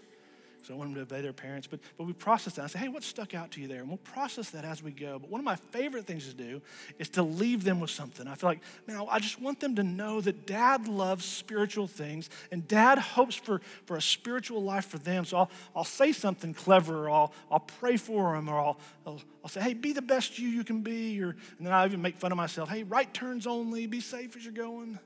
So 0.63 0.75
I 0.75 0.77
want 0.77 0.95
them 0.95 1.05
to 1.05 1.15
obey 1.15 1.23
their 1.23 1.33
parents. 1.33 1.67
But, 1.67 1.81
but 1.99 2.07
we 2.07 2.13
process 2.13 2.55
that. 2.55 2.65
I 2.65 2.67
say, 2.69 2.79
hey, 2.79 2.89
what 2.89 3.03
stuck 3.03 3.35
out 3.35 3.51
to 3.53 3.61
you 3.61 3.69
there? 3.69 3.81
And 3.81 3.89
we'll 3.89 3.99
process 3.99 4.51
that 4.51 4.65
as 4.65 4.83
we 4.83 4.93
go. 4.93 5.19
But 5.19 5.31
one 5.31 5.41
of 5.41 5.45
my 5.45 5.57
favorite 5.57 6.07
things 6.07 6.29
to 6.29 6.35
do 6.35 6.63
is 6.99 7.09
to 7.11 7.23
leave 7.23 7.65
them 7.65 7.81
with 7.81 7.91
something. 7.91 8.29
I 8.29 8.35
feel 8.35 8.51
like, 8.51 8.61
man, 8.87 9.05
I 9.11 9.19
just 9.19 9.41
want 9.41 9.61
them 9.61 9.77
to 9.77 9.83
know 9.83 10.21
that 10.21 10.47
dad 10.47 10.89
loves 10.89 11.25
spiritual 11.25 11.87
things 11.87 12.31
and 12.51 12.67
dad 12.69 12.99
hopes 12.99 13.35
for, 13.35 13.61
for 13.87 13.97
a 13.97 14.03
spiritual 14.03 14.63
life 14.63 14.87
for 14.87 14.99
them. 14.99 15.25
So 15.25 15.39
I'll, 15.39 15.51
I'll 15.75 15.85
say 15.85 16.13
something 16.13 16.55
clever 16.55 17.09
or 17.09 17.11
I'll, 17.11 17.33
I'll 17.51 17.61
pray 17.61 17.97
for 17.97 18.35
them 18.35 18.49
or 18.49 18.59
I'll, 18.59 18.79
I'll, 19.07 19.21
I'll 19.43 19.51
say, 19.51 19.61
hey, 19.61 19.75
be 19.75 19.93
the 19.93 20.03
best 20.03 20.39
you 20.39 20.49
you 20.49 20.65
can 20.65 20.83
be. 20.83 21.23
Or, 21.23 21.31
and 21.59 21.67
then 21.67 21.73
I 21.73 21.85
even 21.85 22.01
make 22.01 22.17
fun 22.17 22.33
of 22.33 22.37
myself. 22.37 22.69
Hey, 22.69 22.85
right 22.85 23.13
turns 23.13 23.47
only. 23.47 23.87
Be 23.87 24.01
safe 24.01 24.37
as 24.37 24.45
you're 24.45 24.53
going. 24.53 24.99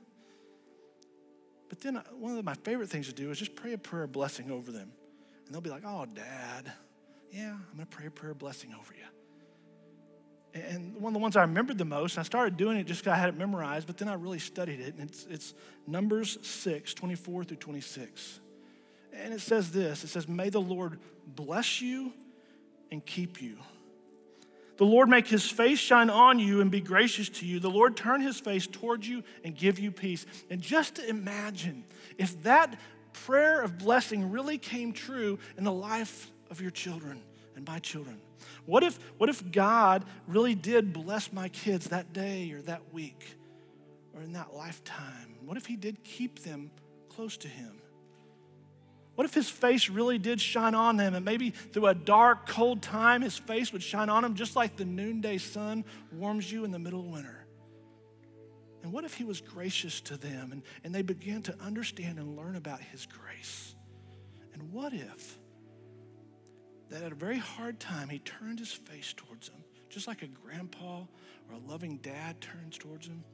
But 1.69 1.81
then 1.81 1.97
uh, 1.97 2.03
one 2.17 2.37
of 2.37 2.45
my 2.45 2.53
favorite 2.53 2.89
things 2.89 3.07
to 3.07 3.13
do 3.13 3.31
is 3.31 3.39
just 3.39 3.55
pray 3.55 3.73
a 3.73 3.77
prayer 3.77 4.03
of 4.03 4.11
blessing 4.11 4.51
over 4.51 4.71
them. 4.71 4.91
And 5.47 5.55
they'll 5.55 5.61
be 5.61 5.69
like, 5.69 5.83
oh, 5.85 6.05
dad, 6.05 6.71
yeah, 7.31 7.51
I'm 7.51 7.75
going 7.75 7.87
to 7.87 7.95
pray 7.97 8.07
a 8.07 8.11
prayer 8.11 8.33
blessing 8.33 8.73
over 8.77 8.93
you. 8.93 9.03
And 10.53 10.95
one 10.95 11.11
of 11.11 11.13
the 11.13 11.19
ones 11.19 11.35
I 11.35 11.41
remembered 11.41 11.77
the 11.77 11.85
most, 11.85 12.17
I 12.17 12.23
started 12.23 12.57
doing 12.57 12.77
it 12.77 12.85
just 12.85 13.01
because 13.01 13.13
I 13.13 13.19
had 13.19 13.29
it 13.29 13.37
memorized, 13.37 13.87
but 13.87 13.97
then 13.97 14.07
I 14.07 14.13
really 14.13 14.39
studied 14.39 14.79
it. 14.79 14.95
And 14.95 15.09
it's, 15.09 15.25
it's 15.29 15.53
Numbers 15.85 16.37
6, 16.45 16.93
24 16.93 17.43
through 17.45 17.57
26. 17.57 18.39
And 19.13 19.33
it 19.33 19.41
says 19.41 19.71
this 19.71 20.03
it 20.03 20.07
says, 20.07 20.27
May 20.27 20.49
the 20.49 20.61
Lord 20.61 20.99
bless 21.25 21.81
you 21.81 22.13
and 22.91 23.05
keep 23.05 23.41
you. 23.41 23.57
The 24.77 24.85
Lord 24.85 25.09
make 25.09 25.27
his 25.27 25.49
face 25.49 25.79
shine 25.79 26.09
on 26.09 26.37
you 26.37 26.61
and 26.61 26.69
be 26.69 26.81
gracious 26.81 27.29
to 27.29 27.45
you. 27.45 27.59
The 27.59 27.69
Lord 27.69 27.97
turn 27.97 28.21
his 28.21 28.39
face 28.39 28.67
towards 28.67 29.09
you 29.09 29.23
and 29.43 29.55
give 29.55 29.79
you 29.79 29.91
peace. 29.91 30.25
And 30.51 30.61
just 30.61 30.99
imagine 30.99 31.83
if 32.19 32.43
that 32.43 32.79
prayer 33.25 33.61
of 33.61 33.77
blessing 33.77 34.31
really 34.31 34.57
came 34.57 34.93
true 34.93 35.39
in 35.57 35.63
the 35.63 35.71
life 35.71 36.31
of 36.49 36.61
your 36.61 36.71
children 36.71 37.21
and 37.55 37.67
my 37.67 37.79
children? 37.79 38.21
What 38.65 38.83
if, 38.83 38.99
what 39.17 39.29
if 39.29 39.51
God 39.51 40.05
really 40.27 40.55
did 40.55 40.93
bless 40.93 41.31
my 41.31 41.49
kids 41.49 41.87
that 41.89 42.13
day 42.13 42.51
or 42.51 42.61
that 42.63 42.93
week 42.93 43.37
or 44.13 44.21
in 44.21 44.33
that 44.33 44.53
lifetime? 44.53 45.35
What 45.45 45.57
if 45.57 45.65
He 45.65 45.75
did 45.75 46.03
keep 46.03 46.39
them 46.39 46.71
close 47.09 47.37
to 47.37 47.47
Him? 47.47 47.71
What 49.15 49.25
if 49.25 49.33
His 49.33 49.49
face 49.49 49.89
really 49.89 50.19
did 50.19 50.39
shine 50.39 50.75
on 50.75 50.97
them 50.97 51.15
and 51.15 51.25
maybe 51.25 51.49
through 51.49 51.87
a 51.87 51.95
dark, 51.95 52.47
cold 52.47 52.81
time, 52.81 53.21
His 53.21 53.37
face 53.37 53.73
would 53.73 53.83
shine 53.83 54.09
on 54.09 54.23
them 54.23 54.35
just 54.35 54.55
like 54.55 54.75
the 54.75 54.85
noonday 54.85 55.37
sun 55.37 55.83
warms 56.11 56.51
you 56.51 56.63
in 56.65 56.71
the 56.71 56.79
middle 56.79 56.99
of 56.99 57.07
winter? 57.07 57.36
And 58.87 58.93
what 58.93 59.03
if 59.03 59.15
he 59.15 59.25
was 59.25 59.41
gracious 59.41 59.99
to 59.99 60.15
them 60.15 60.53
and, 60.53 60.63
and 60.85 60.95
they 60.95 61.01
began 61.01 61.41
to 61.41 61.55
understand 61.59 62.19
and 62.19 62.37
learn 62.37 62.55
about 62.55 62.79
his 62.79 63.05
grace? 63.05 63.75
And 64.53 64.71
what 64.71 64.93
if 64.93 65.37
that 66.89 67.03
at 67.03 67.11
a 67.11 67.15
very 67.15 67.37
hard 67.37 67.81
time 67.81 68.07
he 68.07 68.19
turned 68.19 68.59
his 68.59 68.71
face 68.71 69.11
towards 69.11 69.49
them, 69.49 69.61
just 69.89 70.07
like 70.07 70.21
a 70.21 70.27
grandpa 70.27 70.99
or 70.99 71.55
a 71.55 71.69
loving 71.69 71.97
dad 71.97 72.39
turns 72.39 72.77
towards 72.77 73.09
them, 73.09 73.25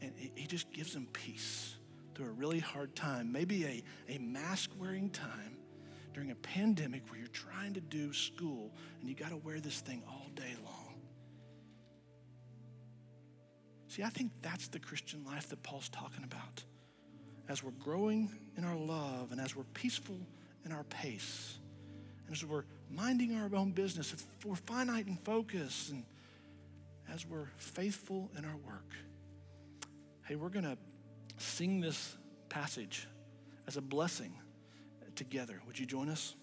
and 0.00 0.14
he 0.16 0.46
just 0.46 0.72
gives 0.72 0.94
them 0.94 1.06
peace 1.12 1.76
through 2.14 2.28
a 2.28 2.32
really 2.32 2.60
hard 2.60 2.96
time, 2.96 3.30
maybe 3.30 3.66
a, 3.66 3.82
a 4.14 4.16
mask 4.16 4.70
wearing 4.78 5.10
time 5.10 5.58
during 6.14 6.30
a 6.30 6.36
pandemic 6.36 7.02
where 7.10 7.18
you're 7.18 7.28
trying 7.28 7.74
to 7.74 7.82
do 7.82 8.14
school 8.14 8.72
and 9.00 9.10
you 9.10 9.14
got 9.14 9.28
to 9.28 9.36
wear 9.36 9.60
this 9.60 9.80
thing 9.80 10.02
all 10.08 10.30
day 10.34 10.54
long. 10.64 10.65
See, 13.96 14.02
I 14.02 14.10
think 14.10 14.30
that's 14.42 14.68
the 14.68 14.78
Christian 14.78 15.24
life 15.24 15.48
that 15.48 15.62
Paul's 15.62 15.88
talking 15.88 16.22
about. 16.22 16.62
As 17.48 17.64
we're 17.64 17.70
growing 17.70 18.30
in 18.58 18.62
our 18.62 18.76
love 18.76 19.32
and 19.32 19.40
as 19.40 19.56
we're 19.56 19.64
peaceful 19.72 20.18
in 20.66 20.72
our 20.72 20.84
pace, 20.84 21.56
and 22.26 22.36
as 22.36 22.44
we're 22.44 22.66
minding 22.90 23.34
our 23.34 23.48
own 23.56 23.70
business, 23.70 24.12
if 24.12 24.22
we're 24.44 24.54
finite 24.54 25.06
in 25.06 25.16
focus, 25.16 25.88
and 25.90 26.04
as 27.10 27.24
we're 27.24 27.48
faithful 27.56 28.30
in 28.36 28.44
our 28.44 28.56
work. 28.66 28.92
Hey, 30.26 30.34
we're 30.34 30.50
going 30.50 30.66
to 30.66 30.76
sing 31.38 31.80
this 31.80 32.18
passage 32.50 33.08
as 33.66 33.78
a 33.78 33.80
blessing 33.80 34.34
together. 35.14 35.62
Would 35.66 35.78
you 35.78 35.86
join 35.86 36.10
us? 36.10 36.34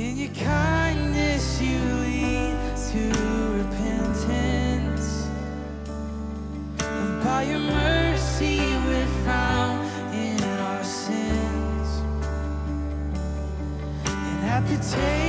In 0.00 0.16
your 0.16 0.34
kindness, 0.34 1.60
you 1.60 1.78
lead 1.78 2.56
to 2.90 3.02
repentance. 3.58 5.28
And 6.80 7.22
by 7.22 7.42
your 7.42 7.58
mercy, 7.58 8.60
we're 8.86 9.14
found 9.26 9.86
in 10.14 10.42
our 10.42 10.82
sins. 10.82 11.88
And 14.06 14.46
at 14.46 14.66
the 14.68 14.78
table, 14.90 15.19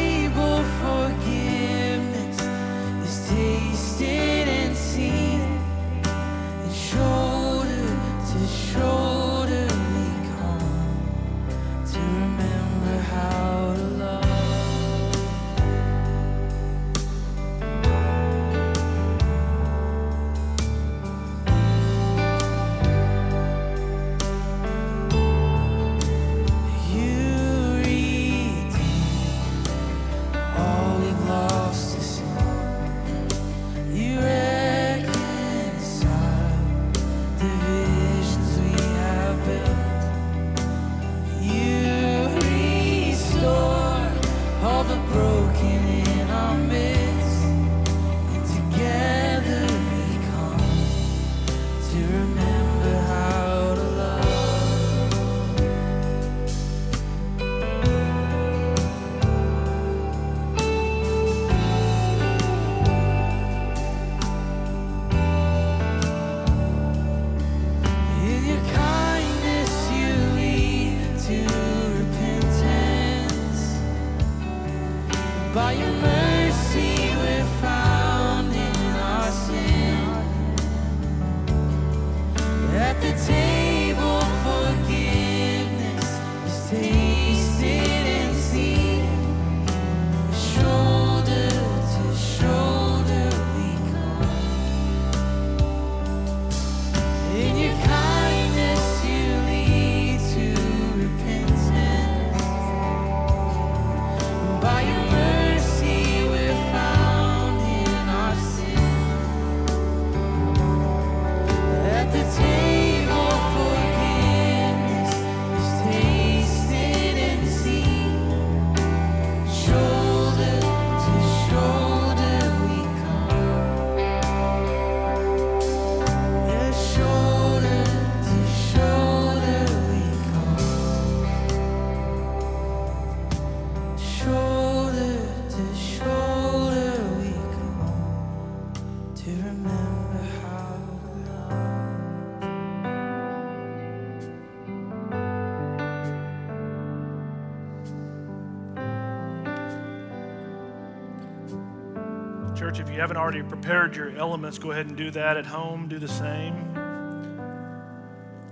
haven't 153.02 153.18
already 153.18 153.42
prepared 153.42 153.96
your 153.96 154.16
elements, 154.16 154.60
go 154.60 154.70
ahead 154.70 154.86
and 154.86 154.96
do 154.96 155.10
that 155.10 155.36
at 155.36 155.44
home. 155.44 155.88
Do 155.88 155.98
the 155.98 156.08
same. 156.08 156.54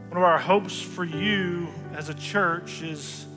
One 0.10 0.18
of 0.18 0.24
our 0.24 0.40
hopes 0.40 0.82
for 0.82 1.04
you 1.04 1.68
as 1.94 2.10
a 2.10 2.16
church 2.16 2.82
is 2.82 3.28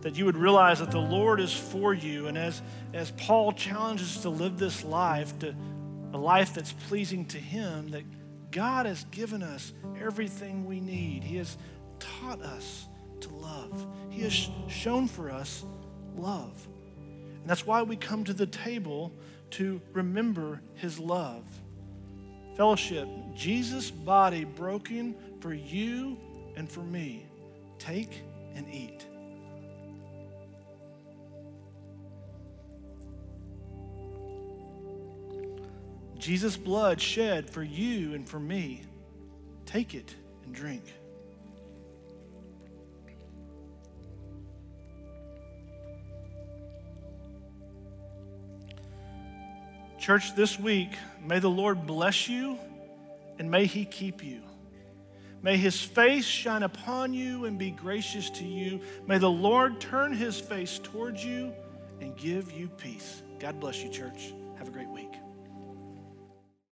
that 0.00 0.16
you 0.16 0.24
would 0.24 0.36
realize 0.36 0.80
that 0.80 0.90
the 0.90 0.98
Lord 0.98 1.38
is 1.38 1.52
for 1.52 1.94
you. 1.94 2.26
And 2.26 2.36
as, 2.36 2.60
as 2.92 3.12
Paul 3.12 3.52
challenges 3.52 4.18
to 4.22 4.30
live 4.30 4.58
this 4.58 4.82
life, 4.82 5.38
to 5.38 5.54
a 6.12 6.18
life 6.18 6.54
that's 6.54 6.72
pleasing 6.72 7.24
to 7.26 7.38
Him, 7.38 7.90
that 7.90 8.02
God 8.50 8.84
has 8.86 9.04
given 9.12 9.44
us 9.44 9.72
everything 10.02 10.64
we 10.66 10.80
need. 10.80 11.22
He 11.22 11.36
has 11.36 11.56
taught 12.00 12.42
us 12.42 12.88
to 13.20 13.28
love, 13.28 13.86
He 14.10 14.22
has 14.22 14.50
shown 14.66 15.06
for 15.06 15.30
us 15.30 15.64
love. 16.16 16.66
And 16.96 17.48
that's 17.48 17.64
why 17.64 17.82
we 17.82 17.94
come 17.94 18.24
to 18.24 18.32
the 18.32 18.46
table 18.46 19.12
to 19.52 19.80
remember 19.92 20.60
his 20.74 20.98
love. 20.98 21.44
Fellowship, 22.56 23.08
Jesus' 23.34 23.90
body 23.90 24.44
broken 24.44 25.14
for 25.40 25.54
you 25.54 26.16
and 26.56 26.70
for 26.70 26.80
me. 26.80 27.26
Take 27.78 28.22
and 28.54 28.66
eat. 28.72 29.06
Jesus' 36.18 36.56
blood 36.56 37.00
shed 37.00 37.48
for 37.48 37.62
you 37.62 38.14
and 38.14 38.28
for 38.28 38.40
me. 38.40 38.82
Take 39.64 39.94
it 39.94 40.14
and 40.44 40.54
drink. 40.54 40.82
Church, 50.08 50.34
this 50.34 50.58
week, 50.58 50.88
may 51.22 51.38
the 51.38 51.50
Lord 51.50 51.86
bless 51.86 52.30
you 52.30 52.58
and 53.38 53.50
may 53.50 53.66
he 53.66 53.84
keep 53.84 54.24
you. 54.24 54.40
May 55.42 55.58
his 55.58 55.82
face 55.82 56.24
shine 56.24 56.62
upon 56.62 57.12
you 57.12 57.44
and 57.44 57.58
be 57.58 57.70
gracious 57.70 58.30
to 58.30 58.44
you. 58.46 58.80
May 59.06 59.18
the 59.18 59.28
Lord 59.28 59.82
turn 59.82 60.14
his 60.14 60.40
face 60.40 60.80
towards 60.82 61.22
you 61.22 61.52
and 62.00 62.16
give 62.16 62.50
you 62.52 62.68
peace. 62.68 63.22
God 63.38 63.60
bless 63.60 63.82
you, 63.82 63.90
church. 63.90 64.32
Have 64.56 64.68
a 64.68 64.70
great 64.70 64.88
week. 64.88 65.12